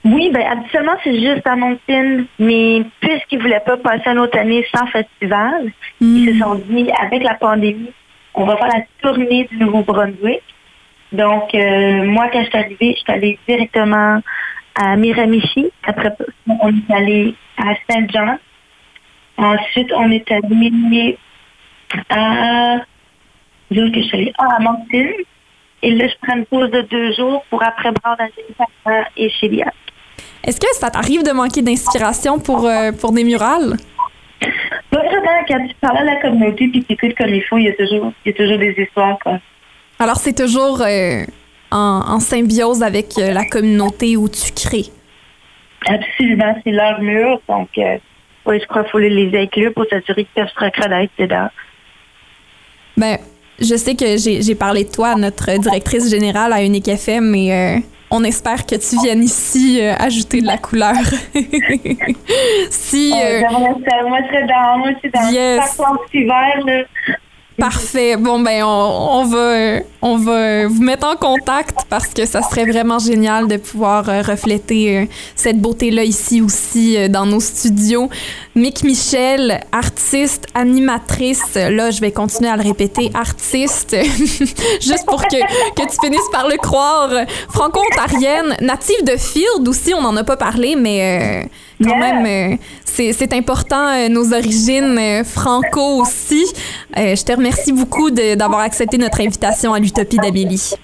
Oui, 0.04 0.30
ben 0.32 0.42
habituellement 0.42 0.96
c'est 1.04 1.20
juste 1.20 1.46
à 1.46 1.54
Moncton, 1.54 2.24
mais 2.40 2.82
puisqu'ils 2.98 3.40
voulaient 3.40 3.62
pas 3.64 3.76
passer 3.76 4.10
une 4.10 4.18
autre 4.18 4.36
année 4.36 4.66
sans 4.74 4.86
festival, 4.86 5.70
ils 6.00 6.32
se 6.32 6.38
sont 6.40 6.56
dit 6.68 6.90
avec 7.00 7.22
la 7.22 7.34
pandémie, 7.34 7.92
on 8.34 8.44
va 8.44 8.56
faire 8.56 8.68
la 8.68 8.82
tournée 9.00 9.46
du 9.50 9.58
Nouveau-Brunswick. 9.58 10.42
Donc 11.12 11.52
moi 11.52 12.28
quand 12.32 12.42
je 12.42 12.48
suis 12.48 12.58
arrivée, 12.58 12.94
je 12.96 13.00
suis 13.00 13.12
allée 13.12 13.38
directement 13.46 14.20
à 14.74 14.96
Miramichi. 14.96 15.70
Après 15.84 16.16
on 16.48 16.70
est 16.70 16.94
allé 16.94 17.34
à 17.58 17.74
Saint-Jean. 17.88 18.38
Ensuite 19.38 19.90
on 19.96 20.10
est 20.10 20.30
allé 20.30 21.16
à 22.10 22.76
où 23.70 23.74
est-ce 23.74 23.92
que 23.92 24.00
je 24.02 24.06
suis 24.06 24.16
allée? 24.16 24.32
Ah, 24.38 24.56
à 24.56 24.60
Moncton. 24.60 25.08
Et 25.80 25.92
là, 25.92 26.08
je 26.08 26.14
prends 26.22 26.36
une 26.36 26.44
pause 26.46 26.70
de 26.70 26.82
deux 26.82 27.12
jours 27.12 27.44
pour 27.50 27.62
après 27.62 27.92
Brandon 27.92 28.24
et 29.16 29.30
Chélia. 29.30 29.72
Est-ce 30.42 30.58
que 30.58 30.66
ça 30.72 30.90
t'arrive 30.90 31.22
de 31.22 31.30
manquer 31.30 31.62
d'inspiration 31.62 32.40
pour, 32.40 32.66
euh, 32.66 32.90
pour 32.92 33.12
des 33.12 33.22
murales? 33.22 33.76
Pas 34.90 34.98
vraiment, 34.98 35.44
quand 35.46 35.66
tu 35.68 35.74
parles 35.80 35.98
à 35.98 36.04
la 36.04 36.16
communauté 36.16 36.68
puis 36.68 36.84
tu 36.84 36.94
écoutes 36.94 37.16
comme 37.16 37.32
il 37.32 37.44
faut, 37.44 37.58
il 37.58 37.64
y 37.64 37.68
a 37.68 37.74
toujours, 37.74 38.12
il 38.24 38.32
y 38.32 38.34
a 38.34 38.36
toujours 38.36 38.58
des 38.58 38.74
histoires, 38.76 39.18
quoi. 39.22 39.38
Alors, 40.00 40.16
c'est 40.16 40.34
toujours 40.34 40.80
euh, 40.80 41.24
en, 41.70 42.02
en 42.08 42.18
symbiose 42.20 42.82
avec 42.82 43.18
euh, 43.18 43.32
la 43.32 43.44
communauté 43.44 44.16
où 44.16 44.28
tu 44.28 44.52
crées. 44.52 44.86
Absolument, 45.86 46.56
c'est 46.64 46.72
leur 46.72 47.00
mur. 47.00 47.40
Donc, 47.48 47.68
oui, 48.48 48.58
je 48.60 48.66
crois 48.66 48.82
qu'il 48.82 48.90
faut 48.90 48.98
les 48.98 49.38
inclure 49.38 49.72
pour 49.74 49.84
s'assurer 49.90 50.24
qu'ils 50.24 50.34
peuvent 50.42 50.52
se 50.52 50.64
reconnaître 50.64 51.12
dedans. 51.18 51.48
Ben, 52.96 53.18
je 53.60 53.76
sais 53.76 53.94
que 53.94 54.16
j'ai 54.16 54.54
parlé 54.54 54.84
de 54.84 54.90
toi 54.90 55.10
à 55.10 55.14
notre 55.16 55.56
directrice 55.58 56.10
générale 56.10 56.52
à 56.52 56.62
Unique 56.64 56.88
FM, 56.88 57.24
mais 57.30 57.52
euh, 57.52 57.80
on 58.10 58.24
espère 58.24 58.64
que 58.66 58.74
tu 58.76 58.96
viennes 59.02 59.22
ici 59.22 59.80
euh, 59.80 59.94
ajouter 59.98 60.40
de 60.40 60.46
la 60.46 60.58
couleur. 60.58 60.94
si. 62.70 63.12
euh, 63.12 63.16
Euh, 63.16 63.40
moi, 63.52 63.74
je- 63.78 64.06
moi, 64.08 64.18
je 64.22 64.26
serais 64.28 64.46
dans, 64.46 64.78
moi, 64.78 64.90
je 64.94 64.98
suis 64.98 65.10
dans 65.10 65.30
Yes. 65.30 65.80
hiver, 66.14 66.64
là. 66.66 66.82
Parfait. 67.60 68.16
Bon, 68.16 68.38
ben, 68.38 68.62
on, 68.62 68.68
on 68.68 69.24
va, 69.24 69.80
on 70.00 70.16
va 70.16 70.68
vous 70.68 70.80
mettre 70.80 71.08
en 71.08 71.16
contact 71.16 71.80
parce 71.88 72.06
que 72.06 72.24
ça 72.24 72.40
serait 72.40 72.64
vraiment 72.64 73.00
génial 73.00 73.48
de 73.48 73.56
pouvoir 73.56 74.08
euh, 74.08 74.22
refléter 74.22 74.96
euh, 74.96 75.04
cette 75.34 75.60
beauté-là 75.60 76.04
ici 76.04 76.40
aussi 76.40 76.96
euh, 76.96 77.08
dans 77.08 77.26
nos 77.26 77.40
studios. 77.40 78.10
Mick 78.58 78.82
Michel, 78.82 79.60
artiste, 79.70 80.46
animatrice. 80.54 81.54
Là, 81.54 81.90
je 81.92 82.00
vais 82.00 82.10
continuer 82.10 82.50
à 82.50 82.56
le 82.56 82.62
répéter, 82.62 83.08
artiste, 83.14 83.96
juste 84.80 85.06
pour 85.06 85.22
que, 85.22 85.36
que 85.76 85.82
tu 85.88 85.96
finisses 86.04 86.28
par 86.32 86.48
le 86.48 86.56
croire. 86.56 87.08
Franco-ontarienne, 87.50 88.56
native 88.60 89.04
de 89.04 89.16
Field 89.16 89.66
aussi, 89.68 89.94
on 89.94 90.02
n'en 90.02 90.16
a 90.16 90.24
pas 90.24 90.36
parlé, 90.36 90.74
mais 90.76 91.44
euh, 91.44 91.48
quand 91.84 91.96
Yeah. 91.96 92.14
même, 92.20 92.26
euh, 92.26 92.56
c'est 92.84 93.32
important, 93.32 93.86
euh, 93.88 94.08
nos 94.08 94.34
origines 94.34 95.22
franco 95.24 96.00
aussi. 96.02 96.44
Je 96.96 97.22
te 97.24 97.30
remercie 97.32 97.72
beaucoup 97.72 98.10
d'avoir 98.10 98.60
accepté 98.62 98.98
notre 98.98 99.20
invitation 99.20 99.72
à 99.72 99.78
l'Utopie 99.78 100.16
d'Amélie. 100.16 100.74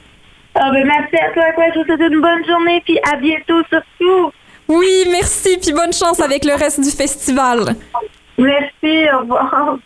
Ah, 0.55 0.71
ben, 0.73 0.87
merci 0.87 1.17
à 1.17 1.33
toi, 1.35 1.43
quoi. 1.57 1.65
Je 1.75 1.81
vous 1.81 1.85
souhaite 1.87 2.01
une 2.01 2.21
bonne 2.21 2.45
journée, 2.47 2.81
puis 2.85 2.97
à 3.13 3.17
bientôt, 3.17 3.61
surtout. 3.69 4.31
Oui, 4.69 5.05
merci, 5.11 5.59
puis 5.61 5.73
bonne 5.73 5.93
chance 5.93 6.21
avec 6.21 6.45
le 6.45 6.55
reste 6.55 6.81
du 6.81 6.91
festival. 6.91 7.77
Merci, 8.39 9.07
au 9.15 9.21
revoir. 9.21 9.79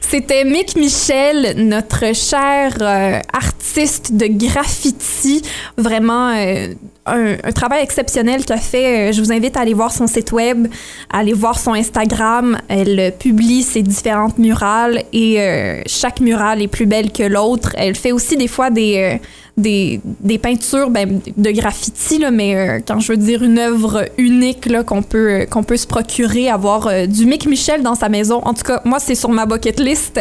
C'était 0.00 0.44
Mick 0.44 0.76
Michel, 0.76 1.54
notre 1.68 2.14
cher 2.14 2.76
euh, 2.80 3.20
artiste 3.32 4.14
de 4.14 4.26
graffiti. 4.26 5.42
Vraiment 5.76 6.30
euh, 6.30 6.68
un, 7.06 7.36
un 7.44 7.52
travail 7.52 7.82
exceptionnel 7.82 8.44
qu'a 8.44 8.56
fait. 8.56 9.10
Euh, 9.10 9.12
Je 9.12 9.20
vous 9.20 9.32
invite 9.32 9.56
à 9.56 9.60
aller 9.60 9.74
voir 9.74 9.92
son 9.92 10.06
site 10.06 10.32
web, 10.32 10.66
à 11.10 11.18
aller 11.18 11.32
voir 11.32 11.58
son 11.58 11.74
Instagram. 11.74 12.58
Elle 12.68 13.12
publie 13.18 13.62
ses 13.62 13.82
différentes 13.82 14.38
murales 14.38 15.02
et 15.12 15.40
euh, 15.40 15.82
chaque 15.86 16.20
murale 16.20 16.62
est 16.62 16.68
plus 16.68 16.86
belle 16.86 17.12
que 17.12 17.22
l'autre. 17.22 17.72
Elle 17.76 17.94
fait 17.94 18.12
aussi 18.12 18.36
des 18.36 18.48
fois 18.48 18.70
des, 18.70 19.20
des, 19.58 20.00
des 20.04 20.38
peintures 20.38 20.90
ben, 20.90 21.20
de 21.36 21.50
graffiti, 21.50 22.18
là, 22.18 22.30
mais 22.30 22.56
euh, 22.56 22.78
quand 22.86 23.00
je 23.00 23.12
veux 23.12 23.18
dire 23.18 23.42
une 23.42 23.58
œuvre 23.58 24.04
unique 24.16 24.68
qu'on 24.84 25.02
peut, 25.02 25.46
qu'on 25.50 25.64
peut 25.64 25.76
se 25.76 25.86
procurer, 25.86 26.48
avoir 26.48 26.86
euh, 26.86 27.06
du 27.06 27.26
Mick 27.26 27.46
Michel 27.46 27.82
dans 27.82 27.94
sa 27.94 28.08
maison. 28.08 28.40
En 28.44 28.54
tout 28.54 28.62
cas, 28.62 28.80
moi, 28.84 28.98
c'est 29.00 29.14
sur 29.14 29.30
ma 29.30 29.46
bucket 29.46 29.80
list. 29.80 30.20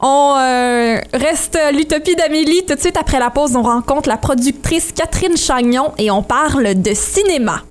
On 0.00 0.34
euh, 0.38 0.98
reste 1.12 1.58
l'Utopie 1.74 2.14
d'Amélie. 2.16 2.64
Tout 2.66 2.74
de 2.74 2.80
suite 2.80 2.96
après 2.96 3.18
la 3.18 3.30
pause, 3.30 3.54
on 3.56 3.62
rencontre 3.62 4.08
la 4.08 4.16
productrice 4.16 4.92
Catherine 4.92 5.36
Chagnon 5.36 5.92
et 5.98 6.10
on 6.10 6.22
parle 6.22 6.80
de 6.80 6.94
cinéma. 6.94 7.62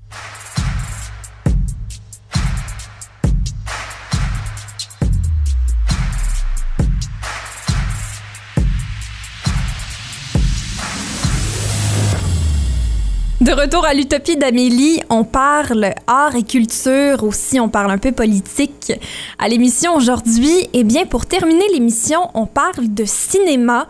De 13.49 13.55
retour 13.55 13.83
à 13.83 13.95
l'Utopie 13.95 14.37
d'Amélie, 14.37 15.01
on 15.09 15.23
parle 15.23 15.95
art 16.05 16.35
et 16.35 16.43
culture, 16.43 17.23
aussi 17.23 17.59
on 17.59 17.67
parle 17.67 17.89
un 17.89 17.97
peu 17.97 18.11
politique. 18.11 18.93
À 19.39 19.47
l'émission 19.47 19.95
aujourd'hui, 19.95 20.67
eh 20.73 20.83
bien 20.83 21.07
pour 21.07 21.25
terminer 21.25 21.65
l'émission, 21.73 22.29
on 22.35 22.45
parle 22.45 22.93
de 22.93 23.05
cinéma. 23.05 23.87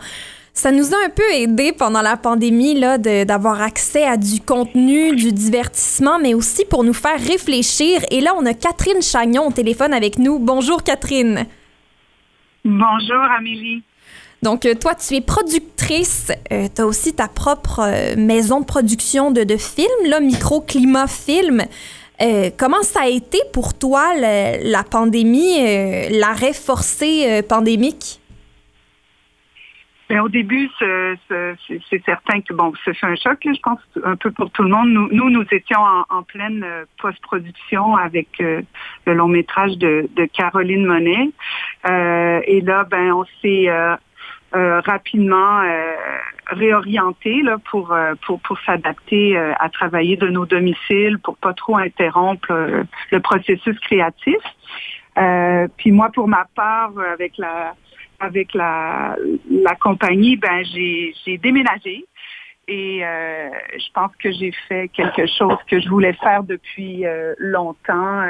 Ça 0.54 0.72
nous 0.72 0.94
a 0.94 1.04
un 1.04 1.10
peu 1.10 1.30
aidé 1.34 1.72
pendant 1.72 2.00
la 2.00 2.16
pandémie 2.16 2.72
là 2.72 2.96
d'avoir 2.96 3.60
accès 3.60 4.04
à 4.04 4.16
du 4.16 4.40
contenu, 4.40 5.14
du 5.14 5.30
divertissement, 5.30 6.18
mais 6.18 6.32
aussi 6.32 6.64
pour 6.64 6.82
nous 6.82 6.94
faire 6.94 7.20
réfléchir. 7.20 8.00
Et 8.10 8.22
là, 8.22 8.32
on 8.38 8.46
a 8.46 8.54
Catherine 8.54 9.02
Chagnon 9.02 9.48
au 9.48 9.52
téléphone 9.52 9.92
avec 9.92 10.18
nous. 10.18 10.38
Bonjour 10.38 10.82
Catherine. 10.82 11.44
Bonjour 12.64 13.22
Amélie. 13.38 13.82
Donc, 14.42 14.64
euh, 14.64 14.74
toi, 14.74 14.94
tu 14.94 15.14
es 15.16 15.20
productrice. 15.20 16.32
tu 16.50 16.80
as 16.82 16.86
aussi 16.86 17.14
ta 17.14 17.28
propre 17.28 17.80
euh, 17.80 18.16
maison 18.16 18.60
de 18.60 18.64
production 18.66 19.30
de, 19.30 19.44
de 19.44 19.56
films, 19.56 20.06
là, 20.08 20.20
Microclimat 20.20 21.08
Film. 21.08 21.62
Euh, 22.22 22.50
comment 22.58 22.82
ça 22.82 23.02
a 23.02 23.08
été 23.08 23.38
pour 23.52 23.76
toi, 23.78 24.14
la 24.14 24.82
pandémie, 24.84 25.58
euh, 25.60 26.08
l'arrêt 26.10 26.52
forcé 26.52 27.24
euh, 27.26 27.42
pandémique? 27.42 28.20
Ben, 30.10 30.20
au 30.22 30.28
début, 30.28 30.68
ce- 30.80 31.16
ce- 31.28 31.54
c'est 31.68 31.80
c'est 31.88 32.04
certain 32.04 32.40
que 32.40 32.52
bon, 32.52 32.72
ce 32.84 32.92
fait 32.92 33.06
un 33.06 33.14
choc, 33.14 33.38
je 33.44 33.60
pense, 33.62 33.78
un 34.04 34.16
peu 34.16 34.32
pour 34.32 34.50
tout 34.50 34.64
le 34.64 34.68
monde. 34.68 34.88
Nous, 34.88 35.30
nous, 35.30 35.44
étions 35.52 35.78
en, 36.10 36.22
pleine 36.24 36.64
euh, 36.64 36.84
post-production 37.00 37.94
avec 37.94 38.28
euh, 38.40 38.60
le 39.06 39.14
long 39.14 39.28
métrage 39.28 39.78
de, 39.78 40.08
Caroline 40.26 40.84
Monet. 40.84 41.30
Euh, 41.88 42.40
et 42.44 42.60
là, 42.60 42.84
ben, 42.90 43.12
on 43.12 43.24
s'est 43.40 43.68
euh, 43.68 43.94
euh, 44.54 44.80
rapidement 44.80 45.60
euh, 45.60 45.94
réorienté 46.48 47.40
là, 47.42 47.58
pour, 47.70 47.92
euh, 47.92 48.14
pour, 48.26 48.40
pour 48.40 48.58
s'adapter 48.66 49.36
euh, 49.36 49.52
à 49.60 49.68
travailler 49.68 50.16
de 50.16 50.26
nos 50.28 50.44
domiciles, 50.44 51.18
pour 51.20 51.36
pas 51.36 51.54
trop 51.54 51.76
interrompre 51.76 52.50
euh, 52.50 52.82
le 53.12 53.20
processus 53.20 53.78
créatif. 53.78 54.36
Euh, 55.18 55.68
puis 55.76 55.92
moi, 55.92 56.10
pour 56.12 56.26
ma 56.26 56.46
part, 56.54 56.92
avec 57.12 57.38
la 57.38 57.74
avec 58.18 58.52
la, 58.52 59.16
la 59.50 59.74
compagnie, 59.76 60.36
ben 60.36 60.62
j'ai 60.64 61.38
déménagé 61.38 62.04
et 62.68 63.02
euh, 63.02 63.48
je 63.72 63.92
pense 63.94 64.14
que 64.16 64.30
j'ai 64.30 64.52
fait 64.68 64.88
quelque 64.88 65.26
chose 65.26 65.56
que 65.68 65.80
je 65.80 65.88
voulais 65.88 66.12
faire 66.12 66.42
depuis 66.42 67.06
euh, 67.06 67.34
longtemps. 67.38 68.22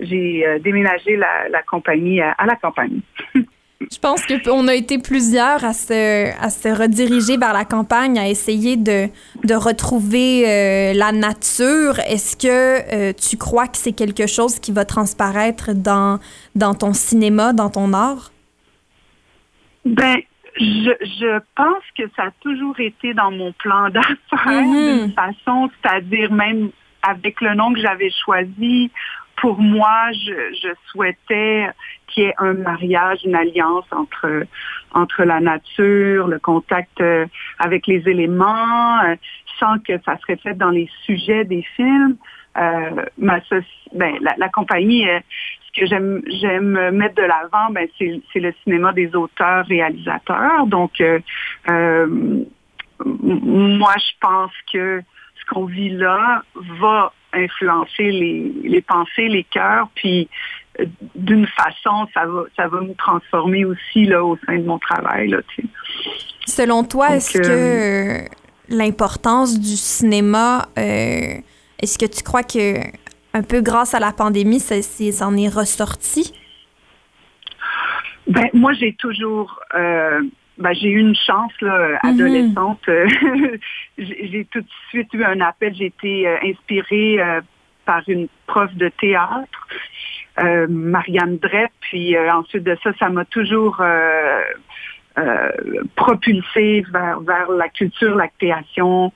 J'ai 0.00 0.44
déménagé 0.64 1.16
la, 1.16 1.48
la 1.50 1.62
compagnie 1.62 2.20
à, 2.20 2.32
à 2.32 2.46
la 2.46 2.56
campagne. 2.56 3.00
Je 3.92 3.98
pense 3.98 4.22
qu'on 4.26 4.68
a 4.68 4.74
été 4.74 4.98
plusieurs 4.98 5.64
à 5.64 5.74
se, 5.74 6.32
à 6.42 6.48
se 6.48 6.68
rediriger 6.68 7.36
vers 7.36 7.52
la 7.52 7.64
campagne, 7.66 8.18
à 8.18 8.26
essayer 8.28 8.76
de, 8.78 9.08
de 9.44 9.54
retrouver 9.54 10.48
euh, 10.48 10.94
la 10.94 11.12
nature. 11.12 11.98
Est-ce 12.06 12.36
que 12.36 12.48
euh, 12.48 13.12
tu 13.12 13.36
crois 13.36 13.66
que 13.68 13.76
c'est 13.76 13.92
quelque 13.92 14.26
chose 14.26 14.58
qui 14.58 14.72
va 14.72 14.84
transparaître 14.86 15.74
dans, 15.74 16.18
dans 16.54 16.74
ton 16.74 16.94
cinéma, 16.94 17.52
dans 17.52 17.68
ton 17.68 17.92
art? 17.92 18.32
Ben, 19.84 20.16
je, 20.58 20.90
je 21.00 21.38
pense 21.54 21.84
que 21.96 22.04
ça 22.16 22.24
a 22.24 22.30
toujours 22.40 22.78
été 22.80 23.12
dans 23.14 23.30
mon 23.30 23.52
plan 23.52 23.90
d'affaires 23.90 24.62
Mhm. 24.62 24.98
d'une 25.06 25.12
façon, 25.12 25.70
c'est-à-dire 25.82 26.32
même 26.32 26.70
avec 27.02 27.40
le 27.40 27.54
nom 27.54 27.74
que 27.74 27.80
j'avais 27.80 28.10
choisi 28.24 28.90
pour 29.42 29.60
moi, 29.60 30.12
je, 30.12 30.72
souhaitais 30.86 31.66
qu'il 32.06 32.22
y 32.22 32.26
ait 32.26 32.34
un 32.38 32.54
mariage, 32.54 33.18
une 33.24 33.34
alliance 33.34 33.84
entre 33.90 34.44
entre 34.92 35.24
la 35.24 35.40
nature, 35.40 36.28
le 36.28 36.38
contact 36.38 37.00
euh, 37.00 37.26
avec 37.58 37.88
les 37.88 38.08
éléments, 38.08 39.02
euh, 39.02 39.16
sans 39.58 39.78
que 39.80 39.94
ça 40.04 40.16
se 40.18 40.32
reflète 40.32 40.58
dans 40.58 40.70
les 40.70 40.88
sujets 41.04 41.44
des 41.44 41.62
films. 41.76 42.16
Euh, 42.56 43.04
ben, 43.16 44.14
la, 44.20 44.48
compagnie, 44.50 45.06
ce 45.66 45.80
que 45.80 45.86
j'aime 45.86 46.90
mettre 46.90 47.16
de 47.16 47.22
l'avant, 47.22 47.72
ben, 47.72 47.88
c'est 47.98 48.40
le 48.40 48.54
cinéma 48.62 48.92
des 48.92 49.12
auteurs 49.16 49.66
réalisateurs. 49.66 50.66
Donc 50.66 51.02
moi, 53.04 53.94
je 53.96 54.12
pense 54.20 54.52
que 54.72 55.02
ce 55.40 55.44
qu'on 55.52 55.64
vit 55.64 55.88
là 55.90 56.42
va 56.78 57.12
influencer 57.32 58.10
les, 58.10 58.52
les 58.64 58.80
pensées, 58.82 59.28
les 59.28 59.44
cœurs, 59.44 59.88
puis 59.94 60.28
euh, 60.80 60.86
d'une 61.14 61.46
façon, 61.46 62.08
ça 62.14 62.26
va, 62.26 62.44
ça 62.56 62.68
va 62.68 62.80
me 62.80 62.94
transformer 62.94 63.64
aussi 63.64 64.04
là 64.04 64.24
au 64.24 64.38
sein 64.46 64.58
de 64.58 64.64
mon 64.64 64.78
travail. 64.78 65.28
Là, 65.28 65.38
tu 65.54 65.62
sais. 65.62 65.68
Selon 66.46 66.84
toi, 66.84 67.16
est-ce 67.16 67.38
euh, 67.38 67.42
que 67.42 68.22
euh, 68.22 68.28
l'importance 68.68 69.58
du 69.58 69.76
cinéma, 69.76 70.68
euh, 70.78 71.38
est-ce 71.78 71.98
que 71.98 72.06
tu 72.06 72.22
crois 72.22 72.42
que 72.42 72.74
un 73.34 73.42
peu 73.42 73.60
grâce 73.60 73.94
à 73.94 74.00
la 74.00 74.12
pandémie, 74.12 74.60
ça, 74.60 74.80
ça 74.82 75.26
en 75.26 75.36
est 75.36 75.48
ressorti? 75.48 76.34
Ben, 78.26 78.48
moi, 78.52 78.72
j'ai 78.72 78.94
toujours, 78.94 79.60
euh, 79.74 80.22
ben, 80.62 80.72
j'ai 80.74 80.88
eu 80.90 80.98
une 80.98 81.16
chance 81.16 81.52
là, 81.60 81.98
adolescente. 82.02 82.80
Euh, 82.88 83.06
j'ai 83.98 84.46
tout 84.50 84.60
de 84.60 84.68
suite 84.88 85.12
eu 85.12 85.24
un 85.24 85.40
appel. 85.40 85.74
J'ai 85.74 85.86
été 85.86 86.26
euh, 86.26 86.36
inspirée 86.44 87.20
euh, 87.20 87.40
par 87.84 88.02
une 88.08 88.28
prof 88.46 88.72
de 88.74 88.88
théâtre, 88.88 89.68
euh, 90.40 90.66
Marianne 90.68 91.38
Drep. 91.38 91.70
Puis 91.80 92.16
ensuite 92.16 92.62
de 92.62 92.76
ça, 92.82 92.92
ça 92.98 93.08
m'a 93.08 93.24
toujours 93.24 93.82
propulsée 95.96 96.84
vers, 96.92 97.20
vers 97.20 97.50
la 97.50 97.68
culture, 97.68 98.14
la 98.14 98.28
création, 98.28 99.12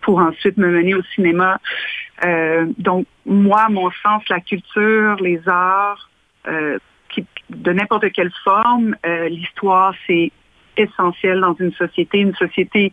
pour 0.00 0.18
ensuite 0.18 0.56
me 0.56 0.68
mener 0.68 0.94
au 0.94 1.02
cinéma. 1.14 1.60
Donc, 2.78 3.06
moi, 3.26 3.68
mon 3.68 3.90
sens, 4.02 4.22
la 4.30 4.40
culture, 4.40 5.16
les 5.16 5.40
arts, 5.46 6.10
de 7.50 7.72
n'importe 7.72 8.10
quelle 8.12 8.32
forme, 8.44 8.96
euh, 9.06 9.28
l'histoire, 9.28 9.94
c'est 10.06 10.32
essentiel 10.76 11.40
dans 11.40 11.54
une 11.54 11.72
société. 11.72 12.18
Une 12.18 12.34
société 12.34 12.92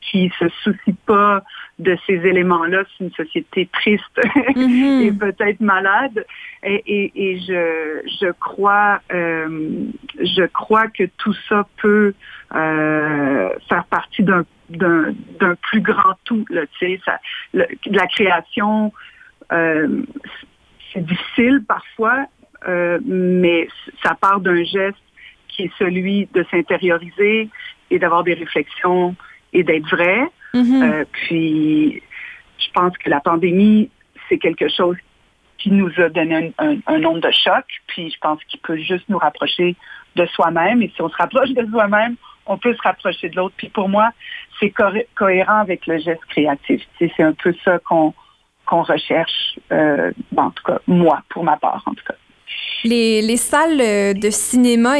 qui 0.00 0.30
se 0.38 0.48
soucie 0.62 0.94
pas 1.06 1.42
de 1.78 1.96
ces 2.06 2.14
éléments-là, 2.14 2.84
c'est 2.86 3.04
une 3.04 3.12
société 3.12 3.68
triste 3.72 4.20
et 4.56 5.10
peut-être 5.12 5.60
malade. 5.60 6.24
Et, 6.62 6.82
et, 6.86 7.12
et 7.16 7.38
je, 7.40 8.02
je 8.20 8.30
crois, 8.32 9.00
euh, 9.12 9.86
je 10.20 10.44
crois 10.46 10.88
que 10.88 11.04
tout 11.18 11.34
ça 11.48 11.66
peut 11.80 12.14
euh, 12.54 13.48
faire 13.68 13.84
partie 13.86 14.22
d'un 14.22 14.44
d'un 14.70 15.12
d'un 15.40 15.54
plus 15.56 15.80
grand 15.80 16.14
tout. 16.24 16.44
Là, 16.50 16.62
ça, 17.04 17.18
le- 17.52 17.66
la 17.86 18.06
création, 18.06 18.92
euh, 19.52 20.02
c'est 20.92 21.04
difficile 21.04 21.62
parfois, 21.66 22.26
mais 23.04 23.68
ça 24.02 24.14
part 24.14 24.40
d'un 24.40 24.62
geste 24.64 24.96
qui 25.54 25.64
est 25.64 25.72
celui 25.78 26.28
de 26.34 26.44
s'intérioriser 26.50 27.48
et 27.90 27.98
d'avoir 27.98 28.24
des 28.24 28.34
réflexions 28.34 29.14
et 29.52 29.62
d'être 29.62 29.88
vrai. 29.88 30.28
Euh, 30.82 31.04
puis, 31.12 32.02
je 32.58 32.70
pense 32.72 32.96
que 32.98 33.10
la 33.10 33.20
pandémie, 33.20 33.90
c'est 34.28 34.38
quelque 34.38 34.68
chose 34.68 34.96
qui 35.58 35.70
nous 35.70 35.90
a 35.98 36.08
donné 36.08 36.52
un, 36.58 36.72
un, 36.72 36.76
un 36.86 36.98
nombre 36.98 37.20
de 37.20 37.30
chocs, 37.30 37.64
puis 37.86 38.10
je 38.10 38.18
pense 38.20 38.42
qu'il 38.44 38.60
peut 38.60 38.76
juste 38.76 39.08
nous 39.08 39.18
rapprocher 39.18 39.76
de 40.16 40.26
soi-même. 40.26 40.82
Et 40.82 40.92
si 40.94 41.02
on 41.02 41.08
se 41.08 41.16
rapproche 41.16 41.50
de 41.50 41.66
soi-même, 41.70 42.16
on 42.46 42.58
peut 42.58 42.74
se 42.74 42.82
rapprocher 42.82 43.28
de 43.28 43.36
l'autre. 43.36 43.54
Puis 43.56 43.68
pour 43.68 43.88
moi, 43.88 44.10
c'est 44.60 44.72
cohérent 45.14 45.60
avec 45.60 45.86
le 45.86 45.98
geste 45.98 46.24
créatif. 46.26 46.82
C'est 46.98 47.22
un 47.22 47.32
peu 47.32 47.54
ça 47.64 47.78
qu'on 47.78 48.14
qu'on 48.66 48.82
recherche, 48.82 49.58
euh, 49.72 50.10
bon, 50.32 50.44
en 50.44 50.50
tout 50.50 50.62
cas, 50.64 50.78
moi, 50.86 51.22
pour 51.28 51.44
ma 51.44 51.58
part, 51.58 51.82
en 51.84 51.92
tout 51.92 52.04
cas. 52.06 52.14
Les, 52.84 53.22
les 53.22 53.36
salles 53.38 53.80
euh, 53.80 54.12
de 54.12 54.30
cinéma 54.30 54.96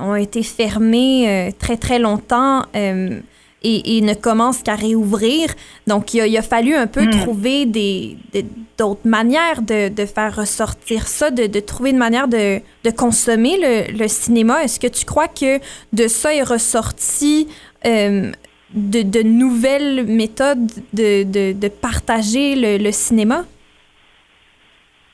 ont 0.00 0.14
été 0.16 0.42
fermées 0.42 1.28
euh, 1.28 1.50
très, 1.58 1.76
très 1.78 1.98
longtemps 1.98 2.62
euh, 2.76 3.20
et, 3.62 3.96
et 3.96 4.00
ne 4.02 4.12
commencent 4.12 4.62
qu'à 4.62 4.74
réouvrir. 4.74 5.48
Donc, 5.86 6.12
il 6.12 6.20
a, 6.20 6.26
il 6.26 6.36
a 6.36 6.42
fallu 6.42 6.74
un 6.74 6.86
peu 6.86 7.08
trouver 7.10 7.64
des, 7.64 8.16
des- 8.32 8.44
d'autres 8.76 9.06
manières 9.08 9.62
de, 9.62 9.88
de 9.88 10.04
faire 10.04 10.36
ressortir 10.36 11.06
ça, 11.08 11.30
de, 11.30 11.46
de 11.46 11.60
trouver 11.60 11.90
une 11.90 11.96
manière 11.98 12.28
de, 12.28 12.60
de 12.84 12.90
consommer 12.90 13.56
le, 13.58 13.96
le 13.96 14.08
cinéma. 14.08 14.62
Est-ce 14.64 14.78
que 14.80 14.88
tu 14.88 15.04
crois 15.06 15.28
que 15.28 15.58
de 15.92 16.08
ça 16.08 16.34
est 16.34 16.42
ressorti 16.42 17.48
euh, 17.86 18.30
de, 18.74 19.02
de 19.02 19.22
nouvelles 19.22 20.04
méthodes 20.06 20.70
de, 20.92 21.22
de, 21.22 21.52
de 21.52 21.68
partager 21.68 22.56
le, 22.56 22.76
le 22.82 22.92
cinéma? 22.92 23.44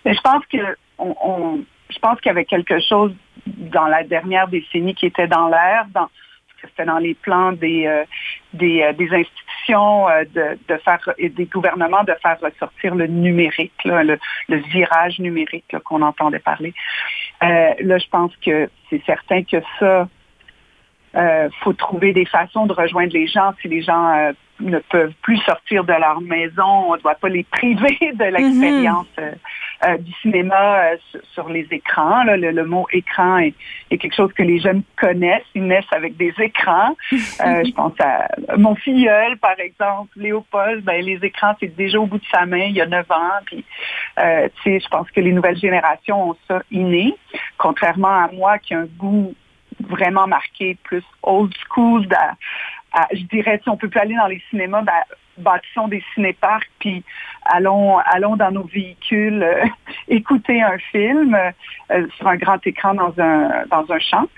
Mais 0.04 0.14
je 0.14 0.20
pense 0.22 0.42
que 0.50 0.58
on, 0.98 1.14
on- 1.24 1.60
je 1.90 1.98
pense 1.98 2.20
qu'il 2.20 2.28
y 2.28 2.30
avait 2.30 2.44
quelque 2.44 2.80
chose 2.80 3.14
dans 3.46 3.86
la 3.86 4.04
dernière 4.04 4.48
décennie 4.48 4.94
qui 4.94 5.06
était 5.06 5.28
dans 5.28 5.48
l'air, 5.48 5.86
dans 5.94 6.08
parce 6.48 6.62
que 6.62 6.68
c'était 6.68 6.86
dans 6.86 6.98
les 6.98 7.14
plans 7.14 7.52
des 7.52 7.86
euh, 7.86 8.04
des, 8.52 8.82
euh, 8.82 8.92
des 8.92 9.08
institutions 9.12 10.08
euh, 10.08 10.24
de, 10.34 10.58
de 10.68 10.76
faire 10.78 11.00
et 11.16 11.28
des 11.28 11.46
gouvernements 11.46 12.04
de 12.04 12.14
faire 12.20 12.38
ressortir 12.40 12.94
le 12.94 13.06
numérique, 13.06 13.84
là, 13.84 14.02
le, 14.02 14.18
le 14.48 14.56
virage 14.56 15.18
numérique 15.18 15.76
qu'on 15.84 16.02
entendait 16.02 16.40
parler. 16.40 16.74
Là, 17.40 17.98
je 17.98 18.08
pense 18.10 18.32
que 18.44 18.68
c'est 18.90 19.02
certain 19.04 19.44
que 19.44 19.58
ça, 19.78 20.08
euh, 21.14 21.48
faut 21.60 21.72
trouver 21.72 22.12
des 22.12 22.26
façons 22.26 22.66
de 22.66 22.72
rejoindre 22.72 23.12
les 23.12 23.28
gens 23.28 23.52
si 23.62 23.68
les 23.68 23.82
gens 23.82 24.32
ne 24.60 24.78
peuvent 24.78 25.14
plus 25.22 25.38
sortir 25.38 25.84
de 25.84 25.92
leur 25.92 26.20
maison. 26.20 26.90
On 26.90 26.94
ne 26.94 27.00
doit 27.00 27.14
pas 27.14 27.28
les 27.28 27.44
priver 27.44 27.98
de 28.14 28.24
l'expérience 28.24 29.06
euh, 29.18 29.30
euh, 29.30 29.34
du 29.98 30.12
cinéma 30.22 30.80
euh, 30.92 30.96
sur, 31.10 31.20
sur 31.32 31.48
les 31.48 31.66
écrans. 31.70 32.24
là. 32.24 32.36
Le, 32.36 32.50
le 32.50 32.64
mot 32.64 32.86
écran 32.92 33.38
est, 33.38 33.54
est 33.90 33.98
quelque 33.98 34.14
chose 34.14 34.32
que 34.32 34.42
les 34.42 34.58
jeunes 34.58 34.82
connaissent. 35.00 35.46
Ils 35.54 35.66
naissent 35.66 35.92
avec 35.92 36.16
des 36.16 36.34
écrans. 36.38 36.96
Euh, 37.40 37.62
je 37.64 37.72
pense 37.72 37.92
à 38.00 38.26
mon 38.56 38.74
filleul, 38.74 39.36
par 39.38 39.58
exemple, 39.60 40.10
Léopold. 40.16 40.82
Ben, 40.82 41.04
les 41.04 41.18
écrans, 41.24 41.54
c'est 41.60 41.74
déjà 41.76 42.00
au 42.00 42.06
bout 42.06 42.18
de 42.18 42.24
sa 42.32 42.46
main. 42.46 42.64
Il 42.64 42.72
y 42.74 42.80
a 42.80 42.86
9 42.86 43.08
ans. 43.12 43.30
Puis, 43.46 43.64
euh, 44.18 44.48
je 44.64 44.88
pense 44.88 45.08
que 45.12 45.20
les 45.20 45.30
nouvelles 45.32 45.56
générations 45.58 46.30
ont 46.30 46.36
ça 46.48 46.62
inné, 46.72 47.14
contrairement 47.56 48.08
à 48.24 48.28
moi 48.32 48.58
qui 48.58 48.74
a 48.74 48.80
un 48.80 48.86
goût 48.98 49.34
vraiment 49.80 50.26
marqué, 50.26 50.76
plus 50.82 51.04
old 51.22 51.52
school. 51.68 52.06
à- 52.12 53.06
je 53.12 53.22
dirais, 53.24 53.60
si 53.62 53.68
on 53.68 53.76
peut 53.76 53.88
plus 53.88 54.00
aller 54.00 54.16
dans 54.16 54.26
les 54.26 54.42
cinémas, 54.50 54.82
ben, 54.82 54.92
bâtissons 55.38 55.88
des 55.88 56.02
cinéparcs, 56.14 56.70
puis 56.78 57.04
allons, 57.44 57.98
allons 57.98 58.36
dans 58.36 58.50
nos 58.50 58.64
véhicules 58.64 59.42
euh, 59.42 59.64
écouter 60.08 60.62
un 60.62 60.78
film 60.92 61.34
euh, 61.34 62.06
sur 62.16 62.28
un 62.28 62.36
grand 62.36 62.64
écran 62.66 62.94
dans 62.94 63.14
un, 63.18 63.64
dans 63.70 63.90
un 63.90 63.98
champ. 63.98 64.28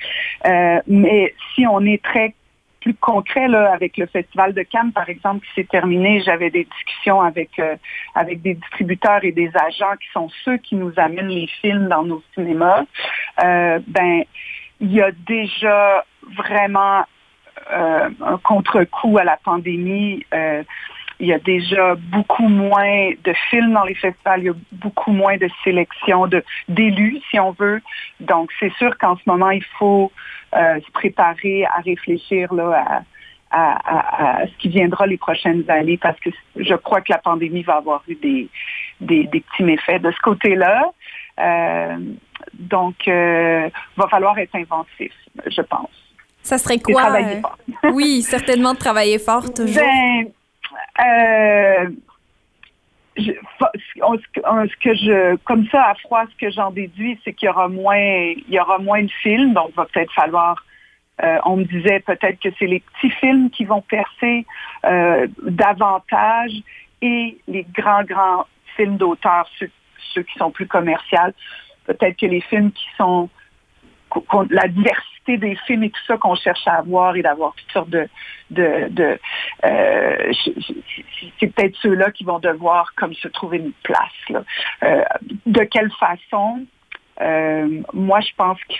Euh, 0.46 0.80
mais 0.86 1.34
si 1.54 1.66
on 1.66 1.80
est 1.80 2.02
très 2.02 2.34
plus 2.80 2.94
concret 2.94 3.46
là, 3.46 3.72
avec 3.72 3.98
le 3.98 4.06
Festival 4.06 4.54
de 4.54 4.62
Cannes, 4.62 4.92
par 4.92 5.10
exemple, 5.10 5.44
qui 5.46 5.54
s'est 5.54 5.68
terminé, 5.68 6.22
j'avais 6.22 6.48
des 6.48 6.64
discussions 6.64 7.20
avec, 7.20 7.60
avec 8.14 8.40
des 8.40 8.54
distributeurs 8.54 9.22
et 9.22 9.32
des 9.32 9.50
agents 9.54 9.96
qui 10.00 10.08
sont 10.14 10.30
ceux 10.46 10.56
qui 10.56 10.76
nous 10.76 10.92
amènent 10.96 11.28
les 11.28 11.46
films 11.60 11.88
dans 11.88 12.04
nos 12.04 12.22
cinémas. 12.34 12.84
Ben, 13.36 14.22
il 14.80 14.92
y 14.92 15.02
a 15.02 15.10
déjà 15.12 16.06
vraiment 16.38 17.04
un 17.70 18.38
contre-coup 18.38 19.18
à 19.18 19.24
la 19.24 19.36
pandémie. 19.36 20.24
Euh, 20.34 20.62
il 21.20 21.26
y 21.26 21.32
a 21.34 21.38
déjà 21.38 21.94
beaucoup 21.96 22.48
moins 22.48 23.10
de 23.24 23.32
films 23.50 23.74
dans 23.74 23.84
les 23.84 23.94
festivals, 23.94 24.40
il 24.40 24.46
y 24.46 24.48
a 24.48 24.54
beaucoup 24.72 25.12
moins 25.12 25.36
de 25.36 25.48
sélection 25.62 26.26
de 26.26 26.42
d'élus, 26.68 27.20
si 27.30 27.38
on 27.38 27.52
veut. 27.52 27.82
Donc, 28.20 28.50
c'est 28.58 28.72
sûr 28.74 28.96
qu'en 28.96 29.16
ce 29.16 29.22
moment, 29.26 29.50
il 29.50 29.64
faut 29.78 30.10
euh, 30.54 30.80
se 30.80 30.90
préparer 30.92 31.66
à 31.66 31.80
réfléchir 31.84 32.52
là, 32.54 33.02
à, 33.50 34.46
ce 34.46 34.56
qui 34.58 34.68
viendra 34.68 35.06
les 35.06 35.18
prochaines 35.18 35.68
années, 35.68 35.98
parce 35.98 36.18
que 36.20 36.30
je 36.56 36.74
crois 36.74 37.00
que 37.00 37.12
la 37.12 37.18
pandémie 37.18 37.62
va 37.62 37.76
avoir 37.76 38.02
eu 38.08 38.14
des, 38.14 38.48
petits 39.00 39.62
méfaits 39.62 40.00
de 40.00 40.10
ce 40.10 40.20
côté-là. 40.20 40.90
Euh, 41.38 41.98
donc, 42.54 43.08
euh, 43.08 43.68
va 43.96 44.08
falloir 44.08 44.38
être 44.38 44.54
inventif, 44.54 45.12
je 45.46 45.62
pense. 45.62 46.09
Ça 46.42 46.58
serait 46.58 46.78
quoi? 46.78 47.02
travailler 47.02 47.36
euh, 47.36 47.40
fort. 47.40 47.58
oui, 47.92 48.22
certainement 48.22 48.72
de 48.74 48.78
travailler 48.78 49.18
fort 49.18 49.52
toujours. 49.52 49.82
Ben, 49.82 50.26
euh, 51.00 51.90
je- 53.16 53.32
ce 53.32 54.76
que- 54.82 54.94
je, 54.94 55.36
comme 55.44 55.66
ça, 55.68 55.84
à 55.90 55.94
froid, 55.96 56.24
ce 56.30 56.36
que 56.46 56.50
j'en 56.50 56.70
déduis, 56.70 57.18
c'est 57.24 57.32
qu'il 57.32 57.46
y 57.46 57.50
aura 57.50 57.68
moins, 57.68 57.98
il 57.98 58.44
y 58.48 58.58
aura 58.58 58.78
moins 58.78 59.02
de 59.02 59.10
films, 59.22 59.52
donc 59.52 59.68
il 59.70 59.74
va 59.76 59.86
peut-être 59.86 60.12
falloir. 60.12 60.64
euh, 61.22 61.38
on 61.44 61.56
me 61.56 61.64
disait 61.64 62.00
peut-être 62.00 62.40
que 62.40 62.48
c'est 62.58 62.66
les 62.66 62.80
petits 62.80 63.10
films 63.10 63.50
qui 63.50 63.66
vont 63.66 63.82
percer 63.82 64.46
euh, 64.86 65.26
davantage 65.42 66.52
et 67.02 67.36
les 67.46 67.66
grands, 67.74 68.04
grands 68.04 68.46
films 68.74 68.96
d'auteur, 68.96 69.46
ceux, 69.58 69.70
ceux 70.14 70.22
qui 70.22 70.38
sont 70.38 70.50
plus 70.50 70.66
commerciaux. 70.66 71.18
Peut-être 71.84 72.16
que 72.16 72.24
les 72.24 72.40
films 72.40 72.72
qui 72.72 72.86
sont 72.96 73.28
la 74.50 74.68
diversité 74.68 75.36
des 75.36 75.56
films 75.66 75.84
et 75.84 75.90
tout 75.90 76.04
ça 76.06 76.16
qu'on 76.16 76.34
cherche 76.34 76.66
à 76.66 76.76
avoir 76.76 77.16
et 77.16 77.22
d'avoir 77.22 77.54
toutes 77.54 77.70
sortes 77.72 77.90
de, 77.90 78.08
de, 78.50 78.88
de 78.90 79.18
euh, 79.64 80.32
c'est 81.38 81.46
peut-être 81.48 81.76
ceux-là 81.82 82.10
qui 82.10 82.24
vont 82.24 82.38
devoir 82.38 82.94
comme 82.96 83.14
se 83.14 83.28
trouver 83.28 83.58
une 83.58 83.72
place. 83.82 84.28
là. 84.28 84.42
Euh, 84.82 85.04
de 85.46 85.62
quelle 85.64 85.90
façon? 85.92 86.64
Euh, 87.20 87.82
Moi, 87.92 88.20
je 88.20 88.34
pense 88.36 88.58
que 88.64 88.74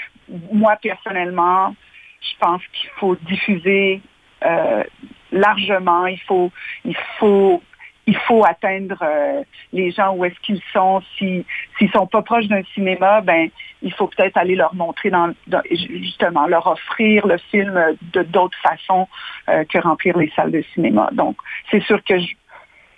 moi 0.53 0.76
personnellement, 0.81 1.74
je 2.20 2.39
pense 2.39 2.62
qu'il 2.72 2.91
faut 2.99 3.16
diffuser 3.16 4.01
euh, 4.45 4.85
largement. 5.33 6.07
Il 6.07 6.20
faut, 6.20 6.51
il 6.85 6.97
faut, 7.18 7.62
il 8.07 8.16
faut 8.16 8.44
atteindre 8.44 8.98
euh, 9.03 9.42
les 9.72 9.90
gens 9.90 10.14
où 10.14 10.24
est-ce 10.24 10.38
qu'ils 10.40 10.61
sont. 10.72 11.01
Si 11.18 11.44
s'ils 11.78 11.90
sont 11.92 12.07
pas 12.07 12.22
proches 12.22 12.46
d'un 12.46 12.62
cinéma, 12.74 13.20
ben 13.20 13.48
il 13.82 13.92
faut 13.92 14.07
peut-être 14.09 14.36
aller 14.36 14.57
leur 14.57 14.74
montrer 14.74 15.11
dans, 15.11 15.32
dans- 15.46 15.62
justement 15.70 16.46
leur 16.46 16.66
offrir 16.66 17.26
le 17.26 17.36
film 17.51 17.78
de 18.14 18.22
d'autres 18.22 18.59
façons 18.62 19.07
euh, 19.48 19.64
que 19.64 19.78
remplir 19.78 20.16
les 20.18 20.30
salles 20.34 20.51
de 20.53 20.62
cinéma. 20.74 21.09
Donc 21.12 21.36
c'est 21.70 21.82
sûr 21.84 22.03
que 22.05 22.18
je, 22.18 22.34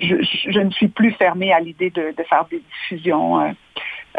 je, 0.00 0.16
je 0.50 0.60
ne 0.60 0.70
suis 0.70 0.88
plus 0.88 1.12
fermée 1.12 1.52
à 1.52 1.60
l'idée 1.60 1.90
de, 1.90 2.14
de 2.16 2.22
faire 2.24 2.44
des 2.50 2.60
diffusions 2.60 3.54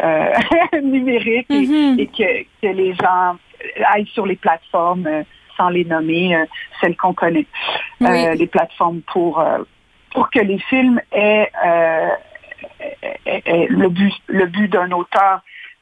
euh, 0.02 0.32
numériques 0.82 1.50
et, 1.50 1.66
Mhm. 1.66 1.98
et 1.98 2.06
que, 2.06 2.42
que 2.62 2.66
les 2.72 2.94
gens 2.94 3.36
aillent 3.86 4.06
sur 4.12 4.26
les 4.26 4.36
plateformes 4.36 5.08
sans 5.56 5.68
les 5.68 5.84
nommer, 5.84 6.36
celles 6.80 6.96
qu'on 6.96 7.14
connaît, 7.14 7.46
Oui. 8.00 8.36
Les 8.36 8.46
plateformes 8.48 9.02
pour 9.02 9.38
pour 10.14 10.30
que 10.30 10.38
les 10.38 10.58
films 10.70 11.00
aient, 11.12 11.50
euh, 11.66 12.08
aient- 13.26 13.42
aient 13.44 13.66
le 13.68 13.88
but 13.88 14.12
le 14.28 14.46
but 14.46 14.68
d'un 14.68 14.90
auteur. 14.92 15.40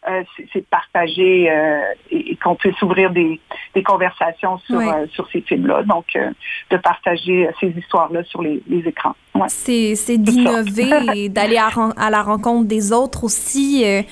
euh, 0.08 0.24
c'est- 0.52 0.58
de 0.58 0.64
partager 0.68 1.48
euh, 1.48 1.80
et, 2.10 2.32
et 2.32 2.36
qu'on 2.36 2.56
puisse 2.56 2.82
ouvrir 2.82 3.10
des, 3.12 3.38
des 3.72 3.84
conversations 3.84 4.58
sur, 4.58 4.74
Oui. 4.78 4.88
euh, 4.88 5.06
sur 5.12 5.28
ces 5.30 5.42
films-là. 5.42 5.84
Donc, 5.84 6.06
euh, 6.16 6.28
de 6.70 6.76
partager 6.76 7.46
euh, 7.46 7.52
ces 7.60 7.68
histoires-là 7.68 8.24
sur 8.24 8.42
les, 8.42 8.60
les 8.66 8.80
écrans. 8.80 9.14
Ouais. 9.36 9.46
C'est, 9.46 9.94
c'est 9.94 10.18
d'innover 10.18 10.90
et 11.14 11.28
d'aller 11.28 11.56
à, 11.56 11.68
à 11.96 12.10
la 12.10 12.22
rencontre 12.24 12.66
des 12.66 12.92
autres 12.92 13.22
aussi. 13.22 13.84
euh, 13.86 14.02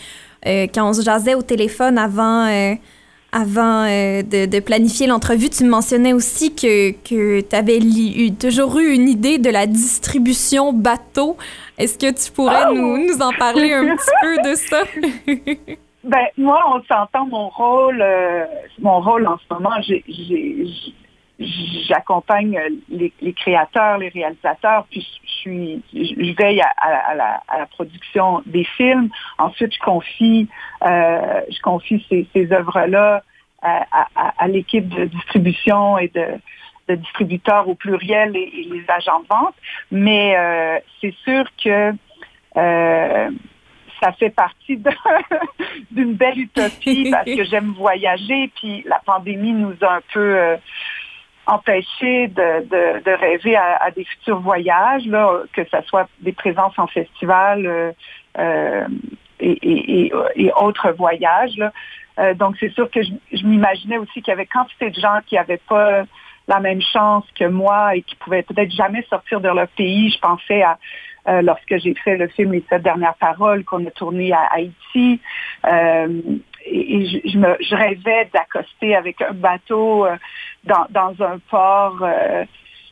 euh, 0.47 0.69
quand 0.73 0.89
on 0.91 0.93
se 0.93 1.03
jasait 1.03 1.35
au 1.35 1.43
téléphone 1.43 1.99
avant, 1.99 2.47
euh, 2.47 2.75
avant 3.33 3.85
euh, 3.85 4.23
de, 4.23 4.47
de 4.47 4.61
planifier 4.61 5.07
l'entrevue, 5.07 5.51
tu 5.51 5.65
me 5.65 5.71
mentionnais 5.71 6.13
aussi 6.13 6.55
que, 6.55 6.91
que 6.93 7.41
tu 7.41 7.57
avais 7.57 7.79
toujours 8.39 8.79
eu 8.79 8.93
une 8.93 9.09
idée 9.09 9.39
de 9.39 9.51
la 9.51 9.67
distribution 9.67 10.73
bateau. 10.73 11.37
Est-ce 11.79 11.97
que 11.99 12.11
tu 12.13 12.33
pourrais 12.33 12.65
Oh! 12.71 12.75
nous, 12.75 12.99
nous 13.07 13.23
en 13.23 13.33
parler 13.33 13.73
un 13.73 13.97
petit 13.97 14.11
peu 14.23 14.37
de 14.51 14.55
ça? 14.55 14.83
Ben, 16.03 16.25
moi, 16.39 16.59
on 16.75 16.83
s'entend 16.85 17.27
mon 17.27 17.51
rôle, 17.51 18.01
euh, 18.01 18.45
mon 18.81 19.01
rôle 19.03 19.27
en 19.27 19.37
ce 19.37 19.53
moment, 19.55 19.69
j'ai- 19.87 20.03
j'ai- 20.09 20.67
j'accompagne 21.41 22.57
euh, 22.59 22.69
les, 22.89 23.13
les 23.21 23.33
créateurs, 23.33 23.99
les 23.99 24.09
réalisateurs, 24.11 24.87
puis 24.91 25.07
je 25.25 25.31
suis, 25.31 25.83
je 25.95 26.35
veille 26.37 26.61
à, 26.61 26.71
à- 26.77 27.11
à 27.11 27.15
la, 27.15 27.43
à 27.49 27.59
la 27.59 27.67
production 27.67 28.43
des 28.47 28.65
films. 28.65 29.09
Ensuite, 29.39 29.75
je 29.75 29.81
confie, 29.81 30.49
euh, 30.87 31.41
je 31.51 31.61
confie 31.63 32.05
ces, 32.09 32.27
ces 32.35 32.53
œuvres-là 32.53 33.23
à, 33.63 33.87
à- 34.39 34.49
l'équipe 34.49 34.89
de 34.89 35.05
distribution 35.07 35.99
et 35.99 36.09
de, 36.09 36.27
de 36.89 36.95
distributeurs 36.97 37.69
au 37.69 37.75
pluriel 37.75 38.37
et, 38.37 38.41
et 38.41 38.65
les 38.73 38.85
agents 38.89 39.21
de 39.21 39.27
vente. 39.29 39.55
Mais 39.91 40.35
euh, 40.37 40.79
c'est 41.01 41.15
sûr 41.25 41.45
que 41.63 41.93
euh, 42.57 43.31
ça 44.03 44.13
fait 44.13 44.31
partie 44.31 44.79
d'une 45.91 46.15
belle 46.15 46.39
utopie 46.39 47.11
parce 47.11 47.25
que 47.27 47.45
j'aime 47.45 47.73
voyager, 47.77 48.51
puis 48.57 48.83
la 48.87 48.99
pandémie 49.05 49.53
nous 49.53 49.75
a 49.83 49.97
un 49.97 50.01
peu 50.13 50.39
empêchés 51.51 52.29
de, 52.29 53.17
rêver 53.17 53.57
à, 53.57 53.91
des 53.91 54.05
futurs 54.05 54.41
voyages, 54.41 55.03
que 55.53 55.65
ce 55.65 55.83
soit 55.87 56.09
des 56.21 56.33
présences 56.33 56.79
en 56.79 56.87
festival 56.87 57.67
euh, 57.67 57.93
euh, 58.39 58.87
et, 59.41 60.13
autres 60.61 60.93
voyages. 60.93 61.61
Euh, 62.19 62.35
donc 62.35 62.57
c'est 62.61 62.73
sûr 62.73 62.91
que 62.91 63.03
je, 63.03 63.11
je 63.33 63.45
m'imaginais 63.47 63.99
aussi 63.99 64.23
qu'il 64.23 64.29
y 64.29 64.33
avait 64.33 64.47
quantité 64.47 64.91
de 64.91 65.01
gens 65.01 65.19
qui 65.27 65.35
n'avaient 65.35 65.61
pas 65.69 66.03
la 66.47 66.61
même 66.61 66.83
chance 66.83 67.25
que 67.35 67.45
moi 67.45 67.97
et 67.97 68.03
qui 68.03 68.17
pouvaient 68.17 68.43
peut-être 68.43 68.73
jamais 68.73 69.03
sortir 69.09 69.41
de 69.41 69.49
leur 69.49 69.69
pays. 69.69 70.11
Je 70.11 70.19
pensais 70.21 70.63
à 70.63 70.79
lorsque 71.43 71.77
j'ai 71.79 71.95
fait 71.95 72.17
le 72.17 72.29
film 72.29 72.53
Les 72.53 72.65
sept 72.69 72.83
dernières 72.83 73.15
paroles 73.15 73.63
qu'on 73.65 73.87
a 73.87 73.91
tourné 73.91 74.33
à 74.33 74.49
Haïti. 74.53 75.21
Et 76.67 76.97
et 76.97 77.07
je, 77.07 77.29
je 77.31 77.39
me, 77.39 77.57
je 77.61 77.75
rêvais 77.75 78.29
d'accoster 78.33 78.95
avec 78.95 79.21
un 79.23 79.33
bateau 79.33 80.07
euh, 80.07 80.17
dans, 80.65 80.87
dans 80.91 81.15
un 81.25 81.39
port 81.51 81.99
euh, 82.03 82.45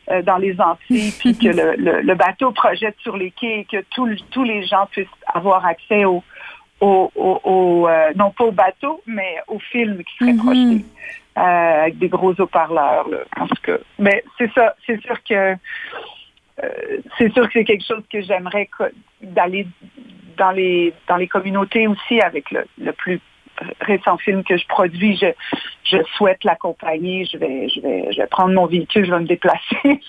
euh, 0.09 0.21
dans 0.23 0.37
les 0.37 0.59
Antilles, 0.59 1.13
puis 1.19 1.37
que 1.37 1.47
le, 1.49 1.75
le- 1.77 2.01
le 2.01 2.15
bateau 2.15 2.51
projette 2.51 2.95
sur 3.01 3.15
les 3.15 3.31
quais 3.31 3.59
et 3.61 3.65
que 3.65 3.83
tous 3.93 4.09
tous 4.31 4.43
les 4.43 4.63
gens 4.65 4.87
puissent 4.91 5.07
avoir 5.27 5.65
accès 5.65 6.05
au, 6.05 6.23
au, 6.81 7.11
au- 7.15 7.41
au, 7.43 7.87
euh, 7.87 8.11
non 8.15 8.31
pas 8.31 8.45
au 8.45 8.51
bateau, 8.51 9.01
mais 9.05 9.35
au 9.47 9.59
film 9.59 10.03
qui 10.03 10.15
serait 10.17 10.33
Mhm. 10.33 10.43
projeté 10.43 10.85
euh, 11.37 11.41
avec 11.83 11.97
des 11.99 12.09
gros 12.09 12.33
haut-parleurs. 12.33 13.07
en 13.39 13.47
tout 13.47 13.61
cas. 13.61 13.77
Mais 13.99 14.23
c'est 14.37 14.51
ça, 14.53 14.75
c'est 14.85 14.99
sûr 15.01 15.17
que 15.23 15.55
euh, 16.63 16.97
c'est 17.17 17.31
sûr 17.33 17.45
que 17.45 17.53
c'est 17.53 17.63
quelque 17.65 17.85
chose 17.85 18.03
que 18.11 18.21
j'aimerais 18.21 18.67
d'aller 19.21 19.67
dans 20.37 20.51
les 20.51 20.93
dans 21.07 21.17
les 21.17 21.27
communautés 21.27 21.87
aussi 21.87 22.19
avec 22.21 22.49
le, 22.51 22.65
le 22.79 22.91
plus 22.93 23.19
récent 23.81 24.17
film 24.17 24.43
que 24.43 24.57
je 24.57 24.65
produis. 24.67 25.17
Je, 25.17 25.27
je 25.83 25.97
souhaite 26.15 26.43
l'accompagner. 26.43 27.25
Je 27.25 27.37
vais, 27.37 27.67
je 27.69 27.81
vais, 27.81 28.11
je 28.11 28.21
vais 28.21 28.27
prendre 28.27 28.53
mon 28.53 28.65
véhicule, 28.65 29.05
je 29.05 29.11
vais 29.11 29.19
me 29.19 29.25
déplacer. 29.27 29.77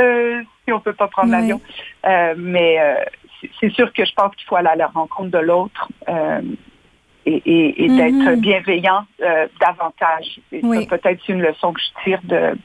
Euh, 0.00 0.42
si 0.64 0.72
on 0.72 0.80
peut 0.80 0.92
pas 0.92 1.08
prendre 1.08 1.30
l'avion. 1.32 1.60
Euh, 2.06 2.34
mais 2.36 2.78
euh, 2.80 2.94
c'est- 3.60 3.70
sûr 3.70 3.92
que 3.92 4.04
je 4.04 4.12
pense 4.14 4.34
qu'il 4.36 4.46
faut 4.46 4.56
aller 4.56 4.68
à 4.68 4.76
la 4.76 4.86
rencontre 4.86 5.30
de 5.30 5.38
l'autre. 5.38 5.88
et, 7.24 7.88
Mhm. 7.88 7.96
d'être 7.96 8.40
bienveillant 8.40 9.04
davantage. 9.60 10.40
Oui. 10.52 10.86
peut-être 10.86 11.28
une 11.28 11.40
leçon 11.42 11.72
que 11.72 11.80
je 11.80 12.04
tire 12.04 12.20
de, 12.24 12.56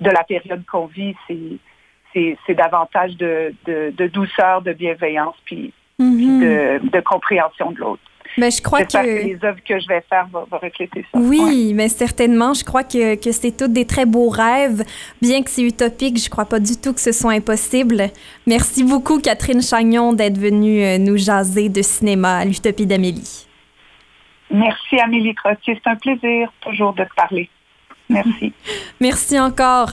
de 0.00 0.10
la 0.10 0.22
période 0.24 0.64
qu'on 0.66 0.86
vit, 0.86 1.14
c'est, 1.26 2.54
davantage 2.54 3.16
de, 3.16 3.54
de, 3.66 3.92
de 3.96 4.06
douceur, 4.06 4.62
de 4.62 4.72
bienveillance, 4.72 5.36
puis, 5.44 5.72
puis 5.98 6.06
Mhm. 6.06 6.40
de, 6.40 6.80
de 6.90 7.00
compréhension 7.00 7.70
de 7.72 7.78
l'autre. 7.78 8.02
Ben, 8.36 8.50
je 8.50 8.60
crois 8.62 8.84
que... 8.84 8.92
que... 8.92 9.26
les 9.26 9.38
œuvres 9.42 9.58
que 9.66 9.78
je 9.80 9.88
vais 9.88 10.04
faire 10.08 10.26
vont, 10.32 10.46
vont 10.50 10.58
refléter 10.58 11.04
ça. 11.12 11.18
Ouais. 11.18 11.38
Oui, 11.38 11.72
mais 11.74 11.88
certainement, 11.88 12.54
je 12.54 12.64
crois 12.64 12.84
que, 12.84 13.14
que 13.14 13.32
c'est 13.32 13.56
tous 13.56 13.68
des 13.68 13.84
très 13.84 14.06
beaux 14.06 14.28
rêves. 14.28 14.84
Bien 15.20 15.42
que 15.42 15.50
c'est 15.50 15.62
utopique, 15.62 16.18
je 16.22 16.28
crois 16.28 16.44
pas 16.44 16.60
du 16.60 16.76
tout 16.76 16.92
que 16.92 17.00
ce 17.00 17.12
soit 17.12 17.32
impossible. 17.32 18.08
Merci 18.46 18.84
beaucoup, 18.84 19.20
Catherine 19.20 19.62
Chagnon, 19.62 20.12
d'être 20.12 20.38
venue 20.38 20.82
euh, 20.82 20.98
nous 20.98 21.16
jaser 21.16 21.68
de 21.68 21.82
cinéma 21.82 22.38
à 22.38 22.44
l'Utopie 22.44 22.86
d'Amélie. 22.86 23.46
Merci 24.50 24.98
Amélie 24.98 25.34
Trottier, 25.34 25.78
c'est 25.82 25.90
un 25.90 25.96
plaisir 25.96 26.52
toujours 26.60 26.94
de 26.94 27.04
te 27.04 27.14
parler. 27.14 27.50
Merci. 28.08 28.52
Merci 29.00 29.38
encore. 29.38 29.92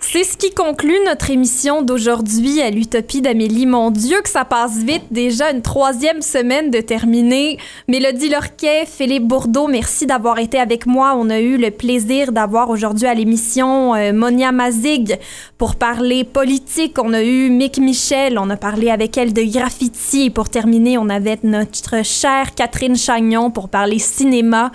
C'est 0.00 0.24
ce 0.24 0.36
qui 0.36 0.52
conclut 0.52 0.98
notre 1.06 1.30
émission 1.30 1.82
d'aujourd'hui 1.82 2.60
à 2.60 2.70
l'Utopie 2.70 3.22
d'Amélie. 3.22 3.66
Mon 3.66 3.90
Dieu, 3.90 4.20
que 4.22 4.28
ça 4.28 4.44
passe 4.44 4.78
vite. 4.78 5.04
Déjà 5.10 5.50
une 5.50 5.62
troisième 5.62 6.22
semaine 6.22 6.70
de 6.70 6.80
terminer. 6.80 7.58
Mélodie 7.88 8.28
Lorquet, 8.28 8.84
Philippe 8.86 9.24
Bourdeau, 9.24 9.66
merci 9.66 10.06
d'avoir 10.06 10.38
été 10.38 10.58
avec 10.58 10.86
moi. 10.86 11.14
On 11.16 11.30
a 11.30 11.40
eu 11.40 11.56
le 11.56 11.70
plaisir 11.70 12.32
d'avoir 12.32 12.70
aujourd'hui 12.70 13.06
à 13.06 13.14
l'émission 13.14 13.94
euh, 13.94 14.12
Monia 14.12 14.52
Mazig 14.52 15.18
pour 15.58 15.76
parler 15.76 16.24
politique. 16.24 16.98
On 17.02 17.12
a 17.12 17.22
eu 17.22 17.50
Mick 17.50 17.78
Michel. 17.78 18.38
On 18.38 18.50
a 18.50 18.56
parlé 18.56 18.90
avec 18.90 19.16
elle 19.16 19.32
de 19.32 19.42
graffiti. 19.42 20.26
Et 20.26 20.30
pour 20.30 20.50
terminer, 20.50 20.98
on 20.98 21.08
avait 21.08 21.38
notre 21.42 22.04
chère 22.04 22.54
Catherine 22.54 22.96
Chagnon 22.96 23.50
pour 23.50 23.68
parler 23.68 23.98
cinéma. 23.98 24.70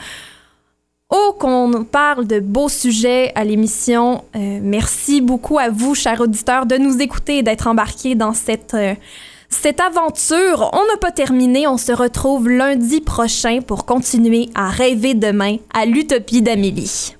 Oh, 1.13 1.35
qu'on 1.37 1.83
parle 1.83 2.25
de 2.25 2.39
beaux 2.39 2.69
sujets 2.69 3.33
à 3.35 3.43
l'émission. 3.43 4.23
Euh, 4.33 4.59
merci 4.61 5.19
beaucoup 5.19 5.59
à 5.59 5.69
vous, 5.69 5.93
chers 5.93 6.21
auditeurs, 6.21 6.65
de 6.65 6.77
nous 6.77 7.01
écouter 7.01 7.39
et 7.39 7.43
d'être 7.43 7.67
embarqués 7.67 8.15
dans 8.15 8.33
cette, 8.33 8.73
euh, 8.75 8.95
cette 9.49 9.81
aventure. 9.81 10.69
On 10.71 10.87
n'a 10.87 10.97
pas 11.01 11.11
terminé. 11.11 11.67
On 11.67 11.77
se 11.77 11.91
retrouve 11.91 12.47
lundi 12.47 13.01
prochain 13.01 13.59
pour 13.59 13.85
continuer 13.85 14.47
à 14.55 14.69
rêver 14.69 15.13
demain 15.13 15.57
à 15.73 15.85
l'Utopie 15.85 16.41
d'Amélie. 16.41 17.17